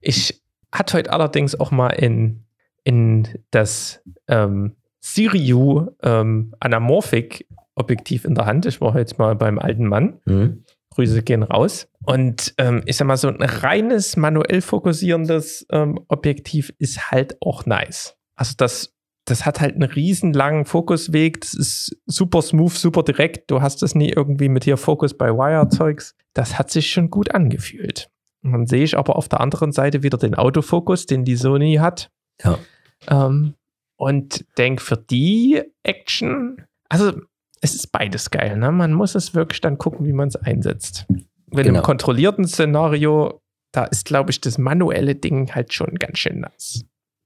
Ich 0.00 0.42
hatte 0.72 0.98
heute 0.98 1.12
allerdings 1.12 1.58
auch 1.58 1.70
mal 1.70 1.90
in, 1.90 2.44
in 2.88 3.28
das 3.50 4.02
ähm, 4.28 4.76
Siriu 4.98 5.88
ähm, 6.02 6.54
Anamorphic 6.58 7.46
Objektiv 7.74 8.24
in 8.24 8.34
der 8.34 8.46
Hand. 8.46 8.64
Ich 8.64 8.80
war 8.80 8.94
heute 8.94 9.14
mal 9.18 9.36
beim 9.36 9.58
alten 9.58 9.86
Mann. 9.86 10.20
hm? 10.24 10.64
Grüße 10.94 11.22
gehen 11.22 11.42
raus. 11.42 11.86
Und 12.06 12.54
ähm, 12.56 12.82
ich 12.86 12.96
sag 12.96 13.06
mal, 13.06 13.18
so 13.18 13.28
ein 13.28 13.42
reines 13.42 14.16
manuell 14.16 14.62
fokussierendes 14.62 15.66
ähm, 15.70 16.00
Objektiv 16.08 16.72
ist 16.78 17.12
halt 17.12 17.36
auch 17.42 17.66
nice. 17.66 18.16
Also 18.34 18.54
das, 18.56 18.94
das 19.26 19.44
hat 19.44 19.60
halt 19.60 19.74
einen 19.74 19.84
riesen 19.84 20.32
langen 20.32 20.64
Fokusweg. 20.64 21.42
Das 21.42 21.52
ist 21.52 22.00
super 22.06 22.40
smooth, 22.40 22.72
super 22.72 23.02
direkt. 23.02 23.50
Du 23.50 23.60
hast 23.60 23.82
es 23.82 23.94
nie 23.94 24.08
irgendwie 24.08 24.48
mit 24.48 24.64
hier 24.64 24.78
Focus 24.78 25.16
by 25.16 25.26
Wire 25.26 25.68
Zeugs. 25.68 26.16
Das 26.32 26.58
hat 26.58 26.70
sich 26.70 26.90
schon 26.90 27.10
gut 27.10 27.34
angefühlt. 27.34 28.10
Und 28.42 28.52
dann 28.52 28.66
sehe 28.66 28.82
ich 28.82 28.96
aber 28.96 29.16
auf 29.16 29.28
der 29.28 29.40
anderen 29.40 29.72
Seite 29.72 30.02
wieder 30.02 30.16
den 30.16 30.34
Autofokus, 30.34 31.04
den 31.04 31.24
die 31.24 31.36
Sony 31.36 31.74
hat. 31.74 32.10
Ja. 32.42 32.58
Ähm, 33.06 33.54
und 33.96 34.44
denk 34.56 34.80
für 34.80 34.96
die 34.96 35.62
Action, 35.82 36.64
also 36.88 37.12
es 37.60 37.74
ist 37.74 37.90
beides 37.92 38.30
geil. 38.30 38.56
Ne? 38.56 38.70
Man 38.70 38.92
muss 38.92 39.14
es 39.14 39.34
wirklich 39.34 39.60
dann 39.60 39.78
gucken, 39.78 40.06
wie 40.06 40.12
man 40.12 40.28
es 40.28 40.36
einsetzt. 40.36 41.06
Wenn 41.50 41.64
Genau. 41.66 41.78
im 41.78 41.84
kontrollierten 41.84 42.46
Szenario, 42.46 43.40
da 43.72 43.84
ist, 43.84 44.04
glaube 44.04 44.30
ich, 44.30 44.40
das 44.40 44.58
manuelle 44.58 45.14
Ding 45.14 45.54
halt 45.54 45.72
schon 45.72 45.94
ganz 45.96 46.18
schön 46.18 46.40
nass. 46.40 46.84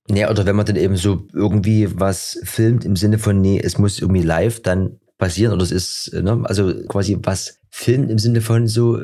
Ja, 0.08 0.30
oder 0.30 0.46
wenn 0.46 0.56
man 0.56 0.66
dann 0.66 0.76
eben 0.76 0.96
so 0.96 1.26
irgendwie 1.32 1.88
was 2.00 2.40
filmt 2.44 2.84
im 2.84 2.96
Sinne 2.96 3.18
von, 3.18 3.40
nee, 3.40 3.60
es 3.62 3.78
muss 3.78 4.00
irgendwie 4.00 4.22
live 4.22 4.60
dann 4.62 4.98
passieren 5.18 5.52
oder 5.52 5.62
es 5.62 5.70
ist, 5.70 6.12
ne, 6.12 6.42
also 6.44 6.72
quasi 6.88 7.16
was 7.22 7.60
filmt 7.70 8.10
im 8.10 8.18
Sinne 8.18 8.40
von 8.40 8.66
so 8.66 9.00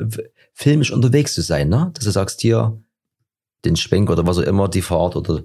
filmisch 0.53 0.91
unterwegs 0.91 1.33
zu 1.33 1.41
sein, 1.41 1.69
ne? 1.69 1.91
Dass 1.93 2.03
du 2.03 2.11
sagst, 2.11 2.41
hier, 2.41 2.81
den 3.65 3.75
Schwenk 3.77 4.09
oder 4.09 4.25
was 4.27 4.37
auch 4.37 4.43
immer, 4.43 4.67
die 4.67 4.81
Fahrt 4.81 5.15
oder 5.15 5.43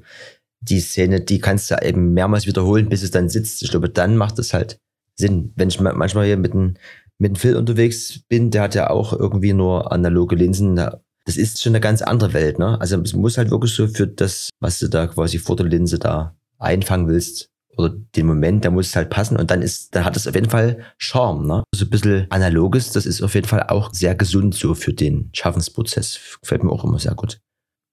die 0.69 0.81
Szene, 0.81 1.21
die 1.21 1.39
kannst 1.41 1.71
du 1.71 1.77
eben 1.83 2.13
mehrmals 2.15 2.47
wiederholen, 2.47 2.89
bis 2.89 3.03
es 3.03 3.11
dann 3.11 3.29
sitzt. 3.29 3.63
Ich 3.63 3.71
glaube, 3.71 3.89
dann 3.91 4.17
macht 4.17 4.39
es 4.39 4.55
halt 4.55 4.79
Sinn. 5.17 5.53
Wenn 5.57 5.69
ich 5.69 5.81
ma- 5.81 5.93
manchmal 5.93 6.27
hier 6.27 6.37
mit 6.37 6.53
einem 6.53 6.75
mit 7.19 7.39
Film 7.39 7.59
unterwegs 7.59 8.21
bin, 8.29 8.51
der 8.51 8.63
hat 8.63 8.75
ja 8.75 8.91
auch 8.91 9.13
irgendwie 9.13 9.53
nur 9.53 9.93
analoge 9.93 10.35
Linsen. 10.37 10.75
da- 10.77 11.01
Das 11.27 11.37
ist 11.37 11.63
schon 11.63 11.71
eine 11.71 11.81
ganz 11.81 12.03
andere 12.03 12.33
Welt, 12.35 12.59
ne? 12.59 12.79
Also 12.81 13.01
es 13.01 13.15
muss 13.15 13.39
halt 13.39 13.51
wirklich 13.51 13.73
so 13.73 13.87
für 13.89 14.07
das, 14.07 14.51
was 14.61 14.79
du 14.81 14.89
da 14.89 15.07
quasi 15.07 15.39
vor 15.39 15.57
der 15.57 15.67
Linse 15.67 15.99
da 15.99 16.37
einfangen 16.59 17.07
willst 17.09 17.49
oder 17.77 17.91
den 18.17 18.27
Moment, 18.27 18.65
da 18.65 18.71
muss 18.71 18.89
es 18.89 18.97
halt 18.97 19.11
passen 19.11 19.37
und 19.37 19.51
dann 19.51 19.63
ist, 19.63 19.95
dann 19.95 20.05
hat 20.05 20.17
es 20.17 20.27
auf 20.29 20.35
jeden 20.35 20.51
Fall 20.51 20.85
Charme, 20.99 21.47
ne? 21.47 21.63
So 21.75 21.85
ein 21.87 21.91
bisschen 21.91 22.27
analoges, 22.31 22.91
das 22.93 23.07
ist 23.07 23.23
auf 23.23 23.35
jeden 23.35 23.47
Fall 23.49 23.65
auch 23.69 23.93
sehr 23.95 24.15
gesund 24.15 24.55
so 24.55 24.75
für 24.75 24.93
den 24.93 25.31
Schaffensprozess. 25.33 26.39
Gefällt 26.43 26.63
mir 26.65 26.71
auch 26.73 26.85
immer 26.85 26.99
sehr 26.99 27.15
gut. 27.15 27.41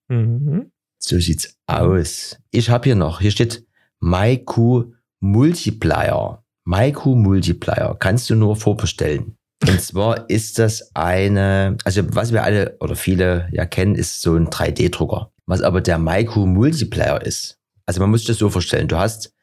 Mhm. 0.10 0.72
So 1.04 1.20
sieht's 1.20 1.58
aus. 1.66 2.38
Ich 2.52 2.70
habe 2.70 2.86
hier 2.86 2.96
noch, 2.96 3.20
hier 3.20 3.32
steht 3.32 3.66
MyQ 4.02 4.86
Multiplier. 5.20 6.44
MyQ 6.66 7.06
Multiplier. 7.16 7.96
Kannst 8.00 8.30
du 8.30 8.36
nur 8.36 8.56
vorbestellen. 8.56 9.36
Und 9.68 9.82
zwar 9.82 10.30
ist 10.30 10.60
das 10.60 10.96
eine, 10.96 11.78
also 11.86 12.04
was 12.16 12.32
wir 12.32 12.44
alle 12.44 12.78
oder 12.80 12.96
viele 12.96 13.50
ja 13.52 13.66
kennen, 13.66 13.96
ist 13.96 14.22
so 14.22 14.36
ein 14.36 14.50
3D-Drucker. 14.50 15.32
Was 15.48 15.62
aber 15.62 15.82
der 15.82 15.98
MyQ 15.98 16.46
Multiplier 16.46 17.22
ist. 17.24 17.58
Also 17.86 18.00
man 18.00 18.12
muss 18.12 18.22
sich 18.22 18.28
das 18.28 18.38
so 18.38 18.50
vorstellen. 18.50 18.88
Du 18.88 18.98
hast 18.98 19.34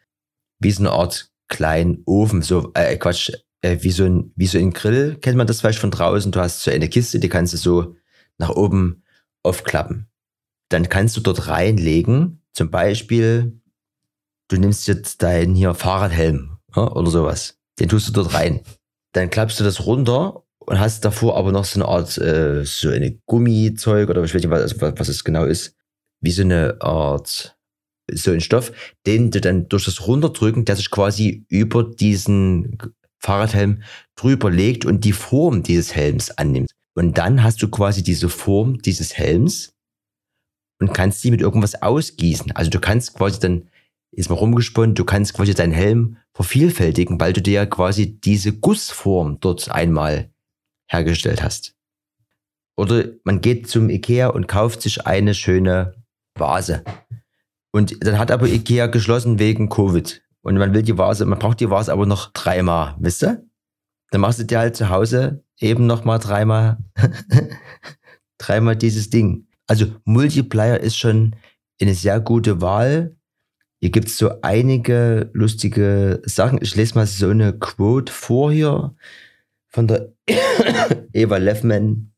wie 0.61 0.71
so 0.71 0.83
eine 0.83 0.93
Art 0.93 1.31
kleinen 1.49 2.03
Ofen, 2.07 2.43
so, 2.43 2.71
äh, 2.75 2.97
Quatsch, 2.97 3.33
äh, 3.63 3.79
wie 3.81 3.91
so 3.91 4.05
ein, 4.05 4.33
wie 4.37 4.47
so 4.47 4.59
ein 4.59 4.73
Grill, 4.73 5.17
kennt 5.17 5.37
man 5.37 5.47
das 5.47 5.61
vielleicht 5.61 5.79
von 5.79 5.91
draußen. 5.91 6.31
Du 6.31 6.41
hast 6.41 6.63
so 6.63 6.71
eine 6.71 6.89
Kiste, 6.89 7.19
die 7.19 7.29
kannst 7.29 7.53
du 7.53 7.57
so 7.57 7.97
nach 8.39 8.51
oben 8.51 9.03
aufklappen 9.43 10.08
dann 10.69 10.89
kannst 10.89 11.17
du 11.17 11.21
dort 11.21 11.49
reinlegen, 11.49 12.43
zum 12.53 12.71
Beispiel, 12.71 13.61
du 14.49 14.57
nimmst 14.57 14.89
jetzt 14.89 15.23
deinen 15.23 15.55
hier 15.55 15.75
Fahrradhelm 15.75 16.59
ja, 16.75 16.91
oder 16.93 17.11
sowas, 17.11 17.59
den 17.79 17.89
tust 17.89 18.09
du 18.09 18.13
dort 18.13 18.35
rein. 18.35 18.61
Dann 19.13 19.31
klappst 19.31 19.59
du 19.59 19.65
das 19.65 19.87
runter 19.87 20.45
und 20.59 20.79
hast 20.79 21.05
davor 21.05 21.37
aber 21.37 21.53
noch 21.53 21.65
so 21.65 21.81
eine 21.81 21.89
Art, 21.89 22.19
äh, 22.19 22.65
so 22.65 22.91
eine 22.91 23.19
Gummizeug 23.27 24.11
oder 24.11 24.23
ich 24.23 24.35
weiß 24.35 24.43
nicht, 24.43 24.51
was, 24.51 24.63
also 24.63 24.81
was 24.81 25.09
es 25.09 25.25
genau 25.25 25.45
ist, 25.45 25.75
wie 26.21 26.31
so 26.31 26.43
eine 26.43 26.77
Art, 26.81 27.57
so 28.13 28.33
ein 28.33 28.41
Stoff, 28.41 28.73
den 29.07 29.31
du 29.31 29.41
dann 29.41 29.69
durch 29.69 29.87
das 29.87 30.07
Runterdrücken, 30.07 30.65
der 30.65 30.77
sich 30.77 30.91
quasi 30.91 31.47
über 31.49 31.85
diesen 31.85 32.79
Fahrradhelm 33.19 33.83
drüber 34.17 34.51
legt 34.51 34.85
und 34.85 35.05
die 35.05 35.13
Form 35.13 35.63
dieses 35.63 35.95
Helms 35.95 36.31
annimmt. 36.33 36.71
Und 36.95 37.17
dann 37.17 37.43
hast 37.43 37.63
du 37.63 37.69
quasi 37.69 38.03
diese 38.03 38.29
Form 38.29 38.79
dieses 38.79 39.17
Helms 39.17 39.73
und 40.81 40.95
kannst 40.95 41.23
die 41.25 41.31
mit 41.31 41.41
irgendwas 41.41 41.83
ausgießen. 41.83 42.53
Also 42.53 42.71
du 42.71 42.81
kannst 42.81 43.15
quasi 43.15 43.41
dann, 43.41 43.69
ist 44.13 44.31
mal 44.31 44.37
rumgesponnen, 44.37 44.95
du 44.95 45.05
kannst 45.05 45.35
quasi 45.35 45.55
deinen 45.55 45.73
Helm 45.73 46.17
vervielfältigen, 46.35 47.21
weil 47.21 47.33
du 47.33 47.43
dir 47.43 47.67
quasi 47.67 48.21
diese 48.21 48.53
Gussform 48.53 49.39
dort 49.41 49.71
einmal 49.71 50.31
hergestellt 50.89 51.43
hast. 51.43 51.75
Oder 52.77 53.07
man 53.25 53.41
geht 53.41 53.69
zum 53.69 53.91
Ikea 53.91 54.29
und 54.29 54.47
kauft 54.47 54.83
sich 54.83 55.05
eine 55.07 55.35
schöne 55.35 55.95
Vase. 56.37 56.85
Und 57.73 58.05
dann 58.05 58.19
hat 58.19 58.31
aber 58.31 58.47
Ikea 58.47 58.87
geschlossen 58.87 59.39
wegen 59.39 59.69
Covid. 59.69 60.23
Und 60.43 60.57
man 60.57 60.73
will 60.73 60.83
die 60.83 60.97
Vase, 60.97 61.27
man 61.27 61.39
braucht 61.39 61.61
die 61.61 61.71
Vase 61.71 61.93
aber 61.93 62.07
noch 62.07 62.33
dreimal, 62.33 62.95
wisst 63.01 63.25
ihr? 63.25 63.45
Dann 64.11 64.21
machst 64.21 64.39
du 64.39 64.45
dir 64.45 64.61
halt 64.61 64.77
zu 64.77 64.89
Hause 64.89 65.45
eben 65.59 65.87
noch 65.87 66.05
mal 66.05 66.19
dreimal, 66.19 66.79
dreimal 68.39 68.77
dieses 68.77 69.11
Ding. 69.11 69.48
Also 69.69 69.87
Multiplier 70.05 70.81
ist 70.81 70.97
schon 70.97 71.37
eine 71.81 71.95
sehr 71.95 72.21
gute 72.21 72.61
Wahl. 72.61 73.17
Hier 73.81 73.91
gibt 73.91 74.09
es 74.09 74.19
so 74.19 74.41
einige 74.43 75.31
lustige 75.33 76.21
Sachen. 76.25 76.59
Ich 76.63 76.75
lese 76.75 76.97
mal 76.97 77.07
so 77.07 77.29
eine 77.29 77.57
Quote 77.57 78.13
vor 78.13 78.51
hier 78.51 78.97
von 79.69 79.87
der 79.87 80.13
Eva 81.13 81.37
Leffman. 81.37 82.13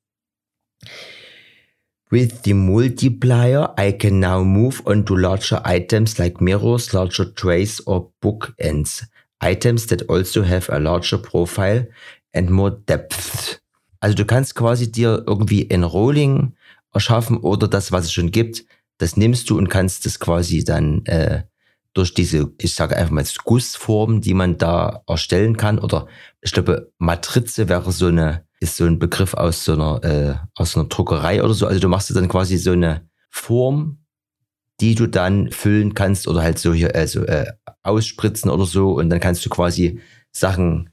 With 2.08 2.42
the 2.44 2.54
multiplier, 2.54 3.74
I 3.78 3.92
can 3.92 4.18
now 4.18 4.42
move 4.42 4.82
on 4.84 5.04
to 5.06 5.14
larger 5.14 5.62
items 5.64 6.18
like 6.18 6.40
mirrors, 6.40 6.92
larger 6.92 7.34
trays 7.34 7.86
or 7.86 8.12
bookends. 8.20 9.04
Items 9.40 9.86
that 9.86 10.08
also 10.08 10.42
have 10.42 10.68
a 10.70 10.78
larger 10.78 11.18
profile 11.18 11.86
and 12.32 12.50
more 12.50 12.70
depth. 12.70 13.60
Also 14.00 14.16
du 14.16 14.24
kannst 14.24 14.54
quasi 14.54 14.90
dir 14.90 15.24
irgendwie 15.26 15.70
ein 15.70 15.84
Rolling 15.84 16.54
erschaffen 16.92 17.38
oder 17.38 17.68
das, 17.68 17.92
was 17.92 18.06
es 18.06 18.12
schon 18.12 18.30
gibt, 18.30 18.64
das 18.98 19.16
nimmst 19.16 19.48
du 19.48 19.56
und 19.56 19.68
kannst 19.68 20.04
das 20.06 20.20
quasi 20.20 20.64
dann 20.64 21.04
äh, 21.06 21.44
durch 21.94 22.14
diese, 22.14 22.52
ich 22.58 22.74
sage 22.74 22.96
einfach 22.96 23.12
mal 23.12 23.24
Gussform, 23.44 24.20
die 24.20 24.34
man 24.34 24.58
da 24.58 25.02
erstellen 25.06 25.56
kann 25.56 25.78
oder 25.78 26.06
ich 26.40 26.52
glaube 26.52 26.92
Matrize 26.98 27.68
wäre 27.68 27.90
so 27.92 28.06
eine, 28.06 28.44
ist 28.60 28.76
so 28.76 28.84
ein 28.84 28.98
Begriff 28.98 29.34
aus 29.34 29.64
so 29.64 29.72
einer, 29.72 30.04
äh, 30.04 30.34
aus 30.54 30.76
einer 30.76 30.86
Druckerei 30.86 31.42
oder 31.42 31.54
so. 31.54 31.66
Also 31.66 31.80
du 31.80 31.88
machst 31.88 32.14
dann 32.14 32.28
quasi 32.28 32.58
so 32.58 32.72
eine 32.72 33.08
Form, 33.30 34.04
die 34.80 34.94
du 34.94 35.06
dann 35.06 35.50
füllen 35.50 35.94
kannst 35.94 36.28
oder 36.28 36.42
halt 36.42 36.58
so 36.58 36.72
hier 36.72 36.94
also, 36.94 37.24
äh, 37.24 37.46
ausspritzen 37.82 38.50
oder 38.50 38.66
so 38.66 38.92
und 38.92 39.10
dann 39.10 39.20
kannst 39.20 39.44
du 39.44 39.50
quasi 39.50 40.00
Sachen 40.30 40.90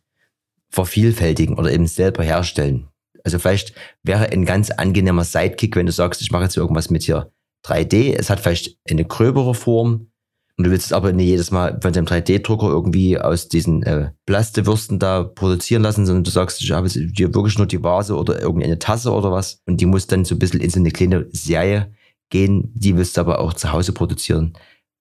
vervielfältigen 0.70 1.58
oder 1.58 1.72
eben 1.72 1.88
selber 1.88 2.24
herstellen. 2.24 2.88
Also 3.28 3.40
vielleicht 3.40 3.74
wäre 4.04 4.32
ein 4.32 4.46
ganz 4.46 4.72
angenehmer 4.72 5.26
Sidekick, 5.26 5.76
wenn 5.76 5.86
du 5.86 5.92
sagst, 5.92 6.22
ich 6.22 6.32
mache 6.32 6.44
jetzt 6.44 6.56
irgendwas 6.56 6.90
mit 6.90 7.04
hier 7.04 7.30
3D. 7.66 8.16
Es 8.16 8.30
hat 8.30 8.40
vielleicht 8.40 8.78
eine 8.90 9.04
gröbere 9.04 9.54
Form 9.54 10.12
und 10.56 10.64
du 10.64 10.72
willst 10.72 10.86
es 10.86 10.94
aber 10.94 11.12
nicht 11.12 11.28
jedes 11.28 11.52
Mal 11.52 11.78
von 11.82 11.92
dem 11.92 12.06
3D-Drucker 12.06 12.70
irgendwie 12.70 13.20
aus 13.20 13.50
diesen 13.50 13.84
äh, 13.84 14.12
Plastewürsten 14.26 14.98
da 14.98 15.26
produzieren 15.26 15.82
lassen, 15.82 16.06
sondern 16.06 16.24
du 16.24 16.32
sagst, 16.32 16.62
ich 16.62 16.72
habe 16.72 16.88
hier 16.88 17.36
wirklich 17.36 17.58
nur 17.58 17.68
die 17.68 17.84
Vase 17.84 18.16
oder 18.16 18.42
irgendeine 18.42 18.80
Tasse 18.80 19.12
oder 19.12 19.30
was 19.30 19.62
und 19.66 19.82
die 19.82 19.86
muss 19.86 20.08
dann 20.08 20.24
so 20.24 20.34
ein 20.34 20.40
bisschen 20.40 20.62
in 20.62 20.70
so 20.70 20.80
eine 20.80 20.92
kleine 20.92 21.28
Serie 21.34 21.92
gehen, 22.30 22.72
die 22.76 22.96
willst 22.96 23.18
du 23.18 23.22
aber 23.22 23.40
auch 23.40 23.56
zu 23.56 23.74
Hause 23.74 23.92
produzieren. 23.92 24.54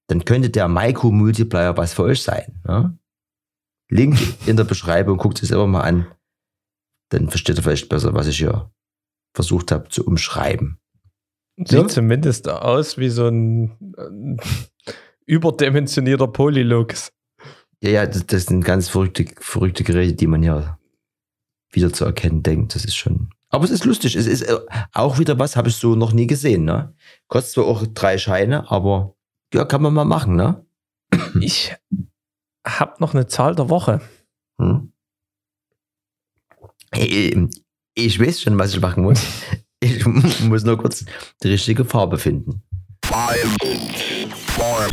Dann 0.09 0.25
könnte 0.25 0.51
der 0.51 0.67
Micro 0.67 1.13
Multiplier 1.13 1.77
was 1.77 1.95
für 1.95 2.03
euch 2.03 2.25
sein. 2.25 2.61
Ja? 2.67 2.93
Link 3.89 4.19
in 4.47 4.57
der 4.57 4.65
Beschreibung, 4.65 5.17
guckt 5.17 5.41
es 5.41 5.51
selber 5.51 5.69
mal 5.69 5.83
an. 5.83 6.07
Dann 7.11 7.29
versteht 7.29 7.57
ihr 7.57 7.63
vielleicht 7.63 7.89
besser, 7.89 8.15
was 8.15 8.27
ich 8.27 8.39
hier 8.39 8.71
versucht 9.35 9.71
habe 9.71 9.89
zu 9.89 10.05
umschreiben. 10.07 10.79
Sieht 11.59 11.73
Ja. 11.73 11.89
zumindest 11.89 12.49
aus 12.49 12.99
wie 12.99 13.09
so 13.11 13.29
ein 13.29 13.77
äh, 13.97 14.93
überdimensionierter 15.27 16.29
Polylux. 16.29 17.13
Ja, 17.83 17.91
ja, 17.91 18.07
das, 18.07 18.27
das 18.27 18.47
sind 18.47 18.65
ganz 18.65 18.89
verrückte, 18.89 19.27
verrückte 19.39 19.85
Geräte, 19.85 20.15
die 20.15 20.27
man 20.27 20.43
ja 20.43 20.79
wieder 21.71 21.93
zu 21.93 22.05
erkennen 22.05 22.43
denkt. 22.43 22.75
Das 22.75 22.85
ist 22.85 22.97
schon. 22.97 23.31
Aber 23.51 23.65
es 23.65 23.71
ist 23.71 23.85
lustig. 23.85 24.17
Es 24.17 24.27
ist 24.27 24.43
äh, 24.43 24.59
auch 24.93 25.19
wieder 25.19 25.39
was, 25.39 25.57
habe 25.57 25.69
ich 25.69 25.77
so 25.77 25.95
noch 25.95 26.13
nie 26.13 26.27
gesehen. 26.27 26.65
Ne? 26.65 26.95
Kostet 27.29 27.55
zwar 27.55 27.65
auch 27.67 27.87
drei 27.87 28.19
Scheine, 28.19 28.71
aber 28.71 29.15
Ja, 29.55 29.65
kann 29.65 29.83
man 29.83 29.95
mal 29.95 30.05
machen, 30.05 30.37
ne? 30.37 30.65
Ich 31.41 31.75
habe 32.67 32.95
noch 32.99 33.15
eine 33.15 33.27
Zahl 33.29 33.55
der 33.55 33.69
Woche. 33.69 34.01
Hm. 34.61 34.93
Hey, 36.97 37.47
Ich 37.95 38.19
weiß 38.19 38.41
schon, 38.41 38.59
was 38.59 38.73
ich 38.73 38.81
machen 38.81 39.03
muss. 39.03 39.23
Ich 39.81 40.07
muss 40.41 40.65
nur 40.65 40.79
kurz 40.79 41.05
die 41.43 41.49
richtige 41.49 41.85
Farbe 41.85 42.17
finden. 42.17 42.63
Five, 43.05 43.55
four, 44.57 44.89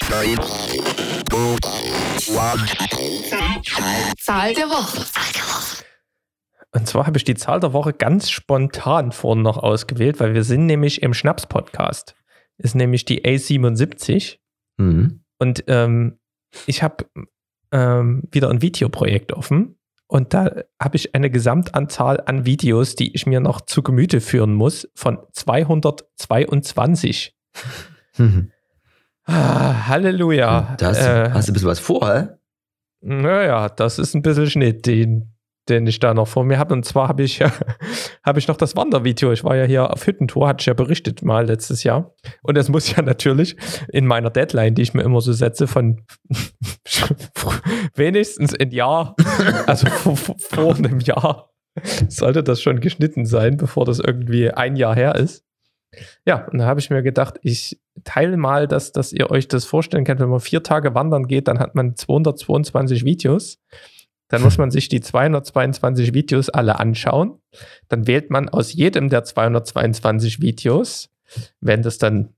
three, 0.00 0.34
two, 1.28 1.56
one. 2.34 2.66
Zahl 4.18 4.54
der 4.54 4.70
Woche. 4.70 5.04
Und 6.72 6.88
zwar 6.88 7.06
habe 7.06 7.18
ich 7.18 7.24
die 7.24 7.34
Zahl 7.34 7.60
der 7.60 7.74
Woche 7.74 7.92
ganz 7.92 8.30
spontan 8.30 9.12
vorhin 9.12 9.42
noch 9.42 9.58
ausgewählt, 9.58 10.20
weil 10.20 10.32
wir 10.32 10.44
sind 10.44 10.64
nämlich 10.64 11.02
im 11.02 11.12
Schnaps-Podcast. 11.12 12.14
Ist 12.56 12.74
nämlich 12.74 13.04
die 13.04 13.26
A77. 13.26 14.38
Mhm. 14.78 15.24
Und 15.38 15.64
ähm, 15.66 16.18
ich 16.64 16.82
habe 16.82 17.04
ähm, 17.70 18.22
wieder 18.30 18.48
ein 18.48 18.62
Videoprojekt 18.62 19.34
offen. 19.34 19.77
Und 20.10 20.32
da 20.34 20.62
habe 20.82 20.96
ich 20.96 21.14
eine 21.14 21.30
Gesamtanzahl 21.30 22.22
an 22.24 22.46
Videos, 22.46 22.94
die 22.96 23.14
ich 23.14 23.26
mir 23.26 23.40
noch 23.40 23.60
zu 23.60 23.82
Gemüte 23.82 24.20
führen 24.22 24.54
muss, 24.54 24.88
von 24.94 25.18
222. 25.32 27.36
Mhm. 28.16 28.50
Ah, 29.24 29.86
Halleluja. 29.88 30.76
Da 30.78 30.86
hast, 30.88 31.02
du- 31.02 31.06
Äh, 31.06 31.30
hast 31.32 31.48
du 31.48 31.52
ein 31.52 31.54
bisschen 31.54 31.68
was 31.68 31.78
vor, 31.78 32.08
hä? 32.12 32.28
Naja, 33.00 33.68
das 33.68 33.98
ist 33.98 34.14
ein 34.14 34.22
bisschen 34.22 34.48
Schnitt, 34.50 34.86
den, 34.86 35.32
den 35.68 35.86
ich 35.86 36.00
da 36.00 36.14
noch 36.14 36.28
vor 36.28 36.44
mir 36.44 36.58
habe. 36.58 36.74
Und 36.74 36.84
zwar 36.84 37.08
habe 37.08 37.22
ich, 37.22 37.38
ja- 37.40 37.52
ich 38.36 38.48
noch 38.48 38.56
das 38.56 38.76
Wandervideo. 38.76 39.32
Ich 39.32 39.44
war 39.44 39.56
ja 39.56 39.64
hier 39.64 39.92
auf 39.92 40.06
Hüttentour, 40.06 40.48
hatte 40.48 40.62
ich 40.62 40.66
ja 40.66 40.74
berichtet 40.74 41.22
mal 41.22 41.46
letztes 41.46 41.84
Jahr. 41.84 42.14
Und 42.42 42.56
das 42.56 42.68
muss 42.68 42.94
ja 42.94 43.02
natürlich 43.02 43.56
in 43.92 44.06
meiner 44.06 44.30
Deadline, 44.30 44.74
die 44.74 44.82
ich 44.82 44.94
mir 44.94 45.02
immer 45.02 45.20
so 45.20 45.32
setze, 45.32 45.66
von 45.66 46.02
wenigstens 47.94 48.54
ein 48.54 48.70
Jahr, 48.70 49.14
also 49.66 49.88
vor, 49.88 50.16
vor, 50.16 50.36
vor 50.38 50.74
einem 50.76 51.00
Jahr, 51.00 51.50
sollte 52.08 52.42
das 52.42 52.60
schon 52.60 52.80
geschnitten 52.80 53.26
sein, 53.26 53.56
bevor 53.56 53.84
das 53.84 53.98
irgendwie 53.98 54.50
ein 54.50 54.76
Jahr 54.76 54.94
her 54.94 55.14
ist. 55.14 55.44
Ja, 56.26 56.46
und 56.48 56.58
da 56.58 56.66
habe 56.66 56.80
ich 56.80 56.90
mir 56.90 57.02
gedacht, 57.02 57.38
ich 57.42 57.80
teile 58.04 58.36
mal, 58.36 58.68
dass, 58.68 58.92
dass 58.92 59.12
ihr 59.12 59.30
euch 59.30 59.48
das 59.48 59.64
vorstellen 59.64 60.04
könnt, 60.04 60.20
wenn 60.20 60.28
man 60.28 60.40
vier 60.40 60.62
Tage 60.62 60.94
wandern 60.94 61.26
geht, 61.26 61.48
dann 61.48 61.58
hat 61.58 61.74
man 61.74 61.96
222 61.96 63.04
Videos. 63.04 63.58
Dann 64.28 64.42
muss 64.42 64.58
man 64.58 64.70
sich 64.70 64.88
die 64.88 65.00
222 65.00 66.14
Videos 66.14 66.48
alle 66.50 66.78
anschauen. 66.78 67.40
Dann 67.88 68.06
wählt 68.06 68.30
man 68.30 68.48
aus 68.48 68.72
jedem 68.72 69.08
der 69.08 69.24
222 69.24 70.40
Videos, 70.40 71.10
wenn 71.60 71.82
das 71.82 71.98
dann 71.98 72.34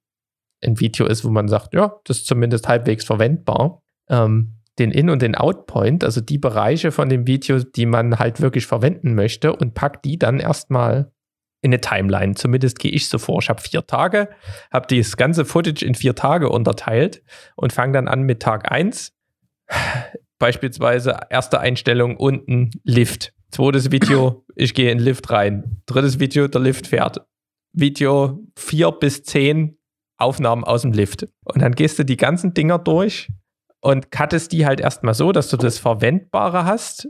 ein 0.62 0.78
Video 0.78 1.06
ist, 1.06 1.24
wo 1.24 1.30
man 1.30 1.48
sagt, 1.48 1.74
ja, 1.74 2.00
das 2.04 2.18
ist 2.18 2.26
zumindest 2.26 2.68
halbwegs 2.68 3.04
verwendbar, 3.04 3.82
ähm, 4.08 4.56
den 4.78 4.92
In- 4.92 5.10
und 5.10 5.22
den 5.22 5.34
Out-Point, 5.34 6.04
also 6.04 6.20
die 6.20 6.38
Bereiche 6.38 6.92
von 6.92 7.08
dem 7.08 7.26
Video, 7.26 7.58
die 7.58 7.86
man 7.86 8.18
halt 8.18 8.40
wirklich 8.40 8.66
verwenden 8.66 9.14
möchte 9.14 9.54
und 9.54 9.74
packt 9.74 10.04
die 10.04 10.18
dann 10.18 10.38
erstmal 10.38 11.12
in 11.62 11.70
eine 11.70 11.80
Timeline. 11.80 12.34
Zumindest 12.34 12.78
gehe 12.78 12.90
ich 12.90 13.08
so 13.08 13.18
vor. 13.18 13.40
Ich 13.42 13.50
habe 13.50 13.60
vier 13.60 13.86
Tage, 13.86 14.30
habe 14.72 14.94
das 14.94 15.16
ganze 15.16 15.44
Footage 15.44 15.84
in 15.84 15.94
vier 15.94 16.14
Tage 16.14 16.48
unterteilt 16.48 17.22
und 17.56 17.72
fange 17.72 17.92
dann 17.92 18.08
an 18.08 18.22
mit 18.22 18.40
Tag 18.40 18.70
1. 18.70 19.12
Beispielsweise 20.40 21.18
erste 21.28 21.60
Einstellung 21.60 22.16
unten 22.16 22.70
Lift. 22.82 23.34
Zweites 23.50 23.92
Video, 23.92 24.46
ich 24.56 24.72
gehe 24.72 24.90
in 24.90 24.96
den 24.96 25.04
Lift 25.04 25.30
rein. 25.30 25.82
Drittes 25.84 26.18
Video, 26.18 26.48
der 26.48 26.62
Lift 26.62 26.86
fährt. 26.86 27.20
Video 27.74 28.40
4 28.56 28.90
bis 28.92 29.22
10 29.22 29.76
Aufnahmen 30.16 30.64
aus 30.64 30.80
dem 30.80 30.92
Lift. 30.92 31.26
Und 31.44 31.60
dann 31.60 31.74
gehst 31.74 31.98
du 31.98 32.04
die 32.04 32.16
ganzen 32.16 32.54
Dinger 32.54 32.78
durch 32.78 33.28
und 33.82 34.10
cuttest 34.10 34.52
die 34.52 34.64
halt 34.64 34.80
erstmal 34.80 35.12
so, 35.12 35.30
dass 35.30 35.50
du 35.50 35.58
das 35.58 35.78
Verwendbare 35.78 36.64
hast, 36.64 37.06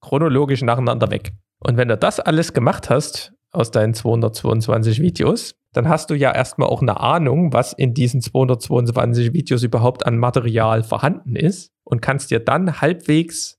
chronologisch 0.00 0.62
nacheinander 0.62 1.10
weg. 1.10 1.32
Und 1.58 1.76
wenn 1.76 1.88
du 1.88 1.98
das 1.98 2.20
alles 2.20 2.54
gemacht 2.54 2.88
hast 2.88 3.34
aus 3.52 3.70
deinen 3.70 3.92
222 3.92 5.02
Videos, 5.02 5.59
dann 5.72 5.88
hast 5.88 6.10
du 6.10 6.14
ja 6.14 6.32
erstmal 6.32 6.68
auch 6.68 6.82
eine 6.82 7.00
Ahnung, 7.00 7.52
was 7.52 7.72
in 7.72 7.94
diesen 7.94 8.20
222 8.20 9.32
Videos 9.32 9.62
überhaupt 9.62 10.04
an 10.04 10.18
Material 10.18 10.82
vorhanden 10.82 11.36
ist 11.36 11.72
und 11.84 12.02
kannst 12.02 12.30
dir 12.30 12.40
dann 12.40 12.80
halbwegs 12.80 13.58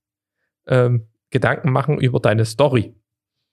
ähm, 0.68 1.08
Gedanken 1.30 1.72
machen 1.72 2.00
über 2.00 2.20
deine 2.20 2.46
Story. 2.46 2.94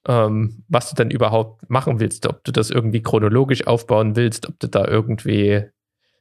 Ähm, 0.07 0.65
was 0.69 0.91
du 0.91 0.97
dann 0.97 1.11
überhaupt 1.11 1.69
machen 1.71 2.01
willst, 2.01 2.27
ob 2.27 2.43
du 2.45 2.53
das 2.53 2.71
irgendwie 2.71 3.03
chronologisch 3.03 3.67
aufbauen 3.67 4.17
willst, 4.17 4.49
ob 4.49 4.59
du 4.59 4.69
da 4.69 4.87
irgendwie 4.87 5.65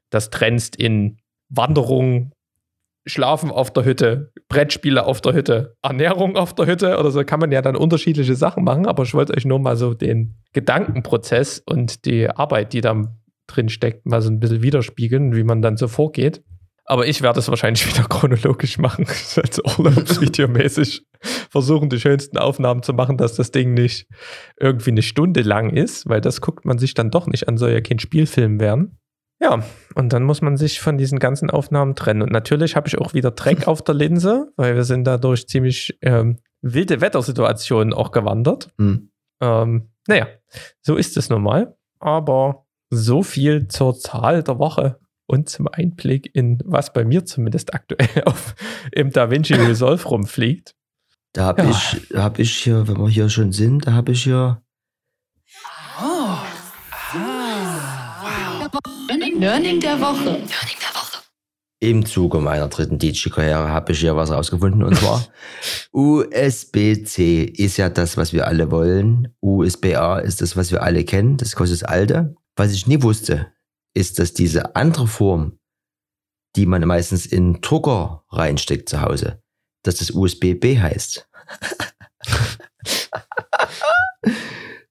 das 0.10 0.30
trennst 0.30 0.76
in 0.76 1.17
Wanderung, 1.50 2.32
Schlafen 3.08 3.52
auf 3.52 3.72
der 3.72 3.86
Hütte, 3.86 4.32
Brettspiele 4.50 5.06
auf 5.06 5.22
der 5.22 5.34
Hütte, 5.34 5.76
Ernährung 5.82 6.36
auf 6.36 6.54
der 6.54 6.67
Hütte 6.67 6.98
oder 6.98 7.12
so 7.12 7.24
kann 7.24 7.39
man 7.39 7.52
ja 7.52 7.62
dann 7.62 7.76
unterschiedliche 7.76 8.36
Sachen 8.36 8.63
machen, 8.63 8.86
aber 8.86 9.04
ich 9.04 9.13
wollte 9.13 9.36
euch 9.36 9.46
nur 9.46 9.60
mal 9.60 9.76
so 9.76 9.93
den 9.93 10.36
Gedankenprozess 10.54 11.63
und 11.65 12.06
die 12.06 12.30
Arbeit, 12.30 12.74
die 12.74 12.82
da 12.82 13.04
drin 13.48 13.70
steckt, 13.70 14.06
mal 14.06 14.22
so 14.22 14.30
ein 14.30 14.39
bisschen 14.39 14.62
widerspiegeln, 14.62 15.36
wie 15.36 15.43
man 15.43 15.62
dann 15.62 15.78
so 15.78 15.88
vorgeht. 15.88 16.43
Aber 16.89 17.06
ich 17.06 17.22
werde 17.22 17.39
es 17.39 17.50
wahrscheinlich 17.50 17.86
wieder 17.93 18.08
chronologisch 18.08 18.78
machen, 18.78 19.06
also 19.36 19.62
urlaubsvideomäßig 19.78 21.04
versuchen, 21.50 21.89
die 21.89 22.00
schönsten 22.00 22.38
Aufnahmen 22.38 22.84
zu 22.84 22.93
machen, 22.93 23.17
dass 23.17 23.36
das 23.36 23.52
Ding 23.52 23.74
nicht 23.74 24.08
irgendwie 24.60 24.91
eine 24.91 25.02
Stunde 25.02 25.41
lang 25.41 25.70
ist, 25.70 26.08
weil 26.08 26.22
das 26.22 26.41
guckt 26.41 26.65
man 26.65 26.78
sich 26.78 26.93
dann 26.93 27.12
doch 27.12 27.28
nicht 27.28 27.48
an, 27.48 27.58
soll 27.58 27.72
ja 27.72 27.82
kein 27.82 28.00
Spielfilm 28.00 28.60
werden. 28.60 29.00
Ja, 29.39 29.62
und 29.95 30.13
dann 30.13 30.23
muss 30.23 30.41
man 30.41 30.58
sich 30.58 30.80
von 30.80 30.97
diesen 30.97 31.19
ganzen 31.19 31.50
Aufnahmen 31.52 31.95
trennen. 31.95 32.23
Und 32.23 32.32
natürlich 32.32 32.76
habe 32.76 32.88
ich 32.88 32.97
auch 32.97 33.13
wieder 33.13 33.32
Dreck 33.32 33.67
auf 33.67 33.84
der 33.84 33.95
Linse, 33.95 34.52
weil 34.56 34.76
wir 34.76 34.84
sind 34.84 35.04
dadurch 35.06 35.47
ziemlich 35.47 35.97
ähm, 36.02 36.39
wilde 36.62 37.02
Wettersituationen 37.02 37.93
auch 37.93 38.12
gewandert. 38.12 38.69
Hm. 38.78 39.12
Ähm, 39.41 39.89
naja, 40.08 40.28
so 40.82 40.95
ist 40.95 41.17
es 41.17 41.30
nun 41.30 41.43
mal. 41.43 41.76
Aber 42.00 42.65
so 42.89 43.21
viel 43.21 43.67
zur 43.67 43.95
Zahl 44.00 44.41
der 44.43 44.58
Woche 44.60 45.00
und 45.28 45.50
zum 45.50 45.67
Einblick 45.67 46.34
in, 46.34 46.60
was 46.65 46.93
bei 46.93 47.04
mir 47.06 47.26
zumindest 47.26 47.73
aktuell 47.73 48.08
auf, 48.26 48.56
im 48.91 49.12
DaVinci 49.12 49.54
Resolve 49.54 50.08
rumfliegt. 50.08 50.73
Da 51.34 51.45
habe 51.47 51.63
Ja. 51.63 51.69
ich, 51.69 52.15
hab 52.15 52.39
ich 52.39 52.56
hier, 52.58 52.88
wenn 52.88 52.97
wir 52.97 53.10
hier 53.10 53.30
schon 53.30 53.52
sind, 53.52 53.86
da 53.86 53.91
habe 53.93 54.13
ich 54.13 54.23
hier 54.23 54.62
Learning 59.10 59.80
der 59.80 60.02
Woche. 60.02 60.41
im 61.80 62.06
Zuge 62.06 62.39
meiner 62.39 62.67
dritten 62.67 63.00
DJ-Karriere 63.00 63.70
habe 63.70 63.93
ich 63.93 64.00
hier 64.00 64.17
was 64.17 64.32
rausgefunden 64.32 64.84
und 64.84 64.98
zwar 64.98 65.26
USB-C 65.93 67.43
ist 67.43 67.78
ja 67.78 67.89
das, 67.89 68.17
was 68.17 68.34
wir 68.34 68.48
alle 68.48 68.70
wollen. 68.70 69.34
USB-A 69.39 70.20
ist 70.20 70.41
das, 70.41 70.58
was 70.58 70.72
wir 70.72 70.84
alle 70.84 71.06
kennen. 71.06 71.38
Das 71.38 71.54
ist 71.54 71.60
das 71.60 71.84
alte. 71.84 72.36
Was 72.58 72.74
ich 72.74 72.88
nie 72.88 73.02
wusste, 73.02 73.54
ist, 73.93 74.20
dass 74.20 74.34
diese 74.34 74.76
andere 74.76 75.08
Form, 75.08 75.58
die 76.58 76.65
man 76.65 76.86
meistens 76.86 77.26
in 77.26 77.62
Drucker 77.62 78.26
reinsteckt 78.30 78.89
zu 78.89 79.02
Hause, 79.02 79.41
dass 79.84 79.96
das 79.96 80.12
USB-B 80.12 80.80
heißt. 80.80 81.30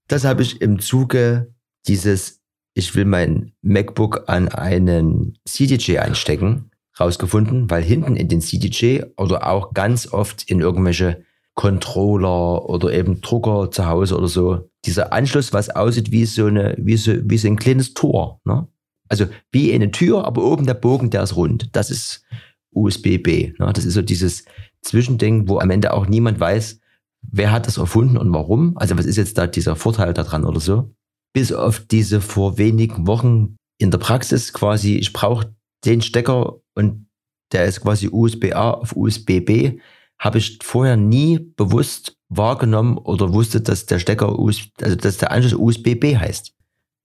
das 0.08 0.24
habe 0.24 0.42
ich 0.42 0.62
im 0.62 0.78
Zuge 0.78 1.54
dieses, 1.86 2.45
ich 2.76 2.94
will 2.94 3.06
mein 3.06 3.52
MacBook 3.62 4.24
an 4.26 4.48
einen 4.48 5.38
CDJ 5.46 5.96
einstecken, 5.98 6.70
rausgefunden, 7.00 7.70
weil 7.70 7.82
hinten 7.82 8.16
in 8.16 8.28
den 8.28 8.42
CDJ 8.42 9.00
oder 9.16 9.48
auch 9.48 9.72
ganz 9.72 10.12
oft 10.12 10.42
in 10.50 10.60
irgendwelche 10.60 11.24
Controller 11.54 12.68
oder 12.68 12.92
eben 12.92 13.22
Drucker 13.22 13.70
zu 13.70 13.86
Hause 13.86 14.18
oder 14.18 14.28
so, 14.28 14.68
dieser 14.84 15.14
Anschluss, 15.14 15.54
was 15.54 15.70
aussieht 15.70 16.12
wie 16.12 16.26
so 16.26 16.46
eine, 16.46 16.74
wie 16.78 16.98
so, 16.98 17.14
wie 17.24 17.38
so 17.38 17.48
ein 17.48 17.56
kleines 17.56 17.94
Tor, 17.94 18.42
ne? 18.44 18.68
Also 19.08 19.24
wie 19.52 19.72
eine 19.72 19.90
Tür, 19.90 20.26
aber 20.26 20.44
oben 20.44 20.66
der 20.66 20.74
Bogen, 20.74 21.08
der 21.08 21.22
ist 21.22 21.36
rund. 21.36 21.74
Das 21.74 21.90
ist 21.90 22.24
USB-B. 22.72 23.54
Ne? 23.58 23.72
Das 23.72 23.84
ist 23.86 23.94
so 23.94 24.02
dieses 24.02 24.44
Zwischending, 24.82 25.48
wo 25.48 25.60
am 25.60 25.70
Ende 25.70 25.94
auch 25.94 26.08
niemand 26.08 26.40
weiß, 26.40 26.80
wer 27.22 27.52
hat 27.52 27.68
das 27.68 27.78
erfunden 27.78 28.18
und 28.18 28.34
warum. 28.34 28.76
Also 28.76 28.98
was 28.98 29.06
ist 29.06 29.16
jetzt 29.16 29.38
da 29.38 29.46
dieser 29.46 29.76
Vorteil 29.76 30.12
daran 30.12 30.44
oder 30.44 30.60
so. 30.60 30.90
Bis 31.36 31.52
auf 31.52 31.80
diese 31.80 32.22
vor 32.22 32.56
wenigen 32.56 33.06
Wochen 33.06 33.58
in 33.76 33.90
der 33.90 33.98
Praxis 33.98 34.54
quasi, 34.54 34.96
ich 34.96 35.12
brauche 35.12 35.54
den 35.84 36.00
Stecker 36.00 36.60
und 36.74 37.10
der 37.52 37.66
ist 37.66 37.82
quasi 37.82 38.08
USB-A 38.10 38.70
auf 38.70 38.96
USB-B, 38.96 39.78
habe 40.18 40.38
ich 40.38 40.58
vorher 40.62 40.96
nie 40.96 41.38
bewusst 41.38 42.16
wahrgenommen 42.30 42.96
oder 42.96 43.34
wusste, 43.34 43.60
dass 43.60 43.84
der 43.84 43.98
Stecker, 43.98 44.38
US 44.38 44.70
also 44.80 44.96
dass 44.96 45.18
der 45.18 45.30
Anschluss 45.30 45.52
USB-B 45.60 46.16
heißt. 46.16 46.54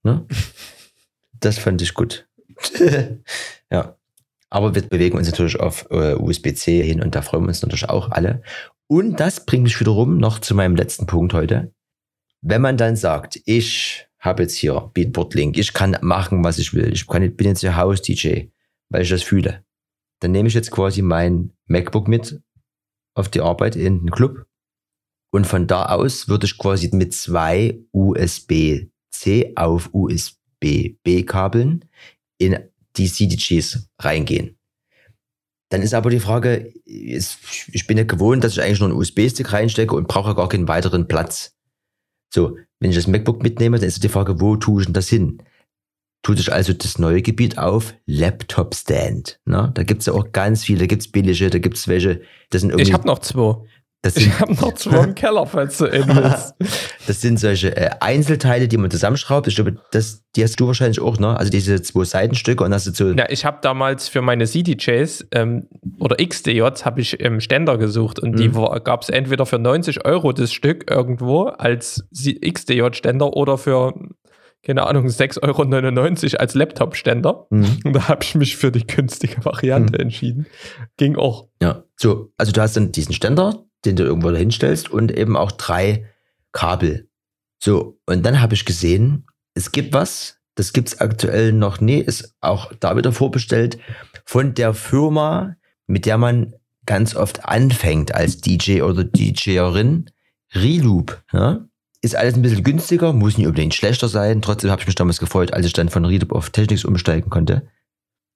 Ne? 0.02 0.26
Das 1.40 1.58
fand 1.58 1.82
ich 1.82 1.92
gut. 1.92 2.26
ja. 3.70 3.98
Aber 4.48 4.74
wir 4.74 4.82
bewegen 4.82 5.18
uns 5.18 5.28
natürlich 5.28 5.60
auf 5.60 5.90
äh, 5.90 6.14
USB-C 6.14 6.82
hin 6.82 7.02
und 7.02 7.14
da 7.14 7.20
freuen 7.20 7.42
wir 7.42 7.48
uns 7.48 7.60
natürlich 7.60 7.90
auch 7.90 8.12
alle. 8.12 8.40
Und 8.86 9.20
das 9.20 9.44
bringt 9.44 9.64
mich 9.64 9.78
wiederum 9.78 10.16
noch 10.16 10.38
zu 10.38 10.54
meinem 10.54 10.76
letzten 10.76 11.04
Punkt 11.04 11.34
heute. 11.34 11.74
Wenn 12.40 12.62
man 12.62 12.78
dann 12.78 12.96
sagt, 12.96 13.42
ich 13.44 14.06
habe 14.22 14.44
jetzt 14.44 14.54
hier 14.54 14.90
Beatport-Link, 14.94 15.58
ich 15.58 15.74
kann 15.74 15.98
machen, 16.00 16.42
was 16.44 16.58
ich 16.58 16.72
will, 16.72 16.92
ich 16.92 17.06
kann, 17.06 17.36
bin 17.36 17.48
jetzt 17.48 17.60
hier 17.60 17.76
House-DJ, 17.76 18.46
weil 18.88 19.02
ich 19.02 19.10
das 19.10 19.22
fühle. 19.22 19.64
Dann 20.20 20.32
nehme 20.32 20.48
ich 20.48 20.54
jetzt 20.54 20.70
quasi 20.70 21.02
mein 21.02 21.52
MacBook 21.66 22.08
mit 22.08 22.40
auf 23.14 23.28
die 23.28 23.40
Arbeit 23.40 23.76
in 23.76 23.98
den 24.00 24.10
Club 24.10 24.46
und 25.34 25.46
von 25.46 25.66
da 25.66 25.86
aus 25.86 26.28
würde 26.28 26.46
ich 26.46 26.56
quasi 26.56 26.90
mit 26.92 27.12
zwei 27.14 27.80
USB-C 27.92 29.52
auf 29.56 29.90
USB-B-Kabeln 29.92 31.84
in 32.38 32.58
die 32.96 33.10
CDGs 33.10 33.88
reingehen. 33.98 34.56
Dann 35.70 35.80
ist 35.80 35.94
aber 35.94 36.10
die 36.10 36.20
Frage, 36.20 36.72
ich 36.84 37.86
bin 37.86 37.96
ja 37.96 38.04
gewohnt, 38.04 38.44
dass 38.44 38.52
ich 38.52 38.62
eigentlich 38.62 38.80
nur 38.80 38.90
einen 38.90 38.98
USB-Stick 38.98 39.54
reinstecke 39.54 39.96
und 39.96 40.06
brauche 40.06 40.34
gar 40.34 40.50
keinen 40.50 40.68
weiteren 40.68 41.08
Platz. 41.08 41.56
So, 42.32 42.58
wenn 42.82 42.90
ich 42.90 42.96
das 42.96 43.06
MacBook 43.06 43.44
mitnehme, 43.44 43.78
dann 43.78 43.86
ist 43.86 44.02
die 44.02 44.08
Frage, 44.08 44.40
wo 44.40 44.56
tue 44.56 44.80
ich 44.80 44.86
denn 44.86 44.92
das 44.92 45.08
hin? 45.08 45.40
Tut 46.24 46.38
sich 46.38 46.52
also 46.52 46.72
das 46.72 46.98
neue 46.98 47.22
Gebiet 47.22 47.56
auf 47.56 47.94
Laptop 48.06 48.74
Stand. 48.74 49.38
Ne? 49.44 49.70
Da 49.74 49.84
gibt's 49.84 50.06
ja 50.06 50.12
auch 50.14 50.32
ganz 50.32 50.64
viele, 50.64 50.80
da 50.80 50.86
gibt's 50.86 51.06
billige, 51.06 51.48
da 51.48 51.58
gibt's 51.58 51.86
welche, 51.86 52.22
das 52.50 52.62
sind 52.62 52.70
irgendwie. 52.70 52.88
Ich 52.88 52.92
habe 52.92 53.06
noch 53.06 53.20
zwei. 53.20 53.56
Das 54.04 54.14
sind, 54.14 54.26
Ich 54.26 54.40
habe 54.40 54.52
noch 54.54 54.74
zwei 54.74 55.04
im 55.04 55.14
Keller, 55.14 55.46
falls 55.46 55.78
du 55.78 55.84
willst. 55.84 56.54
das 57.06 57.20
sind 57.20 57.38
solche 57.38 57.76
äh, 57.76 57.90
Einzelteile, 58.00 58.66
die 58.66 58.76
man 58.76 58.90
zusammenschraubt. 58.90 59.46
Ich 59.46 59.54
glaube, 59.54 59.76
das, 59.92 60.24
die 60.34 60.42
hast 60.42 60.58
du 60.58 60.66
wahrscheinlich 60.66 61.00
auch, 61.00 61.18
ne? 61.18 61.36
Also 61.36 61.52
diese 61.52 61.80
zwei 61.82 62.02
Seitenstücke 62.04 62.64
und 62.64 62.74
hast 62.74 62.86
du 62.88 62.90
so. 62.92 63.12
Ja, 63.12 63.26
ich 63.30 63.44
habe 63.44 63.58
damals 63.62 64.08
für 64.08 64.20
meine 64.20 64.44
CDJs 64.46 65.26
ähm, 65.30 65.68
oder 66.00 66.16
XDJs 66.16 66.84
habe 66.84 67.00
ich 67.00 67.22
ähm, 67.24 67.40
Ständer 67.40 67.78
gesucht 67.78 68.18
und 68.18 68.38
die 68.40 68.48
Mhm. 68.48 68.80
gab 68.82 69.02
es 69.02 69.08
entweder 69.08 69.46
für 69.46 69.60
90 69.60 70.04
Euro 70.04 70.32
das 70.32 70.52
Stück 70.52 70.90
irgendwo 70.90 71.44
als 71.44 72.04
XDJ-Ständer 72.12 73.36
oder 73.36 73.56
für, 73.56 73.94
keine 74.64 74.84
Ahnung, 74.86 75.06
6,99 75.06 76.32
Euro 76.34 76.40
als 76.40 76.54
Laptop-Ständer. 76.54 77.46
Mhm. 77.50 77.78
Und 77.84 77.92
da 77.94 78.08
habe 78.08 78.22
ich 78.24 78.34
mich 78.34 78.56
für 78.56 78.72
die 78.72 78.86
günstige 78.86 79.44
Variante 79.44 79.94
Mhm. 79.94 80.00
entschieden. 80.00 80.46
Ging 80.96 81.16
auch. 81.16 81.48
Ja, 81.62 81.84
so, 81.96 82.32
also 82.36 82.52
du 82.52 82.60
hast 82.60 82.76
dann 82.76 82.92
diesen 82.92 83.12
Ständer, 83.14 83.64
den 83.84 83.96
du 83.96 84.04
irgendwo 84.04 84.30
dahin 84.30 84.50
stellst 84.50 84.90
und 84.90 85.10
eben 85.16 85.36
auch 85.36 85.52
drei 85.52 86.06
Kabel. 86.52 87.08
So, 87.62 87.98
und 88.06 88.24
dann 88.24 88.40
habe 88.40 88.54
ich 88.54 88.64
gesehen, 88.64 89.26
es 89.54 89.72
gibt 89.72 89.92
was, 89.92 90.38
das 90.54 90.72
gibt's 90.72 91.00
aktuell 91.00 91.52
noch 91.52 91.80
nie, 91.80 91.98
ist 91.98 92.34
auch 92.40 92.72
da 92.80 92.96
wieder 92.96 93.12
vorbestellt, 93.12 93.78
von 94.24 94.54
der 94.54 94.74
Firma, 94.74 95.56
mit 95.86 96.06
der 96.06 96.18
man 96.18 96.54
ganz 96.86 97.14
oft 97.14 97.44
anfängt 97.44 98.14
als 98.14 98.40
DJ 98.40 98.82
oder 98.82 99.04
DJerin, 99.04 100.10
Reloop. 100.54 101.22
Ja? 101.32 101.66
Ist 102.00 102.16
alles 102.16 102.34
ein 102.34 102.42
bisschen 102.42 102.64
günstiger, 102.64 103.12
muss 103.12 103.38
nicht 103.38 103.46
unbedingt 103.46 103.74
schlechter 103.74 104.08
sein. 104.08 104.42
Trotzdem 104.42 104.70
habe 104.70 104.80
ich 104.80 104.86
mich 104.86 104.96
damals 104.96 105.18
gefreut, 105.18 105.52
als 105.52 105.66
ich 105.66 105.72
dann 105.72 105.88
von 105.88 106.04
Reloop 106.04 106.32
auf 106.32 106.50
Technics 106.50 106.84
umsteigen 106.84 107.30
konnte. 107.30 107.68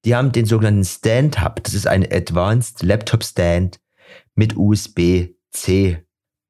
Die 0.05 0.15
haben 0.15 0.31
den 0.31 0.47
sogenannten 0.47 0.85
Stand 0.85 1.43
Hub. 1.43 1.63
Das 1.65 1.75
ist 1.75 1.89
ein 1.89 2.07
Advanced 2.11 2.83
Laptop 2.83 3.25
Stand 3.25 3.81
mit 4.37 4.57
USB-C. 5.57 6.05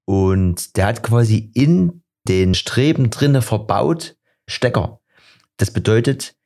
Und 0.09 0.76
der 0.76 0.86
hat 0.86 1.02
quasi 1.02 1.50
in 1.54 2.02
den 2.28 2.54
Streben 2.54 3.11
drinne 3.11 3.42
verbaut 3.42 4.16
Stecker. 4.48 5.00
Das 5.57 5.72
bedeutet, 5.72 6.36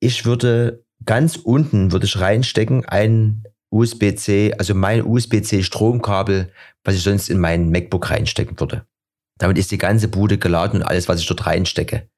ich 0.00 0.24
würde 0.24 0.84
ganz 1.04 1.36
unten 1.36 1.92
würde 1.92 2.06
ich 2.06 2.18
reinstecken 2.18 2.84
ein 2.86 3.44
USB-C, 3.70 4.54
also 4.58 4.74
mein 4.74 5.04
USB-C 5.04 5.62
Stromkabel, 5.62 6.52
was 6.84 6.94
ich 6.94 7.02
sonst 7.02 7.28
in 7.28 7.38
meinen 7.38 7.70
MacBook 7.70 8.10
reinstecken 8.10 8.58
würde. 8.58 8.86
Damit 9.38 9.58
ist 9.58 9.70
die 9.70 9.78
ganze 9.78 10.08
Bude 10.08 10.38
geladen 10.38 10.80
und 10.80 10.86
alles, 10.86 11.08
was 11.08 11.20
ich 11.20 11.26
dort 11.26 11.46
reinstecke. 11.46 12.08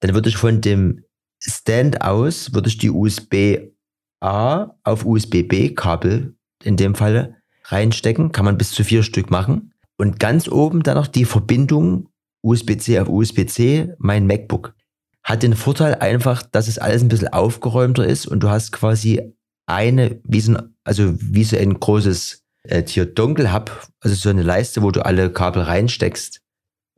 Dann 0.00 0.14
würde 0.14 0.28
ich 0.28 0.36
von 0.36 0.60
dem 0.60 1.04
Stand 1.42 2.02
aus, 2.02 2.54
würde 2.54 2.68
ich 2.68 2.78
die 2.78 2.90
USB-A 2.90 4.76
auf 4.84 5.04
USB-B-Kabel 5.04 6.36
in 6.62 6.76
dem 6.76 6.94
Falle 6.94 7.39
reinstecken. 7.72 8.32
Kann 8.32 8.44
man 8.44 8.58
bis 8.58 8.72
zu 8.72 8.84
vier 8.84 9.02
Stück 9.02 9.30
machen. 9.30 9.72
Und 9.96 10.18
ganz 10.18 10.48
oben 10.48 10.82
dann 10.82 10.96
noch 10.96 11.06
die 11.06 11.24
Verbindung 11.24 12.08
USB-C 12.42 12.98
auf 13.00 13.08
USB-C, 13.08 13.94
mein 13.98 14.26
MacBook. 14.26 14.74
Hat 15.22 15.42
den 15.42 15.54
Vorteil 15.54 15.96
einfach, 15.96 16.42
dass 16.42 16.68
es 16.68 16.78
alles 16.78 17.02
ein 17.02 17.08
bisschen 17.08 17.28
aufgeräumter 17.28 18.06
ist 18.06 18.26
und 18.26 18.42
du 18.42 18.48
hast 18.48 18.72
quasi 18.72 19.34
eine, 19.66 20.20
wie 20.24 20.40
so 20.40 20.54
ein, 20.54 20.74
also 20.84 21.14
wie 21.20 21.44
so 21.44 21.56
ein 21.56 21.78
großes 21.78 22.42
äh, 22.64 22.82
hier 22.86 23.06
Dongle 23.06 23.52
Hub, 23.52 23.88
also 24.00 24.16
so 24.16 24.30
eine 24.30 24.42
Leiste, 24.42 24.82
wo 24.82 24.90
du 24.90 25.04
alle 25.04 25.30
Kabel 25.30 25.62
reinsteckst 25.62 26.40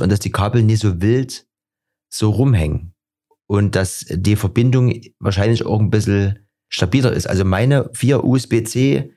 und 0.01 0.11
dass 0.11 0.21
die 0.21 0.31
Kabel 0.31 0.63
nie 0.63 0.77
so 0.77 1.01
wild 1.01 1.47
so 2.13 2.31
rumhängen 2.31 2.95
und 3.47 3.75
dass 3.75 4.07
die 4.09 4.37
Verbindung 4.37 5.01
wahrscheinlich 5.19 5.65
auch 5.67 5.81
ein 5.81 5.91
bisschen 5.91 6.49
stabiler 6.69 7.13
ist. 7.13 7.27
Also 7.27 7.45
meine 7.45 7.91
vier 7.93 8.25
USB-C 8.25 9.13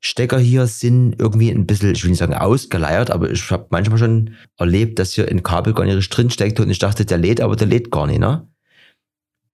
Stecker 0.00 0.38
hier 0.38 0.66
sind 0.66 1.16
irgendwie 1.18 1.50
ein 1.50 1.66
bisschen, 1.66 1.92
ich 1.92 2.04
will 2.04 2.10
nicht 2.10 2.20
sagen 2.20 2.34
ausgeleiert, 2.34 3.10
aber 3.10 3.30
ich 3.30 3.50
habe 3.50 3.66
manchmal 3.70 3.98
schon 3.98 4.34
erlebt, 4.56 4.98
dass 4.98 5.12
hier 5.12 5.28
ein 5.28 5.42
Kabel 5.42 5.74
gar 5.74 5.84
nicht 5.84 6.08
drin 6.08 6.30
steckt 6.30 6.60
und 6.60 6.70
ich 6.70 6.78
dachte, 6.78 7.04
der 7.04 7.18
lädt, 7.18 7.40
aber 7.40 7.56
der 7.56 7.66
lädt 7.66 7.90
gar 7.90 8.06
nicht, 8.06 8.20
ne? 8.20 8.48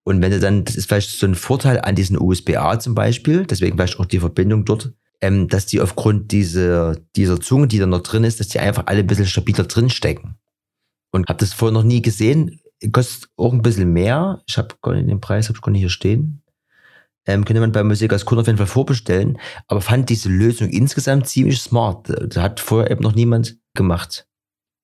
Und 0.06 0.20
wenn 0.20 0.32
du 0.32 0.38
dann, 0.38 0.64
das 0.64 0.76
ist 0.76 0.86
vielleicht 0.86 1.10
so 1.10 1.26
ein 1.26 1.34
Vorteil 1.34 1.80
an 1.80 1.94
diesen 1.94 2.20
USB-A 2.20 2.78
zum 2.78 2.94
Beispiel, 2.94 3.46
deswegen 3.46 3.76
vielleicht 3.76 3.98
auch 3.98 4.04
die 4.04 4.20
Verbindung 4.20 4.66
dort, 4.66 4.92
ähm, 5.22 5.48
dass 5.48 5.64
die 5.64 5.80
aufgrund 5.80 6.30
dieser, 6.30 6.96
dieser 7.16 7.40
Zunge, 7.40 7.68
die 7.68 7.78
da 7.78 7.86
noch 7.86 8.02
drin 8.02 8.24
ist, 8.24 8.38
dass 8.38 8.48
die 8.48 8.58
einfach 8.58 8.84
alle 8.86 9.00
ein 9.00 9.06
bisschen 9.06 9.26
stabiler 9.26 9.64
drin 9.64 9.88
stecken. 9.88 10.36
Und 11.10 11.28
habe 11.28 11.38
das 11.38 11.54
vorher 11.54 11.72
noch 11.72 11.84
nie 11.84 12.02
gesehen, 12.02 12.60
kostet 12.92 13.30
auch 13.36 13.54
ein 13.54 13.62
bisschen 13.62 13.92
mehr. 13.94 14.42
Ich 14.46 14.58
habe 14.58 14.74
gar 14.82 14.94
nicht 14.94 15.08
den 15.08 15.20
Preis, 15.20 15.48
habe 15.48 15.56
ich 15.56 15.62
gar 15.62 15.72
nicht 15.72 15.80
hier 15.80 15.88
stehen. 15.88 16.42
Ähm, 17.26 17.44
könnte 17.44 17.60
man 17.60 17.72
bei 17.72 17.82
Musik 17.82 18.12
als 18.12 18.24
Kunde 18.26 18.42
auf 18.42 18.46
jeden 18.46 18.58
Fall 18.58 18.66
vorbestellen, 18.66 19.38
aber 19.66 19.80
fand 19.80 20.10
diese 20.10 20.28
Lösung 20.28 20.68
insgesamt 20.68 21.26
ziemlich 21.26 21.60
smart. 21.60 22.12
Da 22.34 22.42
hat 22.42 22.60
vorher 22.60 22.90
eben 22.90 23.02
noch 23.02 23.14
niemand 23.14 23.56
gemacht. 23.74 24.26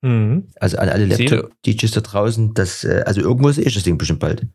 Mhm. 0.02 0.48
Also 0.58 0.78
an 0.78 0.88
alle 0.88 1.04
Laptop-DJs 1.04 1.90
da 1.92 2.00
draußen, 2.00 2.54
das, 2.54 2.84
äh, 2.84 3.02
also 3.06 3.20
irgendwo 3.20 3.50
sehe 3.50 3.64
ich 3.64 3.74
das 3.74 3.82
Ding 3.82 3.98
bestimmt 3.98 4.20
bald. 4.20 4.46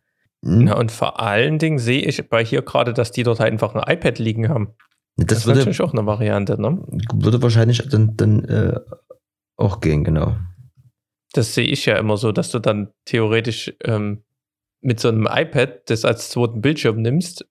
Hm? 0.44 0.68
Ja, 0.68 0.78
und 0.78 0.92
vor 0.92 1.20
allen 1.20 1.60
Dingen 1.60 1.80
sehe 1.80 2.02
ich 2.02 2.28
bei 2.30 2.44
hier 2.44 2.62
gerade, 2.62 2.94
dass 2.94 3.12
die 3.12 3.24
dort 3.24 3.42
einfach 3.42 3.76
ein 3.76 3.94
iPad 3.94 4.20
liegen 4.20 4.50
haben. 4.50 4.74
Das, 5.18 5.28
das 5.28 5.38
ist 5.40 5.46
würde, 5.46 5.60
natürlich 5.60 5.82
auch 5.82 5.94
eine 5.94 6.06
Variante, 6.06 6.60
ne? 6.60 6.84
würde 7.14 7.42
wahrscheinlich 7.42 7.88
dann, 7.90 8.18
dann 8.18 8.44
äh, 8.46 8.80
auch 9.56 9.80
gehen, 9.80 10.04
genau. 10.04 10.36
Das 11.34 11.54
sehe 11.54 11.66
ich 11.68 11.86
ja 11.86 11.98
immer 11.98 12.18
so, 12.18 12.32
dass 12.32 12.50
du 12.50 12.60
dann 12.60 12.90
theoretisch 13.06 13.74
ähm, 13.84 14.24
mit 14.82 15.00
so 15.00 15.08
einem 15.08 15.28
iPad 15.30 15.90
das 15.90 16.06
als 16.06 16.30
zweiten 16.30 16.62
Bildschirm 16.62 17.02
nimmst, 17.02 17.46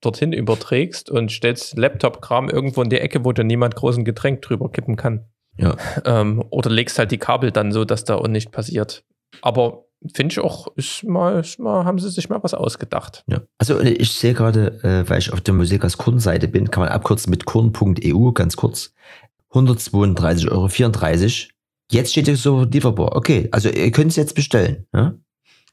dorthin 0.00 0.32
überträgst 0.32 1.10
und 1.10 1.32
stellst 1.32 1.76
Laptop-Kram 1.76 2.48
irgendwo 2.48 2.82
in 2.82 2.90
die 2.90 3.00
Ecke, 3.00 3.24
wo 3.24 3.32
dir 3.32 3.44
niemand 3.44 3.74
großen 3.74 4.04
Getränk 4.04 4.42
drüber 4.42 4.70
kippen 4.70 4.96
kann. 4.96 5.24
Ja. 5.56 5.76
Ähm, 6.04 6.44
oder 6.50 6.70
legst 6.70 6.98
halt 6.98 7.10
die 7.10 7.18
Kabel 7.18 7.50
dann 7.50 7.72
so, 7.72 7.84
dass 7.84 8.04
da 8.04 8.14
auch 8.16 8.28
nicht 8.28 8.52
passiert. 8.52 9.04
Aber 9.42 9.86
finde 10.14 10.32
ich 10.32 10.40
auch, 10.40 10.68
ist 10.76 11.04
mal, 11.04 11.40
ist 11.40 11.58
mal, 11.58 11.84
haben 11.84 11.98
sie 11.98 12.10
sich 12.10 12.28
mal 12.28 12.42
was 12.42 12.54
ausgedacht. 12.54 13.24
Ja. 13.26 13.40
Also 13.58 13.80
ich 13.80 14.12
sehe 14.12 14.34
gerade, 14.34 14.78
äh, 14.84 15.08
weil 15.10 15.18
ich 15.18 15.32
auf 15.32 15.40
der 15.40 15.54
Musik 15.54 15.82
als 15.82 15.98
Kurdenseite 15.98 16.48
bin, 16.48 16.70
kann 16.70 16.84
man 16.84 16.92
abkürzen 16.92 17.30
mit 17.30 17.44
kurden.eu, 17.44 18.32
ganz 18.32 18.56
kurz. 18.56 18.94
132,34 19.52 20.50
Euro. 20.50 20.68
Jetzt 21.90 22.12
steht 22.12 22.26
hier 22.26 22.36
so 22.36 22.64
lieferbar. 22.64 23.16
Okay, 23.16 23.48
also 23.50 23.70
ihr 23.70 23.90
könnt 23.90 24.10
es 24.10 24.16
jetzt 24.16 24.34
bestellen. 24.34 24.86
Ja? 24.94 25.14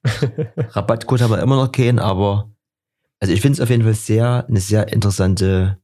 Rabattcode 0.57 1.21
haben 1.21 1.31
wir 1.31 1.41
immer 1.41 1.57
noch 1.57 1.71
keinen, 1.71 1.99
aber 1.99 2.54
also 3.19 3.33
ich 3.33 3.41
finde 3.41 3.55
es 3.57 3.61
auf 3.61 3.69
jeden 3.69 3.83
Fall 3.83 3.93
sehr, 3.93 4.45
eine 4.47 4.59
sehr 4.59 4.91
interessante 4.91 5.79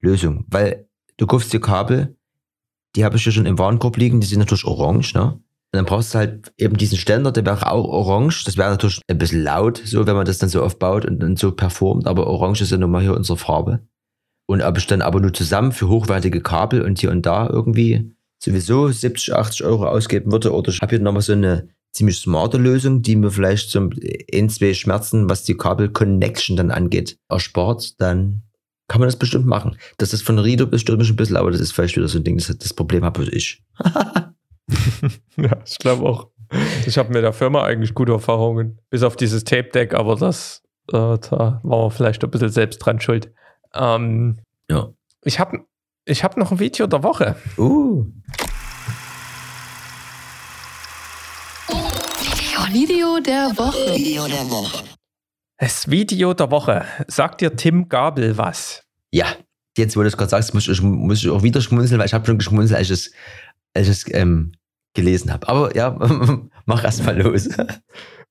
Lösung, 0.00 0.44
weil 0.48 0.88
du 1.16 1.26
kaufst 1.26 1.52
dir 1.52 1.60
Kabel, 1.60 2.16
die 2.94 3.04
habe 3.04 3.16
ich 3.16 3.24
ja 3.24 3.32
schon 3.32 3.46
im 3.46 3.58
Warenkorb 3.58 3.96
liegen, 3.96 4.20
die 4.20 4.26
sind 4.26 4.38
natürlich 4.38 4.64
orange, 4.64 5.14
ne? 5.14 5.40
Und 5.72 5.78
dann 5.78 5.84
brauchst 5.84 6.14
du 6.14 6.18
halt 6.18 6.52
eben 6.56 6.76
diesen 6.76 6.96
Ständer, 6.96 7.32
der 7.32 7.44
wäre 7.44 7.70
auch 7.70 7.86
orange. 7.86 8.44
Das 8.44 8.56
wäre 8.56 8.70
natürlich 8.70 9.00
ein 9.08 9.18
bisschen 9.18 9.42
laut, 9.42 9.82
so 9.84 10.06
wenn 10.06 10.14
man 10.14 10.24
das 10.24 10.38
dann 10.38 10.48
so 10.48 10.62
aufbaut 10.62 11.04
und 11.04 11.18
dann 11.18 11.36
so 11.36 11.52
performt, 11.52 12.06
aber 12.06 12.28
orange 12.28 12.62
ist 12.62 12.70
ja 12.70 12.78
nun 12.78 12.90
mal 12.90 13.02
hier 13.02 13.14
unsere 13.14 13.36
Farbe. 13.36 13.80
Und 14.46 14.62
ob 14.62 14.78
ich 14.78 14.86
dann 14.86 15.02
aber 15.02 15.20
nur 15.20 15.34
zusammen 15.34 15.72
für 15.72 15.88
hochwertige 15.88 16.40
Kabel 16.40 16.82
und 16.82 17.00
hier 17.00 17.10
und 17.10 17.26
da 17.26 17.48
irgendwie 17.48 18.14
sowieso 18.42 18.88
70, 18.88 19.34
80 19.34 19.66
Euro 19.66 19.88
ausgeben 19.88 20.30
würde, 20.30 20.52
oder 20.52 20.70
ich 20.70 20.80
habe 20.80 20.90
hier 20.90 21.00
nochmal 21.00 21.22
so 21.22 21.32
eine 21.32 21.68
ziemlich 21.96 22.18
smarte 22.18 22.58
Lösung, 22.58 23.02
die 23.02 23.16
mir 23.16 23.30
vielleicht 23.30 23.74
ein, 23.76 24.48
zwei 24.50 24.74
Schmerzen, 24.74 25.28
was 25.28 25.44
die 25.44 25.56
Kabel-Connection 25.56 26.56
dann 26.56 26.70
angeht, 26.70 27.18
erspart, 27.28 28.00
dann 28.00 28.42
kann 28.88 29.00
man 29.00 29.08
das 29.08 29.16
bestimmt 29.16 29.46
machen. 29.46 29.76
Dass 29.98 30.10
das 30.10 30.22
von 30.22 30.38
Rido 30.38 30.66
mich 30.66 30.88
ein 30.88 31.16
bisschen, 31.16 31.36
aber 31.36 31.50
das 31.50 31.60
ist 31.60 31.72
vielleicht 31.72 31.96
wieder 31.96 32.08
so 32.08 32.18
ein 32.18 32.24
Ding, 32.24 32.36
das, 32.36 32.56
das 32.56 32.74
Problem 32.74 33.04
habe 33.04 33.24
ich. 33.24 33.62
Ja, 35.36 35.58
ich 35.64 35.78
glaube 35.78 36.04
auch. 36.04 36.30
Ich 36.86 36.98
habe 36.98 37.12
mit 37.12 37.22
der 37.22 37.32
Firma 37.32 37.62
eigentlich 37.62 37.94
gute 37.94 38.10
Erfahrungen. 38.10 38.80
Bis 38.90 39.04
auf 39.04 39.14
dieses 39.14 39.44
Tape-Deck, 39.44 39.94
aber 39.94 40.16
das, 40.16 40.62
äh, 40.88 40.92
da 40.92 41.60
war 41.62 41.82
man 41.82 41.90
vielleicht 41.92 42.24
ein 42.24 42.30
bisschen 42.30 42.48
selbst 42.48 42.78
dran 42.78 43.00
schuld. 43.00 43.32
Ähm, 43.74 44.38
Ja. 44.68 44.88
ich 45.22 45.38
habe 45.38 45.60
ich 46.04 46.24
hab 46.24 46.36
noch 46.36 46.50
ein 46.50 46.58
Video 46.58 46.88
der 46.88 47.04
Woche. 47.04 47.36
Uh. 47.58 48.06
Video 52.72 53.20
der 53.20 53.56
Woche. 53.56 53.94
Video 53.94 54.26
der 54.26 54.50
Woche. 54.50 54.84
Das 55.58 55.88
Video 55.90 56.34
der 56.34 56.50
Woche. 56.50 56.84
Sagt 57.06 57.40
dir 57.40 57.54
Tim 57.54 57.88
Gabel 57.88 58.36
was? 58.38 58.82
Ja, 59.12 59.26
jetzt, 59.76 59.96
wo 59.96 60.00
du 60.00 60.08
es 60.08 60.16
gerade 60.16 60.30
sagst, 60.30 60.52
muss 60.52 60.66
ich, 60.66 60.82
muss 60.82 61.22
ich 61.22 61.30
auch 61.30 61.42
wieder 61.42 61.60
schmunzeln, 61.60 62.00
weil 62.00 62.06
ich 62.06 62.14
habe 62.14 62.26
schon 62.26 62.38
geschmunzelt, 62.38 62.76
als 62.76 62.88
ich 62.88 62.92
es, 62.92 63.12
als 63.74 63.88
ich 63.88 63.92
es 63.92 64.14
ähm, 64.14 64.52
gelesen 64.94 65.32
habe. 65.32 65.48
Aber 65.48 65.76
ja, 65.76 65.96
mach 66.66 66.82
erst 66.82 67.04
mal 67.04 67.20
los. 67.20 67.48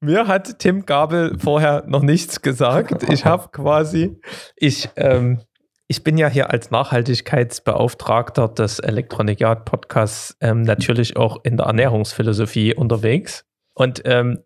Mir 0.02 0.28
hat 0.28 0.60
Tim 0.60 0.86
Gabel 0.86 1.38
vorher 1.40 1.84
noch 1.88 2.04
nichts 2.04 2.42
gesagt. 2.42 3.10
Ich 3.10 3.26
habe 3.26 3.50
quasi, 3.54 4.20
ich, 4.58 4.90
ähm, 4.98 5.42
ich 5.88 6.04
bin 6.04 6.18
ja 6.18 6.28
hier 6.28 6.52
als 6.52 6.72
Nachhaltigkeitsbeauftragter 6.72 8.50
des 8.50 8.80
Electronic 8.80 9.40
Yard 9.40 9.66
Podcasts 9.66 10.36
ähm, 10.42 10.64
natürlich 10.64 11.16
auch 11.16 11.38
in 11.44 11.58
der 11.58 11.68
Ernährungsphilosophie 11.68 12.76
unterwegs 12.76 13.46
und 13.76 14.02
ähm, 14.06 14.40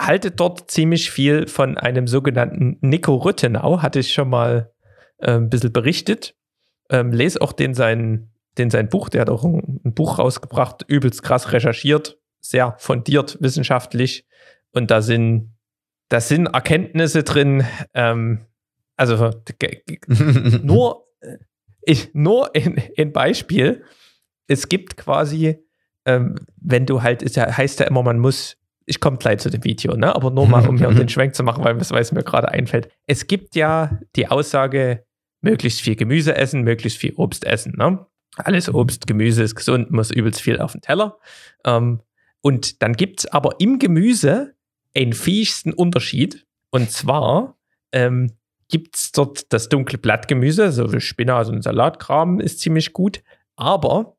halte 0.00 0.30
dort 0.30 0.70
ziemlich 0.70 1.10
viel 1.10 1.46
von 1.46 1.76
einem 1.76 2.06
sogenannten 2.06 2.78
Nico 2.80 3.14
Rüttenau, 3.16 3.82
hatte 3.82 3.98
ich 3.98 4.12
schon 4.12 4.30
mal 4.30 4.72
äh, 5.18 5.32
ein 5.32 5.50
bisschen 5.50 5.72
berichtet. 5.72 6.34
Ähm, 6.88 7.12
lese 7.12 7.42
auch 7.42 7.52
den 7.52 7.74
sein, 7.74 8.30
den 8.58 8.70
sein 8.70 8.88
Buch, 8.88 9.08
der 9.08 9.22
hat 9.22 9.30
auch 9.30 9.44
ein, 9.44 9.80
ein 9.84 9.94
Buch 9.94 10.18
rausgebracht, 10.18 10.84
übelst 10.86 11.22
krass 11.22 11.52
recherchiert, 11.52 12.18
sehr 12.40 12.76
fundiert 12.78 13.38
wissenschaftlich. 13.40 14.26
Und 14.72 14.90
da 14.90 15.02
sind, 15.02 15.56
da 16.08 16.20
sind 16.20 16.46
Erkenntnisse 16.46 17.22
drin, 17.22 17.64
ähm, 17.94 18.46
also 18.96 19.30
nur, 20.62 21.06
äh, 21.20 21.38
ich, 21.82 22.14
nur 22.14 22.54
in, 22.54 22.76
in 22.94 23.12
Beispiel, 23.12 23.82
es 24.46 24.68
gibt 24.68 24.96
quasi, 24.96 25.58
ähm, 26.04 26.36
wenn 26.56 26.86
du 26.86 27.02
halt, 27.02 27.22
es 27.22 27.34
ja, 27.34 27.56
heißt 27.56 27.80
ja 27.80 27.86
immer, 27.86 28.02
man 28.02 28.18
muss, 28.18 28.56
ich 28.86 29.00
komme 29.00 29.18
gleich 29.18 29.40
zu 29.40 29.50
dem 29.50 29.64
Video, 29.64 29.96
ne? 29.96 30.14
aber 30.14 30.30
nur 30.30 30.46
mal, 30.46 30.66
um 30.68 30.78
hier 30.78 30.88
den 30.92 31.08
Schwenk 31.08 31.34
zu 31.34 31.42
machen, 31.42 31.64
weil 31.64 31.76
es 31.76 32.12
mir 32.12 32.22
gerade 32.22 32.48
einfällt. 32.48 32.88
Es 33.06 33.26
gibt 33.26 33.56
ja 33.56 33.98
die 34.14 34.28
Aussage, 34.28 35.04
möglichst 35.40 35.80
viel 35.80 35.96
Gemüse 35.96 36.36
essen, 36.36 36.62
möglichst 36.62 36.98
viel 36.98 37.14
Obst 37.16 37.44
essen. 37.44 37.74
Ne? 37.76 38.06
Alles 38.36 38.72
Obst, 38.72 39.06
Gemüse 39.06 39.42
ist 39.42 39.54
gesund, 39.54 39.90
muss 39.90 40.10
übelst 40.10 40.40
viel 40.40 40.58
auf 40.58 40.72
den 40.72 40.80
Teller. 40.80 41.18
Ähm, 41.64 42.00
und 42.40 42.82
dann 42.82 42.94
gibt 42.94 43.20
es 43.20 43.26
aber 43.26 43.56
im 43.58 43.78
Gemüse 43.78 44.54
einen 44.94 45.12
fiessten 45.12 45.72
Unterschied. 45.72 46.46
Und 46.70 46.90
zwar 46.90 47.58
ähm, 47.92 48.32
gibt 48.68 48.96
es 48.96 49.12
dort 49.12 49.52
das 49.52 49.68
dunkle 49.68 49.98
Blattgemüse, 49.98 50.72
so 50.72 50.92
wie 50.92 51.00
Spinat 51.00 51.48
und 51.48 51.62
Salatkram 51.62 52.40
ist 52.40 52.60
ziemlich 52.60 52.92
gut. 52.92 53.22
Aber 53.56 54.16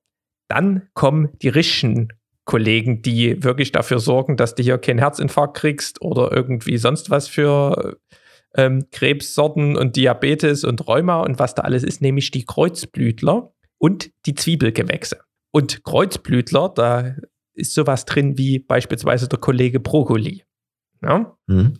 dann 0.47 0.89
kommen 0.93 1.29
die 1.41 1.49
richtigen 1.49 2.09
Kollegen, 2.47 3.03
die 3.03 3.43
wirklich 3.43 3.71
dafür 3.71 3.99
sorgen, 3.99 4.37
dass 4.37 4.55
du 4.55 4.63
hier 4.63 4.79
keinen 4.79 4.99
Herzinfarkt 4.99 5.57
kriegst 5.57 6.01
oder 6.01 6.31
irgendwie 6.31 6.77
sonst 6.77 7.11
was 7.11 7.27
für 7.27 7.99
ähm, 8.55 8.87
Krebssorten 8.91 9.75
und 9.77 9.95
Diabetes 9.95 10.63
und 10.63 10.87
Rheuma 10.87 11.21
und 11.21 11.37
was 11.37 11.53
da 11.53 11.63
alles 11.63 11.83
ist, 11.83 12.01
nämlich 12.01 12.31
die 12.31 12.45
Kreuzblütler 12.45 13.53
und 13.77 14.09
die 14.25 14.33
Zwiebelgewächse. 14.33 15.19
Und 15.51 15.83
Kreuzblütler, 15.83 16.69
da 16.69 17.15
ist 17.53 17.73
sowas 17.73 18.05
drin 18.05 18.37
wie 18.37 18.59
beispielsweise 18.59 19.27
der 19.27 19.39
Kollege 19.39 19.79
Brokkoli. 19.79 20.43
Ja? 21.03 21.37
Hm. 21.49 21.73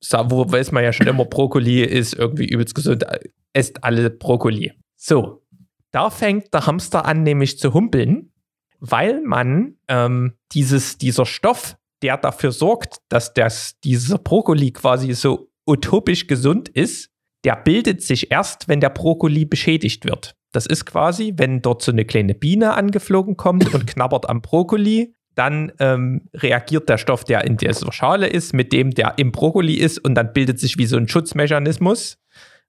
Sa- 0.00 0.30
wo 0.30 0.50
weiß 0.50 0.72
man 0.72 0.84
ja 0.84 0.92
schon 0.92 1.08
immer, 1.08 1.24
Brokkoli 1.24 1.82
ist 1.82 2.14
irgendwie 2.14 2.46
übelst 2.46 2.74
gesund. 2.74 3.04
Esst 3.52 3.82
alle 3.82 4.10
Brokkoli. 4.10 4.72
So, 4.94 5.42
da 5.90 6.10
fängt 6.10 6.54
der 6.54 6.66
Hamster 6.66 7.04
an, 7.04 7.24
nämlich 7.24 7.58
zu 7.58 7.74
humpeln, 7.74 8.32
weil 8.80 9.22
man 9.22 9.76
ähm, 9.88 10.34
dieses, 10.52 10.98
dieser 10.98 11.26
Stoff, 11.26 11.76
der 12.02 12.16
dafür 12.16 12.52
sorgt, 12.52 12.98
dass 13.08 13.34
das, 13.34 13.78
dieser 13.82 14.18
Brokkoli 14.18 14.72
quasi 14.72 15.12
so 15.14 15.50
utopisch 15.66 16.26
gesund 16.26 16.68
ist, 16.68 17.10
der 17.44 17.56
bildet 17.56 18.02
sich 18.02 18.30
erst, 18.30 18.68
wenn 18.68 18.80
der 18.80 18.90
Brokkoli 18.90 19.44
beschädigt 19.44 20.04
wird. 20.04 20.34
Das 20.52 20.66
ist 20.66 20.84
quasi, 20.86 21.34
wenn 21.36 21.62
dort 21.62 21.82
so 21.82 21.92
eine 21.92 22.04
kleine 22.04 22.34
Biene 22.34 22.74
angeflogen 22.74 23.36
kommt 23.36 23.72
und 23.74 23.86
knabbert 23.86 24.28
am 24.28 24.42
Brokkoli, 24.42 25.14
dann 25.34 25.70
ähm, 25.80 26.28
reagiert 26.34 26.88
der 26.88 26.98
Stoff, 26.98 27.24
der 27.24 27.44
in 27.44 27.58
dieser 27.58 27.92
Schale 27.92 28.26
ist, 28.26 28.54
mit 28.54 28.72
dem, 28.72 28.92
der 28.92 29.18
im 29.18 29.32
Brokkoli 29.32 29.74
ist 29.74 29.98
und 29.98 30.14
dann 30.14 30.32
bildet 30.32 30.58
sich 30.58 30.78
wie 30.78 30.86
so 30.86 30.96
ein 30.96 31.08
Schutzmechanismus. 31.08 32.18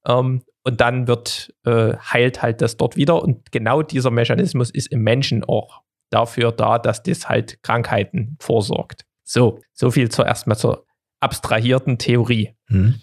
Ähm, 0.06 0.42
und 0.64 0.82
dann 0.82 1.08
wird, 1.08 1.54
äh, 1.66 1.96
heilt 1.96 2.42
halt 2.42 2.62
das 2.62 2.76
dort 2.76 2.98
wieder. 2.98 3.24
Und 3.24 3.54
genau 3.54 3.82
dieser 3.84 4.12
Mechanismus 4.12 4.70
ist 4.70 4.88
im 4.92 5.02
Menschen 5.02 5.46
auch 5.46 5.82
dafür 6.10 6.52
da, 6.52 6.80
dass 6.80 7.04
das 7.04 7.30
halt 7.30 7.62
Krankheiten 7.64 8.38
vorsorgt. 8.40 9.06
So, 9.24 9.60
so 9.74 9.92
viel 9.92 10.10
zuerst 10.10 10.48
mal 10.48 10.56
zur 10.56 10.86
abstrahierten 11.20 11.98
Theorie. 11.98 12.56
Hm. 12.68 13.02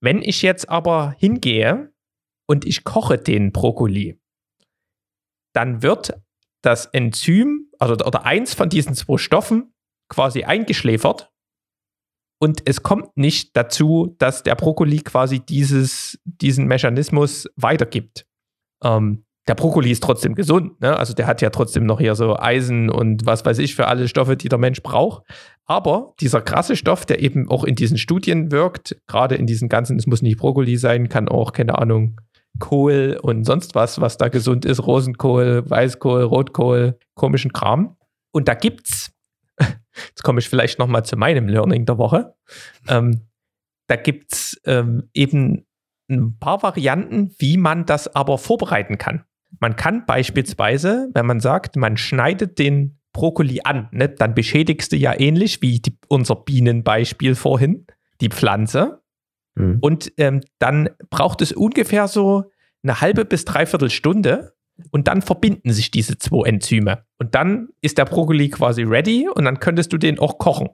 Wenn 0.00 0.22
ich 0.22 0.42
jetzt 0.42 0.68
aber 0.68 1.14
hingehe 1.18 1.92
und 2.46 2.64
ich 2.64 2.84
koche 2.84 3.18
den 3.18 3.52
Brokkoli, 3.52 4.18
dann 5.52 5.82
wird 5.82 6.18
das 6.62 6.86
Enzym, 6.86 7.70
also 7.78 7.94
oder 8.04 8.24
eins 8.24 8.54
von 8.54 8.68
diesen 8.68 8.94
zwei 8.94 9.18
Stoffen 9.18 9.74
quasi 10.08 10.44
eingeschläfert 10.44 11.30
und 12.42 12.62
es 12.66 12.82
kommt 12.82 13.16
nicht 13.16 13.54
dazu, 13.54 14.16
dass 14.18 14.42
der 14.42 14.54
Brokkoli 14.54 15.00
quasi 15.00 15.40
dieses, 15.40 16.18
diesen 16.24 16.66
Mechanismus 16.66 17.46
weitergibt. 17.56 18.26
Ähm, 18.82 19.26
der 19.50 19.56
Brokkoli 19.56 19.90
ist 19.90 20.04
trotzdem 20.04 20.36
gesund, 20.36 20.80
ne? 20.80 20.96
also 20.96 21.12
der 21.12 21.26
hat 21.26 21.42
ja 21.42 21.50
trotzdem 21.50 21.84
noch 21.84 21.98
hier 21.98 22.14
so 22.14 22.38
Eisen 22.38 22.88
und 22.88 23.26
was 23.26 23.44
weiß 23.44 23.58
ich 23.58 23.74
für 23.74 23.88
alle 23.88 24.06
Stoffe, 24.06 24.36
die 24.36 24.48
der 24.48 24.60
Mensch 24.60 24.80
braucht. 24.80 25.24
Aber 25.66 26.14
dieser 26.20 26.40
krasse 26.40 26.76
Stoff, 26.76 27.04
der 27.04 27.20
eben 27.20 27.50
auch 27.50 27.64
in 27.64 27.74
diesen 27.74 27.98
Studien 27.98 28.52
wirkt, 28.52 28.96
gerade 29.08 29.34
in 29.34 29.48
diesen 29.48 29.68
ganzen, 29.68 29.98
es 29.98 30.06
muss 30.06 30.22
nicht 30.22 30.38
Brokkoli 30.38 30.76
sein, 30.76 31.08
kann 31.08 31.28
auch, 31.28 31.52
keine 31.52 31.78
Ahnung, 31.78 32.20
Kohl 32.60 33.18
und 33.20 33.42
sonst 33.42 33.74
was, 33.74 34.00
was 34.00 34.18
da 34.18 34.28
gesund 34.28 34.64
ist, 34.64 34.86
Rosenkohl, 34.86 35.68
Weißkohl, 35.68 36.22
Rotkohl, 36.22 36.96
komischen 37.16 37.52
Kram. 37.52 37.96
Und 38.30 38.46
da 38.46 38.54
gibt's, 38.54 39.10
jetzt 39.58 40.22
komme 40.22 40.38
ich 40.38 40.48
vielleicht 40.48 40.78
noch 40.78 40.86
mal 40.86 41.02
zu 41.02 41.16
meinem 41.16 41.48
Learning 41.48 41.86
der 41.86 41.98
Woche, 41.98 42.36
ähm, 42.86 43.22
da 43.88 43.96
gibt's 43.96 44.60
ähm, 44.64 45.10
eben 45.12 45.66
ein 46.08 46.38
paar 46.38 46.62
Varianten, 46.62 47.34
wie 47.38 47.56
man 47.56 47.84
das 47.84 48.14
aber 48.14 48.38
vorbereiten 48.38 48.96
kann. 48.96 49.24
Man 49.58 49.76
kann 49.76 50.06
beispielsweise, 50.06 51.10
wenn 51.12 51.26
man 51.26 51.40
sagt, 51.40 51.76
man 51.76 51.96
schneidet 51.96 52.58
den 52.58 52.98
Brokkoli 53.12 53.60
an, 53.64 53.88
ne, 53.90 54.08
dann 54.08 54.34
beschädigst 54.34 54.92
du 54.92 54.96
ja 54.96 55.18
ähnlich 55.18 55.62
wie 55.62 55.80
die, 55.80 55.96
unser 56.08 56.36
Bienenbeispiel 56.36 57.34
vorhin, 57.34 57.86
die 58.20 58.28
Pflanze. 58.28 59.02
Hm. 59.58 59.78
Und 59.80 60.12
ähm, 60.16 60.42
dann 60.58 60.90
braucht 61.10 61.42
es 61.42 61.52
ungefähr 61.52 62.06
so 62.06 62.44
eine 62.82 63.00
halbe 63.00 63.24
bis 63.24 63.44
dreiviertel 63.44 63.90
Stunde 63.90 64.54
und 64.90 65.08
dann 65.08 65.22
verbinden 65.22 65.72
sich 65.72 65.90
diese 65.90 66.18
zwei 66.18 66.48
Enzyme. 66.48 67.04
Und 67.18 67.34
dann 67.34 67.68
ist 67.82 67.98
der 67.98 68.04
Brokkoli 68.04 68.48
quasi 68.48 68.82
ready 68.82 69.28
und 69.28 69.44
dann 69.44 69.60
könntest 69.60 69.92
du 69.92 69.98
den 69.98 70.18
auch 70.18 70.38
kochen. 70.38 70.68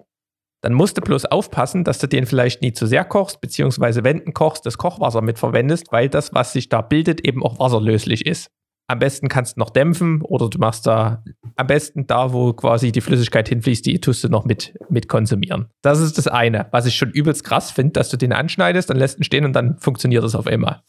Dann 0.62 0.74
musst 0.74 0.97
du 0.97 1.01
bloß 1.01 1.27
aufpassen, 1.27 1.85
dass 1.85 1.99
du 1.99 2.09
den 2.09 2.27
vielleicht 2.27 2.62
nie 2.62 2.72
zu 2.72 2.87
sehr 2.87 3.05
kochst, 3.05 3.41
beziehungsweise 3.41 4.05
wenn 4.05 4.24
du 4.24 4.33
kochst, 4.33 4.66
das 4.66 4.79
Kochwasser 4.79 5.22
mit 5.22 5.39
verwendest, 5.39 5.93
weil 5.93 6.09
das, 6.09 6.35
was 6.35 6.53
sich 6.53 6.68
da 6.68 6.81
bildet, 6.81 7.27
eben 7.27 7.43
auch 7.43 7.59
wasserlöslich 7.59 8.27
ist. 8.27 8.51
Am 8.89 9.01
besten 9.01 9.28
kannst 9.28 9.57
du 9.57 9.61
noch 9.61 9.70
dämpfen 9.70 10.22
oder 10.22 10.49
du 10.49 10.59
machst 10.59 10.87
da 10.87 11.24
am 11.57 11.66
besten 11.66 12.07
da, 12.07 12.32
wo 12.32 12.53
quasi 12.53 12.93
die 12.93 13.01
Flüssigkeit 13.01 13.49
hinfließt, 13.49 13.84
die 13.84 14.01
tust 14.01 14.22
du 14.22 14.28
noch 14.28 14.45
mit, 14.45 14.78
mit 14.89 15.09
konsumieren. 15.09 15.68
Das 15.82 16.01
ist 16.01 16.18
das 16.18 16.28
eine, 16.28 16.68
was 16.70 16.87
ich 16.87 16.95
schon 16.95 17.11
übelst 17.11 17.43
krass 17.43 17.72
finde, 17.72 17.93
dass 17.93 18.11
du 18.11 18.16
den 18.16 18.32
anschneidest, 18.32 18.89
dann 18.89 18.97
lässt 18.97 19.18
ihn 19.18 19.24
stehen 19.24 19.45
und 19.45 19.55
dann 19.55 19.78
funktioniert 19.78 20.22
das 20.22 20.37
auf 20.37 20.47
einmal. 20.47 20.82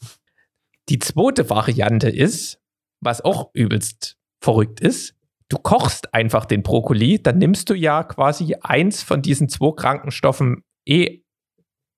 Die 0.88 1.00
zweite 1.00 1.50
Variante 1.50 2.08
ist, 2.08 2.60
was 3.00 3.20
auch 3.20 3.50
übelst 3.52 4.16
verrückt 4.40 4.80
ist, 4.80 5.16
du 5.48 5.58
kochst 5.58 6.14
einfach 6.14 6.44
den 6.44 6.62
Brokkoli, 6.62 7.20
dann 7.20 7.38
nimmst 7.38 7.68
du 7.68 7.74
ja 7.74 8.04
quasi 8.04 8.54
eins 8.60 9.02
von 9.02 9.22
diesen 9.22 9.48
zwei 9.48 9.74
Krankenstoffen 9.74 10.62
eh 10.86 11.22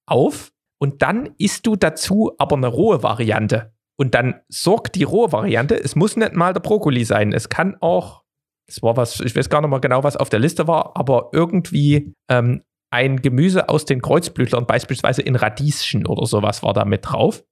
auf 0.06 0.52
und 0.78 1.02
dann 1.02 1.34
isst 1.38 1.66
du 1.66 1.76
dazu 1.76 2.32
aber 2.38 2.56
eine 2.56 2.68
rohe 2.68 3.02
Variante. 3.02 3.74
Und 4.00 4.14
dann 4.14 4.40
sorgt 4.48 4.94
die 4.94 5.02
rohe 5.02 5.30
Variante, 5.30 5.74
es 5.74 5.94
muss 5.94 6.16
nicht 6.16 6.32
mal 6.32 6.54
der 6.54 6.60
Brokkoli 6.60 7.04
sein, 7.04 7.34
es 7.34 7.50
kann 7.50 7.76
auch, 7.82 8.22
es 8.66 8.82
war 8.82 8.96
was, 8.96 9.20
ich 9.20 9.36
weiß 9.36 9.50
gar 9.50 9.60
nicht 9.60 9.68
mal 9.68 9.78
genau, 9.78 10.02
was 10.02 10.16
auf 10.16 10.30
der 10.30 10.38
Liste 10.38 10.66
war, 10.66 10.96
aber 10.96 11.28
irgendwie 11.34 12.14
ähm, 12.30 12.62
ein 12.90 13.20
Gemüse 13.20 13.68
aus 13.68 13.84
den 13.84 14.00
Kreuzblütlern, 14.00 14.66
beispielsweise 14.66 15.20
in 15.20 15.36
Radieschen 15.36 16.06
oder 16.06 16.24
sowas 16.24 16.62
war 16.62 16.72
da 16.72 16.86
mit 16.86 17.10
drauf. 17.10 17.44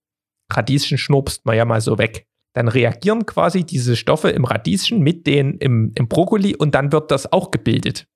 Radieschen 0.50 0.96
schnurpst 0.96 1.44
man 1.44 1.54
ja 1.54 1.66
mal 1.66 1.82
so 1.82 1.98
weg. 1.98 2.26
Dann 2.54 2.68
reagieren 2.68 3.26
quasi 3.26 3.64
diese 3.64 3.94
Stoffe 3.94 4.30
im 4.30 4.46
Radieschen 4.46 5.00
mit 5.00 5.26
denen 5.26 5.58
im, 5.58 5.92
im 5.96 6.08
Brokkoli 6.08 6.56
und 6.56 6.74
dann 6.74 6.92
wird 6.92 7.10
das 7.10 7.30
auch 7.30 7.50
gebildet. 7.50 8.06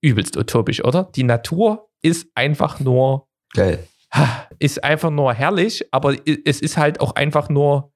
Übelst 0.00 0.36
utopisch, 0.36 0.84
oder? 0.84 1.12
Die 1.14 1.22
Natur 1.22 1.88
ist 2.02 2.28
einfach 2.34 2.80
nur 2.80 3.28
Geil. 3.54 3.86
Ist 4.58 4.82
einfach 4.82 5.10
nur 5.10 5.34
herrlich, 5.34 5.86
aber 5.92 6.16
es 6.44 6.60
ist 6.60 6.76
halt 6.76 7.00
auch 7.00 7.14
einfach 7.14 7.48
nur, 7.48 7.92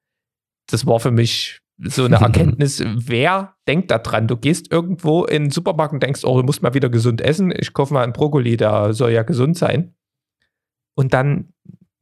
das 0.67 0.85
war 0.85 0.99
für 0.99 1.11
mich 1.11 1.61
so 1.79 2.05
eine 2.05 2.15
Erkenntnis, 2.21 2.83
wer 2.85 3.55
denkt 3.67 3.91
da 3.91 3.97
dran? 3.97 4.27
Du 4.27 4.37
gehst 4.37 4.71
irgendwo 4.71 5.25
in 5.25 5.45
den 5.45 5.51
Supermarkt 5.51 5.93
und 5.93 6.03
denkst, 6.03 6.23
oh, 6.23 6.37
du 6.37 6.43
musst 6.43 6.61
mal 6.61 6.73
wieder 6.73 6.89
gesund 6.89 7.21
essen. 7.21 7.53
Ich 7.57 7.73
kaufe 7.73 7.93
mal 7.93 8.03
einen 8.03 8.13
Brokkoli, 8.13 8.57
der 8.57 8.93
soll 8.93 9.11
ja 9.11 9.23
gesund 9.23 9.57
sein. 9.57 9.95
Und 10.95 11.13
dann, 11.13 11.53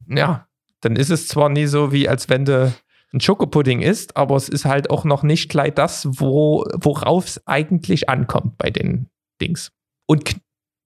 ja, 0.08 0.46
dann 0.80 0.96
ist 0.96 1.10
es 1.10 1.28
zwar 1.28 1.48
nie 1.48 1.66
so, 1.66 1.92
wie 1.92 2.08
als 2.08 2.28
wenn 2.28 2.44
du 2.44 2.72
ein 3.12 3.20
Schokopudding 3.20 3.80
isst, 3.80 4.16
aber 4.16 4.36
es 4.36 4.48
ist 4.48 4.64
halt 4.64 4.90
auch 4.90 5.04
noch 5.04 5.22
nicht 5.22 5.50
gleich 5.50 5.74
das, 5.74 6.06
wo, 6.10 6.64
worauf 6.74 7.26
es 7.26 7.46
eigentlich 7.46 8.08
ankommt 8.08 8.56
bei 8.58 8.70
den 8.70 9.08
Dings. 9.40 9.70
Und 10.06 10.36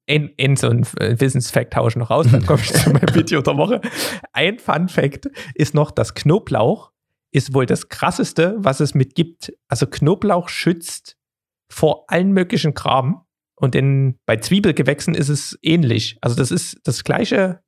in, 0.07 0.29
in 0.37 0.57
so 0.57 0.69
ein 0.69 0.85
Wissensfact 0.85 1.75
haue 1.77 1.89
ich 1.89 1.97
noch 1.97 2.11
raus, 2.11 2.27
dann 2.31 2.47
komme 2.47 2.63
ich 2.63 2.73
zu 2.73 2.91
meinem 2.91 3.15
Video 3.15 3.43
der 3.43 3.57
Woche. 3.57 3.81
Ein 4.33 4.59
Fun 4.59 4.89
Fact 4.89 5.29
ist 5.55 5.75
noch, 5.75 5.91
dass 5.91 6.15
Knoblauch 6.15 6.93
ist 7.33 7.53
wohl 7.53 7.67
das 7.67 7.89
krasseste, 7.89 8.55
was 8.59 8.81
es 8.81 8.95
mit 8.95 9.15
gibt. 9.15 9.53
Also 9.69 9.87
Knoblauch 9.87 10.49
schützt 10.49 11.17
vor 11.69 12.05
allen 12.09 12.33
möglichen 12.33 12.75
Kram. 12.75 13.27
Und 13.57 13.75
in, 13.75 14.19
bei 14.27 14.37
Zwiebelgewächsen 14.37 15.15
ist 15.15 15.29
es 15.29 15.59
ähnlich. 15.63 16.19
Also 16.21 16.37
das 16.37 16.51
ist 16.51 16.79
das 16.85 17.05
gleiche, 17.05 17.63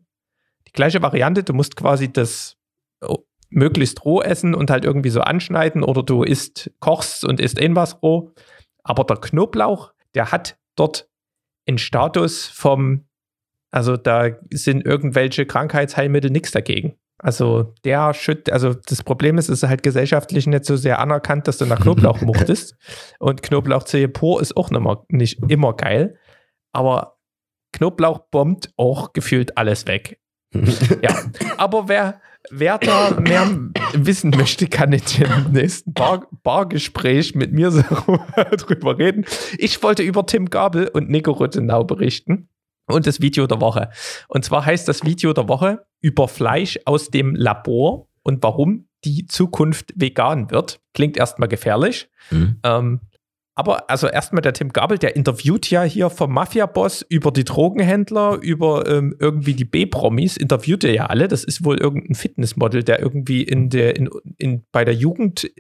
die 0.69 0.73
gleiche 0.73 1.03
Variante. 1.03 1.43
Du 1.43 1.55
musst 1.55 1.77
quasi 1.77 2.13
das 2.13 2.57
oh, 3.01 3.25
möglichst 3.51 4.05
roh 4.05 4.23
essen 4.23 4.55
und 4.55 4.71
halt 4.71 4.85
irgendwie 4.85 5.11
so 5.11 5.23
anschneiden 5.23 5.83
oder 5.83 6.03
du 6.03 6.23
isst, 6.23 6.71
kochst 6.79 7.25
und 7.25 7.41
isst 7.41 7.59
irgendwas 7.59 8.01
roh. 8.03 8.33
Aber 8.85 9.05
der 9.05 9.17
Knoblauch, 9.17 9.93
der 10.15 10.31
hat 10.31 10.59
dort 10.77 11.09
einen 11.69 11.79
Status 11.79 12.47
vom, 12.47 13.07
also 13.71 13.97
da 13.97 14.31
sind 14.53 14.85
irgendwelche 14.85 15.47
Krankheitsheilmittel 15.47 16.31
nichts 16.31 16.51
dagegen. 16.51 16.99
Also 17.21 17.75
der 17.85 18.15
schützt, 18.15 18.51
also 18.51 18.75
das 18.75 19.03
Problem 19.03 19.39
ist, 19.39 19.49
es 19.49 19.63
ist 19.63 19.69
halt 19.69 19.83
gesellschaftlich 19.83 20.47
nicht 20.47 20.65
so 20.65 20.77
sehr 20.77 21.01
anerkannt, 21.01 21.49
dass 21.49 21.59
du 21.59 21.67
nach 21.67 21.81
Knoblauch 21.81 22.21
muchtest. 22.23 22.77
Und 23.19 23.43
Knoblauchzehe 23.43 24.09
pur 24.09 24.41
ist 24.41 24.57
auch 24.57 24.71
nicht 24.71 24.79
immer, 24.79 25.05
nicht 25.09 25.41
immer 25.51 25.75
geil. 25.75 26.17
Aber 26.73 27.19
Knoblauch 27.73 28.21
bombt 28.31 28.71
auch 28.77 29.13
gefühlt 29.13 29.59
alles 29.59 29.87
weg. 29.87 30.21
ja, 31.03 31.25
aber 31.59 31.89
wer, 31.89 32.21
wer 32.51 32.79
da 32.79 33.19
mehr 33.21 33.49
wissen 33.95 34.31
möchte, 34.31 34.67
kann 34.67 34.93
in 34.93 35.03
dem 35.19 35.53
nächsten 35.53 35.93
Bar, 35.93 36.27
Bargespräch 36.43 37.35
mit 37.35 37.53
mir 37.53 37.71
drüber 38.57 38.99
reden. 38.99 39.25
Ich 39.59 39.83
wollte 39.83 40.03
über 40.03 40.27
Tim 40.27 40.51
Gabel 40.51 40.89
und 40.89 41.11
Nico 41.11 41.33
Rüttenau 41.33 41.85
berichten 41.85 42.49
und 42.87 43.07
das 43.07 43.21
Video 43.21 43.47
der 43.47 43.61
Woche. 43.61 43.91
Und 44.29 44.45
zwar 44.45 44.65
heißt 44.65 44.89
das 44.89 45.05
Video 45.05 45.33
der 45.33 45.49
Woche 45.49 45.85
über 46.01 46.29
Fleisch 46.29 46.79
aus 46.85 47.11
dem 47.11 47.35
Labor 47.35 48.09
und 48.23 48.43
warum 48.43 48.89
die 49.05 49.27
Zukunft 49.27 49.93
vegan 49.97 50.51
wird. 50.51 50.81
Klingt 50.95 51.17
erstmal 51.17 51.49
gefährlich. 51.49 52.09
Mhm. 52.31 52.61
Ähm, 52.65 53.01
aber 53.59 53.91
also 53.91 54.07
erstmal 54.07 54.41
der 54.41 54.53
Tim 54.53 54.73
Gabel, 54.73 54.99
der 54.99 55.17
interviewt 55.17 55.69
ja 55.69 55.83
hier 55.83 56.11
vom 56.11 56.33
Mafia-Boss 56.33 57.03
über 57.09 57.33
die 57.33 57.43
Drogenhändler, 57.43 58.39
über 58.41 58.87
ähm, 58.87 59.17
irgendwie 59.19 59.55
die 59.55 59.65
B-Promis, 59.65 60.37
interviewt 60.37 60.85
er 60.85 60.95
ja 60.95 61.07
alle. 61.07 61.27
Das 61.27 61.43
ist 61.43 61.65
wohl 61.65 61.77
irgendein 61.77 62.15
Fitnessmodel, 62.15 62.85
der 62.85 63.01
irgendwie 63.01 63.43
in 63.43 63.69
der, 63.69 63.97
in, 63.97 64.11
in, 64.37 64.65
bei 64.71 64.85
der 64.85 64.95
Jugend, 64.95 65.51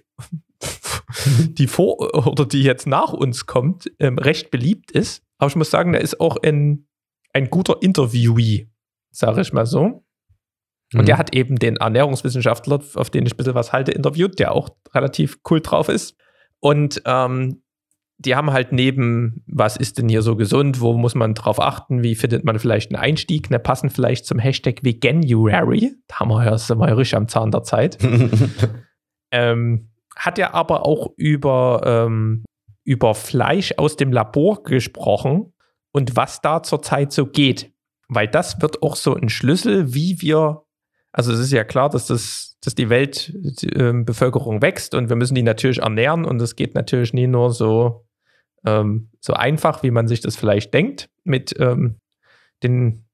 die 1.49 1.67
vor 1.67 2.15
oder 2.29 2.47
die 2.47 2.63
jetzt 2.63 2.87
nach 2.87 3.13
uns 3.13 3.47
kommt, 3.47 3.91
ähm, 3.99 4.17
recht 4.17 4.53
beliebt 4.53 4.93
ist. 4.93 5.25
Aber 5.39 5.49
ich 5.49 5.57
muss 5.57 5.73
sagen, 5.73 5.91
der 5.91 6.01
ist 6.01 6.21
auch 6.21 6.37
ein, 6.41 6.87
ein 7.33 7.51
guter 7.51 7.83
Interviewee, 7.83 8.69
sage 9.11 9.41
ich 9.41 9.53
mal 9.53 9.67
so. 9.67 10.05
Und 10.95 11.01
mhm. 11.01 11.05
der 11.05 11.19
hat 11.19 11.35
eben 11.35 11.57
den 11.57 11.79
Ernährungswissenschaftler, 11.79 12.81
auf 12.95 13.11
den 13.11 13.27
ich 13.27 13.35
ein 13.35 13.37
bisschen 13.39 13.57
was 13.57 13.73
halte, 13.73 13.91
interviewt, 13.91 14.39
der 14.39 14.53
auch 14.53 14.69
relativ 14.95 15.41
cool 15.51 15.61
drauf 15.61 15.89
ist. 15.89 16.17
Und 16.61 17.03
ähm, 17.05 17.63
die 18.19 18.35
haben 18.35 18.53
halt 18.53 18.73
neben, 18.73 19.45
was 19.47 19.77
ist 19.77 19.99
denn 19.99 20.09
hier 20.09 20.23
so 20.23 20.35
gesund, 20.35 20.81
wo 20.81 20.93
muss 20.95 21.15
man 21.15 21.35
drauf 21.35 21.61
achten, 21.61 22.03
wie 22.03 22.17
findet 22.17 22.45
man 22.45 22.59
vielleicht 22.59 22.91
einen 22.91 23.01
Einstieg, 23.01 23.49
ne, 23.49 23.61
passen 23.61 23.91
vielleicht 23.91 24.27
zum 24.27 24.41
Hashtag 24.41 24.83
Veganuary, 24.83 25.95
da 26.09 26.21
haben 26.21 26.31
wir 26.31 26.45
ja, 26.45 26.59
sind 26.59 26.79
wir 26.79 26.89
ja 26.89 26.95
richtig 26.95 27.17
am 27.17 27.29
Zahn 27.29 27.53
der 27.53 27.63
Zeit. 27.63 27.99
ähm, 29.31 29.91
hat 30.17 30.39
er 30.39 30.55
aber 30.55 30.85
auch 30.85 31.13
über, 31.17 31.81
ähm, 31.85 32.45
über 32.85 33.15
Fleisch 33.15 33.75
aus 33.77 33.95
dem 33.95 34.13
Labor 34.13 34.65
gesprochen 34.65 35.53
und 35.93 36.17
was 36.17 36.41
da 36.41 36.63
zurzeit 36.65 37.13
so 37.13 37.27
geht. 37.27 37.73
Weil 38.09 38.27
das 38.27 38.61
wird 38.61 38.83
auch 38.83 38.97
so 38.97 39.15
ein 39.15 39.29
Schlüssel, 39.29 39.95
wie 39.95 40.21
wir, 40.21 40.63
also 41.13 41.33
es 41.33 41.39
ist 41.39 41.53
ja 41.53 41.63
klar, 41.63 41.89
dass 41.89 42.07
das, 42.07 42.57
dass 42.65 42.75
die 42.75 42.89
Weltbevölkerung 42.91 44.59
äh, 44.59 44.63
wächst 44.63 44.95
und 44.97 45.09
wir 45.09 45.15
müssen 45.15 45.37
die 45.37 45.43
natürlich 45.43 45.79
ernähren 45.79 46.25
und 46.25 46.43
es 46.43 46.57
geht 46.57 46.75
natürlich 46.75 47.13
nie 47.13 47.29
nur 47.29 47.53
so 47.53 48.08
ähm, 48.65 49.11
so 49.21 49.35
einfach, 49.35 49.83
wie 49.83 49.91
man 49.91 50.09
sich 50.09 50.21
das 50.21 50.37
vielleicht 50.37 50.73
denkt, 50.75 51.11
mit 51.25 51.55
ähm, 51.59 51.97
den 52.63 53.05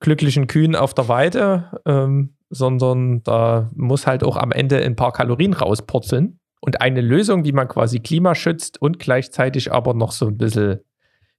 glücklichen 0.00 0.46
Kühen 0.46 0.76
auf 0.76 0.94
der 0.94 1.08
Weide, 1.08 1.80
ähm, 1.86 2.36
sondern 2.50 3.22
da 3.24 3.70
muss 3.74 4.06
halt 4.06 4.24
auch 4.24 4.36
am 4.36 4.52
Ende 4.52 4.82
ein 4.82 4.96
paar 4.96 5.12
Kalorien 5.12 5.52
rauspurzeln. 5.52 6.38
Und 6.60 6.80
eine 6.80 7.00
Lösung, 7.00 7.44
wie 7.44 7.52
man 7.52 7.68
quasi 7.68 8.00
Klima 8.00 8.34
schützt 8.34 8.82
und 8.82 8.98
gleichzeitig 8.98 9.72
aber 9.72 9.94
noch 9.94 10.12
so 10.12 10.26
ein 10.26 10.38
bisschen 10.38 10.80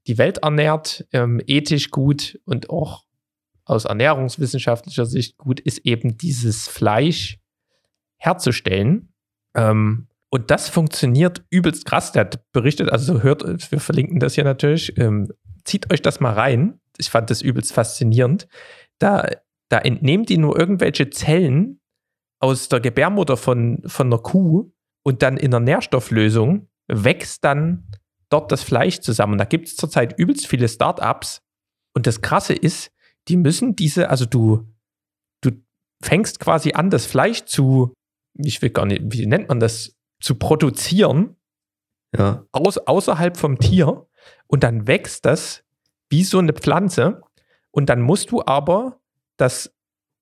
die 0.08 0.18
Welt 0.18 0.40
ernährt, 0.40 1.06
ähm, 1.12 1.42
ethisch 1.46 1.92
gut 1.92 2.40
und 2.46 2.70
auch 2.70 3.04
aus 3.66 3.86
ernährungswissenschaftlicher 3.86 5.06
Sicht 5.06 5.38
gut, 5.38 5.60
ist 5.60 5.86
eben 5.86 6.18
dieses 6.18 6.68
Fleisch 6.68 7.38
herzustellen. 8.18 9.14
Ähm, 9.56 10.08
und 10.32 10.52
das 10.52 10.70
funktioniert 10.70 11.44
übelst 11.50 11.86
krass. 11.86 12.12
Der 12.12 12.22
hat 12.22 12.44
berichtet, 12.52 12.92
also 12.92 13.24
hört, 13.24 13.44
wir 13.72 13.80
verlinken 13.80 14.20
das 14.20 14.36
hier 14.36 14.44
natürlich. 14.44 14.98
Ähm, 14.98 15.32
zieht 15.66 15.92
euch 15.92 16.02
das 16.02 16.20
mal 16.20 16.34
rein. 16.34 16.80
Ich 16.98 17.10
fand 17.10 17.30
das 17.30 17.42
übelst 17.42 17.74
faszinierend. 17.74 18.48
Da, 19.00 19.28
da 19.70 19.80
entnehmen 19.80 20.26
die 20.26 20.38
nur 20.38 20.58
irgendwelche 20.58 21.10
Zellen 21.10 21.80
aus 22.40 22.70
der 22.70 22.80
Gebärmutter 22.80 23.38
von, 23.38 23.82
von 23.86 24.08
einer 24.08 24.20
Kuh 24.20 24.72
und 25.04 25.22
dann 25.24 25.38
in 25.38 25.52
der 25.52 25.60
Nährstofflösung 25.60 26.70
wächst 26.88 27.44
dann 27.44 27.88
dort 28.30 28.52
das 28.52 28.64
Fleisch 28.64 29.00
zusammen. 29.00 29.38
Da 29.38 29.46
gibt 29.46 29.68
es 29.68 29.76
zurzeit 29.76 30.18
übelst 30.18 30.48
viele 30.48 30.68
Startups. 30.68 31.42
Und 31.96 32.06
das 32.06 32.22
Krasse 32.22 32.54
ist, 32.54 32.92
die 33.28 33.38
müssen 33.38 33.76
diese, 33.76 34.10
also 34.10 34.26
du, 34.26 34.68
du 35.42 35.52
fängst 36.04 36.40
quasi 36.40 36.74
an, 36.74 36.90
das 36.90 37.06
Fleisch 37.06 37.46
zu, 37.46 37.94
ich 38.38 38.62
will 38.62 38.70
gar 38.70 38.86
nicht, 38.86 39.02
wie 39.06 39.26
nennt 39.26 39.50
man 39.50 39.60
das, 39.60 39.96
zu 40.20 40.36
produzieren, 40.36 41.36
ja. 42.16 42.46
aus, 42.52 42.78
außerhalb 42.78 43.38
vom 43.38 43.60
Tier 43.60 44.08
und 44.48 44.64
dann 44.64 44.88
wächst 44.88 45.26
das 45.26 45.64
wie 46.10 46.24
so 46.24 46.40
eine 46.40 46.54
Pflanze 46.54 47.22
und 47.72 47.90
dann 47.90 48.02
musst 48.02 48.32
du 48.32 48.44
aber 48.46 49.00
das, 49.38 49.74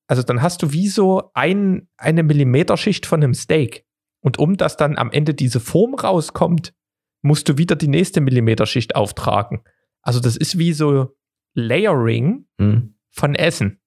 also 0.08 0.22
dann 0.24 0.42
hast 0.42 0.62
du 0.62 0.72
wie 0.74 0.90
so 0.90 1.32
ein, 1.34 1.88
eine 1.98 2.24
Millimeterschicht 2.24 3.06
von 3.06 3.24
einem 3.24 3.34
Steak 3.34 3.86
und 4.22 4.38
um 4.40 4.58
dass 4.58 4.78
dann 4.78 4.98
am 4.98 5.12
Ende 5.12 5.34
diese 5.34 5.60
Form 5.60 5.96
rauskommt, 5.96 6.74
musst 7.22 7.50
du 7.50 7.58
wieder 7.58 7.76
die 7.76 7.88
nächste 7.88 8.22
Millimeterschicht 8.22 8.96
auftragen. 8.96 9.64
Also 10.02 10.20
das 10.20 10.38
ist 10.38 10.58
wie 10.58 10.74
so 10.74 11.16
Layering 11.54 12.46
mhm. 12.58 12.96
von 13.10 13.36
Essen. 13.36 13.82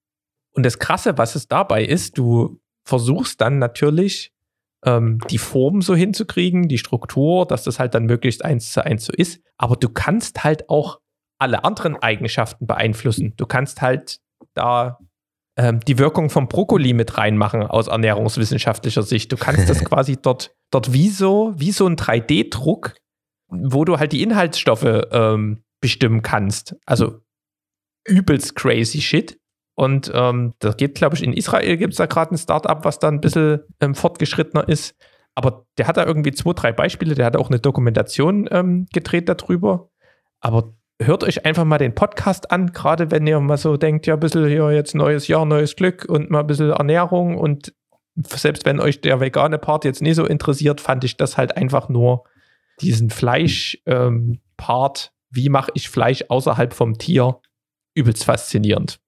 Und 0.52 0.66
das 0.66 0.78
Krasse, 0.78 1.16
was 1.16 1.36
es 1.36 1.46
dabei 1.46 1.84
ist, 1.84 2.18
du 2.18 2.60
versuchst 2.84 3.40
dann 3.40 3.58
natürlich 3.58 4.32
ähm, 4.84 5.18
die 5.30 5.38
Form 5.38 5.82
so 5.82 5.94
hinzukriegen, 5.94 6.68
die 6.68 6.78
Struktur, 6.78 7.46
dass 7.46 7.64
das 7.64 7.78
halt 7.78 7.94
dann 7.94 8.04
möglichst 8.04 8.44
eins 8.44 8.72
zu 8.72 8.84
eins 8.84 9.04
so 9.04 9.12
ist. 9.12 9.42
Aber 9.58 9.76
du 9.76 9.88
kannst 9.88 10.44
halt 10.44 10.68
auch 10.68 11.00
alle 11.38 11.64
anderen 11.64 11.96
Eigenschaften 11.96 12.66
beeinflussen. 12.66 13.34
Du 13.36 13.46
kannst 13.46 13.82
halt 13.82 14.20
da 14.54 14.98
ähm, 15.56 15.80
die 15.80 15.98
Wirkung 15.98 16.30
vom 16.30 16.48
Brokkoli 16.48 16.92
mit 16.92 17.18
reinmachen 17.18 17.62
aus 17.62 17.88
ernährungswissenschaftlicher 17.88 19.02
Sicht. 19.02 19.32
Du 19.32 19.36
kannst 19.36 19.68
das 19.68 19.84
quasi 19.84 20.16
dort, 20.20 20.54
dort 20.70 20.92
wie 20.92 21.08
so, 21.08 21.52
wie 21.56 21.72
so 21.72 21.86
ein 21.86 21.96
3D-Druck, 21.96 22.94
wo 23.48 23.84
du 23.84 23.98
halt 23.98 24.12
die 24.12 24.22
Inhaltsstoffe 24.22 25.08
ähm, 25.10 25.62
bestimmen 25.80 26.22
kannst. 26.22 26.76
Also 26.86 27.20
übelst 28.06 28.54
crazy 28.54 29.00
shit. 29.00 29.39
Und 29.80 30.12
ähm, 30.14 30.52
das 30.58 30.76
geht, 30.76 30.94
glaube 30.94 31.16
ich, 31.16 31.22
in 31.22 31.32
Israel 31.32 31.78
gibt 31.78 31.94
es 31.94 31.96
da 31.96 32.04
gerade 32.04 32.34
ein 32.34 32.36
Startup, 32.36 32.84
was 32.84 32.98
da 32.98 33.08
ein 33.08 33.22
bisschen 33.22 33.60
ähm, 33.80 33.94
fortgeschrittener 33.94 34.68
ist. 34.68 34.94
Aber 35.34 35.64
der 35.78 35.86
hat 35.86 35.96
da 35.96 36.04
irgendwie 36.04 36.32
zwei, 36.32 36.52
drei 36.52 36.70
Beispiele. 36.70 37.14
Der 37.14 37.24
hat 37.24 37.34
auch 37.34 37.48
eine 37.48 37.60
Dokumentation 37.60 38.46
ähm, 38.50 38.88
gedreht 38.92 39.26
darüber. 39.30 39.88
Aber 40.40 40.74
hört 41.00 41.24
euch 41.24 41.46
einfach 41.46 41.64
mal 41.64 41.78
den 41.78 41.94
Podcast 41.94 42.50
an, 42.50 42.74
gerade 42.74 43.10
wenn 43.10 43.26
ihr 43.26 43.40
mal 43.40 43.56
so 43.56 43.78
denkt, 43.78 44.06
ja, 44.06 44.12
ein 44.12 44.20
bisschen 44.20 44.46
hier 44.48 44.70
jetzt 44.70 44.94
neues 44.94 45.28
Jahr, 45.28 45.46
neues 45.46 45.76
Glück 45.76 46.04
und 46.06 46.28
mal 46.28 46.40
ein 46.40 46.46
bisschen 46.46 46.72
Ernährung. 46.72 47.38
Und 47.38 47.72
selbst 48.16 48.66
wenn 48.66 48.80
euch 48.80 49.00
der 49.00 49.18
vegane 49.20 49.56
Part 49.56 49.86
jetzt 49.86 50.02
nie 50.02 50.12
so 50.12 50.26
interessiert, 50.26 50.82
fand 50.82 51.04
ich 51.04 51.16
das 51.16 51.38
halt 51.38 51.56
einfach 51.56 51.88
nur 51.88 52.24
diesen 52.82 53.08
Fleisch-Part. 53.08 53.80
Ähm, 53.86 54.40
wie 55.30 55.48
mache 55.48 55.70
ich 55.72 55.88
Fleisch 55.88 56.26
außerhalb 56.28 56.74
vom 56.74 56.98
Tier? 56.98 57.40
Übelst 57.94 58.24
faszinierend. 58.24 58.99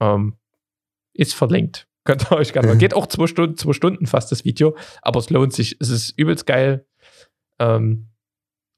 Ähm, 0.00 0.36
ist 1.12 1.34
verlinkt. 1.34 1.86
Könnt 2.04 2.30
ihr 2.30 2.36
euch 2.36 2.52
gerne 2.52 2.68
mal. 2.68 2.78
Geht 2.78 2.94
auch 2.94 3.06
zwei 3.06 3.26
Stunden, 3.26 3.56
zwei 3.56 3.72
Stunden 3.72 4.06
fast 4.06 4.32
das 4.32 4.44
Video, 4.44 4.76
aber 5.02 5.20
es 5.20 5.30
lohnt 5.30 5.52
sich. 5.52 5.76
Es 5.80 5.90
ist 5.90 6.18
übelst 6.18 6.46
geil, 6.46 6.86
ähm, 7.58 8.08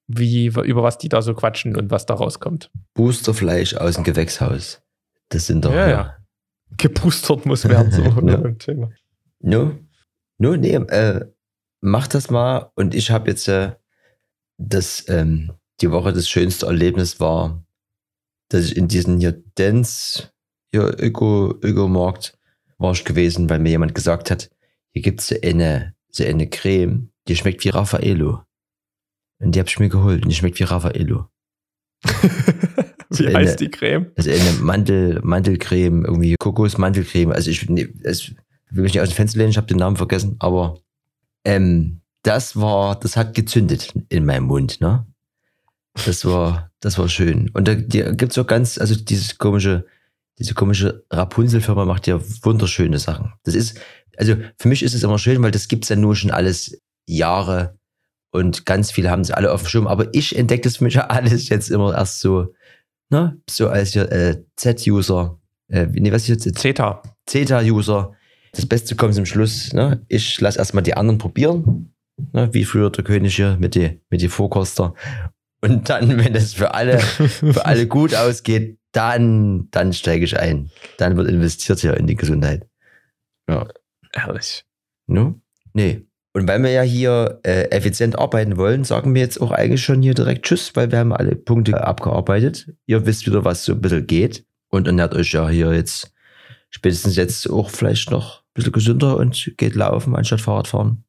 wie, 0.09 0.47
über 0.47 0.83
was 0.83 0.99
die 0.99 1.09
da 1.09 1.23
so 1.23 1.35
quatschen 1.35 1.77
und 1.77 1.91
was 1.91 2.05
da 2.05 2.15
rauskommt. 2.15 2.71
Boosterfleisch 2.95 3.75
aus 3.75 3.95
dem 3.95 4.05
Gewächshaus. 4.05 4.83
Das 5.29 5.47
sind 5.47 5.65
doch. 5.65 5.73
Ja, 5.73 5.89
ja. 5.89 6.17
Geboostert 6.77 7.47
muss 7.47 7.69
werden, 7.69 7.93
so 7.93 8.03
ein 8.27 8.59
Thema. 8.59 8.91
No, 9.41 9.79
no, 10.39 10.57
nee, 10.57 10.75
äh, 10.75 11.27
mach 11.81 12.09
das 12.09 12.31
mal. 12.31 12.71
Und 12.75 12.95
ich 12.95 13.11
habe 13.11 13.31
jetzt 13.31 13.49
äh, 13.49 13.73
das, 14.59 15.09
ähm, 15.09 15.53
die 15.81 15.91
Woche 15.91 16.13
das 16.13 16.29
schönste 16.29 16.67
Erlebnis 16.67 17.21
war, 17.21 17.65
dass 18.49 18.65
ich 18.65 18.77
in 18.77 18.89
diesen 18.89 19.19
hier 19.19 19.43
Dance, 19.55 20.32
hier 20.73 20.97
Öko, 20.99 21.55
Ökomarkt 21.63 22.37
war 22.79 22.93
ich 22.93 23.05
gewesen, 23.05 23.49
weil 23.49 23.61
mir 23.61 23.71
jemand 23.71 23.95
gesagt 23.95 24.31
hat, 24.31 24.51
hier 24.91 25.03
gibt's 25.03 25.29
so 25.29 25.37
eine, 25.43 25.95
so 26.11 26.25
eine 26.25 26.49
Creme, 26.49 27.11
die 27.29 27.37
schmeckt 27.37 27.65
wie 27.65 27.69
Raffaello. 27.69 28.43
Und 29.39 29.55
die 29.55 29.61
hab 29.61 29.69
ich 29.69 29.79
mir 29.79 29.89
geholt 29.89 30.25
und 30.25 30.29
die 30.31 30.35
schmeckt 30.35 30.59
wie 30.59 30.65
Raffaello. 30.65 31.29
Wie 33.11 33.27
Eine- 33.27 33.39
heißt 33.41 33.61
die 33.61 33.69
Creme? 33.71 34.11
Also 34.17 34.31
eine 34.31 34.53
Mandel, 34.63 35.21
Mandelcreme, 35.23 36.05
irgendwie 36.05 36.35
Kokosmandelcreme. 36.39 37.33
Also 37.33 37.51
ich 37.51 37.69
nee, 37.69 37.89
es, 38.03 38.31
will 38.71 38.83
mich 38.85 38.95
nicht 38.95 39.03
aus 39.03 39.11
dem 39.11 39.15
Fenster 39.17 39.39
lehnen, 39.39 39.51
ich 39.51 39.59
habe 39.59 39.67
den 39.67 39.77
Namen 39.77 39.97
vergessen, 39.97 40.37
aber 40.39 40.79
ähm, 41.45 42.01
das 42.23 42.57
war, 42.57 42.99
das 42.99 43.17
hat 43.17 43.35
gezündet 43.35 43.93
in 44.09 44.25
meinem 44.25 44.45
Mund, 44.45 44.81
ne? 44.81 45.07
Das 46.07 46.25
war, 46.25 46.71
das 46.81 46.97
war 46.97 47.09
schön. 47.09 47.51
Und 47.51 47.69
da 47.69 47.75
die 47.75 48.03
gibt's 48.17 48.39
auch 48.39 48.47
ganz, 48.47 48.79
also 48.79 48.95
dieses 48.95 49.37
komische, 49.37 49.85
diese 50.39 50.55
komische 50.55 51.05
Rapunzel-Firma 51.11 51.85
macht 51.85 52.07
ja 52.07 52.21
wunderschöne 52.43 52.99
Sachen. 52.99 53.33
Das 53.45 53.55
ist, 53.55 53.79
also 54.17 54.37
für 54.59 54.69
mich 54.69 54.83
ist 54.83 54.95
es 54.95 55.03
immer 55.03 55.19
schön, 55.19 55.43
weil 55.43 55.51
das 55.51 55.69
gibt's 55.69 55.89
ja 55.89 55.97
nur 55.97 56.17
schon 56.17 56.31
alles 56.31 56.81
Jahre 57.07 57.79
und 58.31 58.65
ganz 58.65 58.91
viele 58.91 59.11
haben 59.11 59.25
sie 59.25 59.37
alle 59.37 59.53
auf 59.53 59.63
dem 59.63 59.69
Schirm. 59.69 59.87
Aber 59.87 60.13
ich 60.15 60.37
entdecke 60.37 60.63
das 60.63 60.79
für 60.79 60.85
mich 60.85 60.95
ja 60.95 61.07
alles 61.09 61.49
jetzt 61.49 61.71
immer 61.71 61.95
erst 61.95 62.21
so, 62.21 62.55
ne, 63.11 63.39
so 63.49 63.69
als 63.69 63.95
äh, 63.95 64.43
Z-User, 64.57 65.39
äh, 65.69 65.87
nee, 65.87 66.13
was 66.13 66.29
ist 66.29 66.45
jetzt? 66.45 66.59
Zeta. 66.59 67.03
Zeta-User. 67.27 68.13
Das 68.53 68.67
Beste 68.67 68.95
kommt 68.95 69.15
zum 69.15 69.27
Schluss. 69.27 69.73
Ne? 69.73 70.05
Ich 70.09 70.41
lasse 70.41 70.59
erstmal 70.59 70.83
die 70.83 70.95
anderen 70.95 71.19
probieren. 71.19 71.95
Ne? 72.33 72.53
Wie 72.53 72.65
früher 72.65 72.91
der 72.91 73.05
König 73.05 73.35
hier 73.35 73.57
mit 73.59 73.75
die, 73.75 74.01
mit 74.11 74.21
die 74.21 74.29
Vorkoster. 74.29 74.95
Und 75.63 75.89
dann, 75.89 76.19
wenn 76.19 76.35
das 76.35 76.55
für 76.55 76.75
alle, 76.75 76.99
für 76.99 77.65
alle 77.65 77.87
gut 77.87 78.15
ausgeht, 78.15 78.79
dann, 78.93 79.69
dann 79.71 79.93
steige 79.93 80.25
ich 80.25 80.39
ein. 80.39 80.71
Dann 80.99 81.17
wird 81.17 81.29
investiert 81.29 81.81
hier 81.81 81.97
in 81.97 82.07
die 82.07 82.17
Gesundheit. 82.17 82.67
Ehrlich. 84.13 84.65
Ne? 85.07 85.35
Nee. 85.73 86.07
Und 86.35 86.49
weil 86.49 86.63
wir 86.63 86.71
ja 86.71 86.83
hier 86.83 87.41
äh, 87.43 87.65
effizient 87.71 88.19
arbeiten 88.19 88.57
wollen, 88.57 88.85
sagen 88.85 89.15
wir 89.15 89.21
jetzt 89.21 89.41
auch 89.41 89.51
eigentlich 89.51 89.85
schon 89.85 90.03
hier 90.03 90.15
direkt 90.15 90.47
Tschüss, 90.47 90.75
weil 90.75 90.91
wir 90.91 90.99
haben 90.99 91.13
alle 91.13 91.37
Punkte 91.37 91.85
abgearbeitet. 91.85 92.73
Ihr 92.87 93.05
wisst 93.05 93.27
wieder, 93.27 93.45
was 93.45 93.65
so 93.65 93.73
ein 93.73 93.81
bisschen 93.81 94.07
geht. 94.07 94.47
Und 94.69 94.87
ernährt 94.87 95.15
euch 95.15 95.33
ja 95.33 95.49
hier 95.49 95.75
jetzt 95.75 96.15
spätestens 96.71 97.17
jetzt 97.17 97.51
auch 97.51 97.69
vielleicht 97.69 98.11
noch 98.11 98.41
ein 98.41 98.53
bisschen 98.55 98.73
gesünder 98.73 99.19
und 99.19 99.55
geht 99.59 99.75
laufen 99.75 100.17
anstatt 100.17 100.41
Fahrrad 100.41 100.69
fahren. 100.69 101.05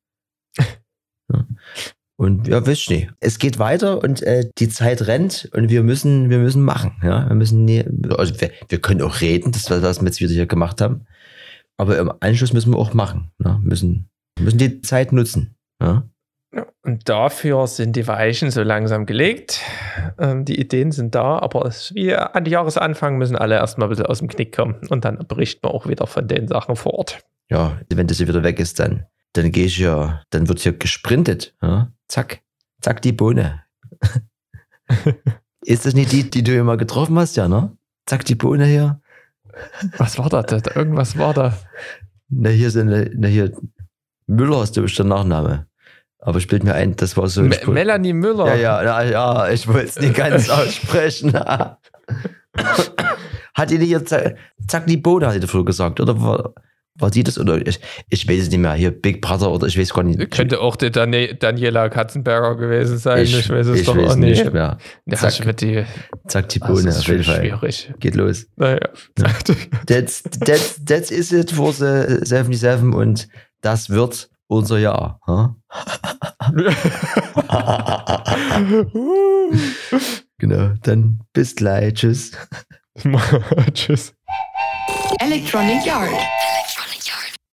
Und 2.23 2.47
ja, 2.47 2.65
wisst 2.65 2.89
nicht. 2.89 3.09
Es 3.19 3.37
geht 3.37 3.59
weiter 3.59 4.01
und 4.01 4.21
äh, 4.23 4.49
die 4.57 4.69
Zeit 4.69 5.07
rennt 5.07 5.49
und 5.53 5.69
wir 5.69 5.83
müssen, 5.83 6.29
wir 6.29 6.39
müssen 6.39 6.63
machen. 6.63 6.95
Ja, 7.03 7.27
wir 7.27 7.35
müssen 7.35 7.65
nie, 7.65 7.83
also 8.17 8.39
wir, 8.39 8.51
wir 8.69 8.79
können 8.79 9.01
auch 9.01 9.19
reden, 9.19 9.51
das 9.51 9.69
war 9.69 9.81
was 9.81 9.99
wir 9.99 10.05
jetzt 10.05 10.21
wieder 10.21 10.31
hier 10.31 10.45
gemacht 10.45 10.79
haben. 10.79 11.05
Aber 11.77 11.97
im 11.97 12.11
Anschluss 12.21 12.53
müssen 12.53 12.71
wir 12.71 12.77
auch 12.77 12.93
machen. 12.93 13.31
Ne? 13.39 13.59
Müssen, 13.61 14.09
müssen 14.39 14.57
die 14.57 14.81
Zeit 14.81 15.11
nutzen. 15.11 15.55
Ja? 15.81 16.07
Und 16.83 17.09
dafür 17.09 17.67
sind 17.67 17.95
die 17.95 18.07
Weichen 18.07 18.51
so 18.51 18.61
langsam 18.61 19.05
gelegt. 19.05 19.59
Ähm, 20.17 20.45
die 20.45 20.59
Ideen 20.59 20.91
sind 20.91 21.15
da, 21.15 21.39
aber 21.39 21.65
es 21.65 21.93
wie 21.95 22.15
an 22.15 22.45
Jahresanfang 22.45 23.17
müssen 23.17 23.35
alle 23.35 23.55
erstmal 23.55 23.87
ein 23.87 23.89
bisschen 23.89 24.05
aus 24.05 24.19
dem 24.19 24.27
Knick 24.27 24.55
kommen 24.55 24.75
und 24.89 25.03
dann 25.03 25.25
berichten 25.27 25.67
wir 25.67 25.73
auch 25.73 25.87
wieder 25.87 26.07
von 26.07 26.27
den 26.27 26.47
Sachen 26.47 26.75
vor 26.75 26.93
Ort. 26.93 27.19
ja, 27.49 27.79
wenn 27.89 28.07
das 28.07 28.19
wieder 28.19 28.43
weg 28.43 28.59
ist, 28.59 28.79
dann, 28.79 29.07
dann 29.33 29.51
gehe 29.51 29.65
ich 29.65 29.77
ja, 29.77 30.21
dann 30.29 30.47
wird 30.47 30.59
hier 30.59 30.73
gesprintet. 30.73 31.55
Ja? 31.61 31.91
Zack, 32.07 32.41
zack, 32.81 33.01
die 33.01 33.11
Bohne. 33.11 33.63
ist 35.65 35.85
das 35.85 35.93
nicht 35.95 36.11
die, 36.11 36.29
die 36.29 36.43
du 36.43 36.55
immer 36.55 36.77
getroffen 36.77 37.17
hast, 37.17 37.35
ja, 37.35 37.47
ne? 37.47 37.75
Zack, 38.05 38.25
die 38.25 38.35
Bohne 38.35 38.65
hier. 38.65 39.01
Was 39.97 40.17
war 40.17 40.29
da? 40.29 40.43
da? 40.43 40.59
Irgendwas 40.75 41.17
war 41.17 41.33
da. 41.33 41.57
Na, 42.29 42.49
hier 42.49 42.71
sind, 42.71 42.89
na, 43.19 43.27
hier, 43.27 43.51
Müller 44.27 44.63
ist 44.63 44.77
der 44.77 45.05
Nachname. 45.05 45.67
Aber 46.19 46.39
spielt 46.39 46.63
mir 46.63 46.73
ein, 46.73 46.95
das 46.95 47.17
war 47.17 47.27
so 47.27 47.41
ein 47.41 47.49
Me. 47.49 47.59
Melanie 47.67 48.13
Müller. 48.13 48.55
Ja, 48.55 48.81
ja, 48.81 49.03
ja, 49.03 49.49
ich 49.49 49.67
wollte 49.67 49.87
es 49.87 49.99
nicht 49.99 50.15
ganz 50.15 50.49
aussprechen. 50.49 51.33
hat 51.33 51.79
die 53.69 53.77
nicht 53.77 53.89
hier, 53.89 54.05
zack, 54.05 54.37
zack, 54.67 54.87
die 54.87 54.97
Bohne, 54.97 55.27
hat 55.27 55.41
die 55.41 55.47
früher 55.47 55.65
gesagt, 55.65 55.99
oder 55.99 56.53
war, 56.95 57.09
die 57.09 57.23
das, 57.23 57.39
oder 57.39 57.65
ich, 57.65 57.79
ich 58.09 58.27
weiß 58.27 58.43
es 58.43 58.49
nicht 58.49 58.59
mehr, 58.59 58.73
hier 58.73 58.91
Big 58.91 59.21
Brother, 59.21 59.51
oder 59.51 59.65
ich 59.67 59.79
weiß 59.79 59.93
gar 59.93 60.03
nicht. 60.03 60.29
Könnte 60.31 60.61
auch 60.61 60.75
die 60.75 60.91
Dan 60.91 61.11
Daniela 61.39 61.89
Katzenberger 61.89 62.55
gewesen 62.55 62.97
sein. 62.97 63.23
Ich, 63.23 63.49
weiß 63.49 63.67
es 63.67 63.79
ich 63.79 63.85
doch 63.85 63.97
weiß 63.97 64.11
auch 64.11 64.15
nicht 64.15 64.43
nicht. 64.43 64.53
mehr. 64.53 64.77
Ja, 65.05 65.17
Zack. 65.17 65.33
ich 65.33 65.45
mit 65.45 65.61
die, 65.61 65.85
Zack, 66.27 66.49
die 66.49 66.59
das 66.59 66.69
Bohne, 66.69 66.89
ist 66.89 66.99
auf 66.99 67.07
jeden 67.07 67.23
Fall. 67.23 67.39
schwierig. 67.39 67.93
Geht 67.99 68.15
los. 68.15 68.45
Naja. 68.57 68.89
That's, 69.87 70.23
that's, 70.23 70.79
that's 70.85 71.09
is 71.11 71.31
it 71.31 71.51
for 71.51 71.73
the 71.73 72.19
77 72.23 72.93
und 72.93 73.27
das 73.61 73.89
wird 73.89 74.29
unser 74.47 74.77
Jahr. 74.77 75.19
Huh? 75.25 75.49
genau, 80.37 80.73
dann 80.83 81.21
bis 81.33 81.55
gleich. 81.55 81.95
Tschüss. 81.95 82.31
Tschüss. 83.73 84.13
Electronic 85.19 85.85
Yard. 85.85 86.09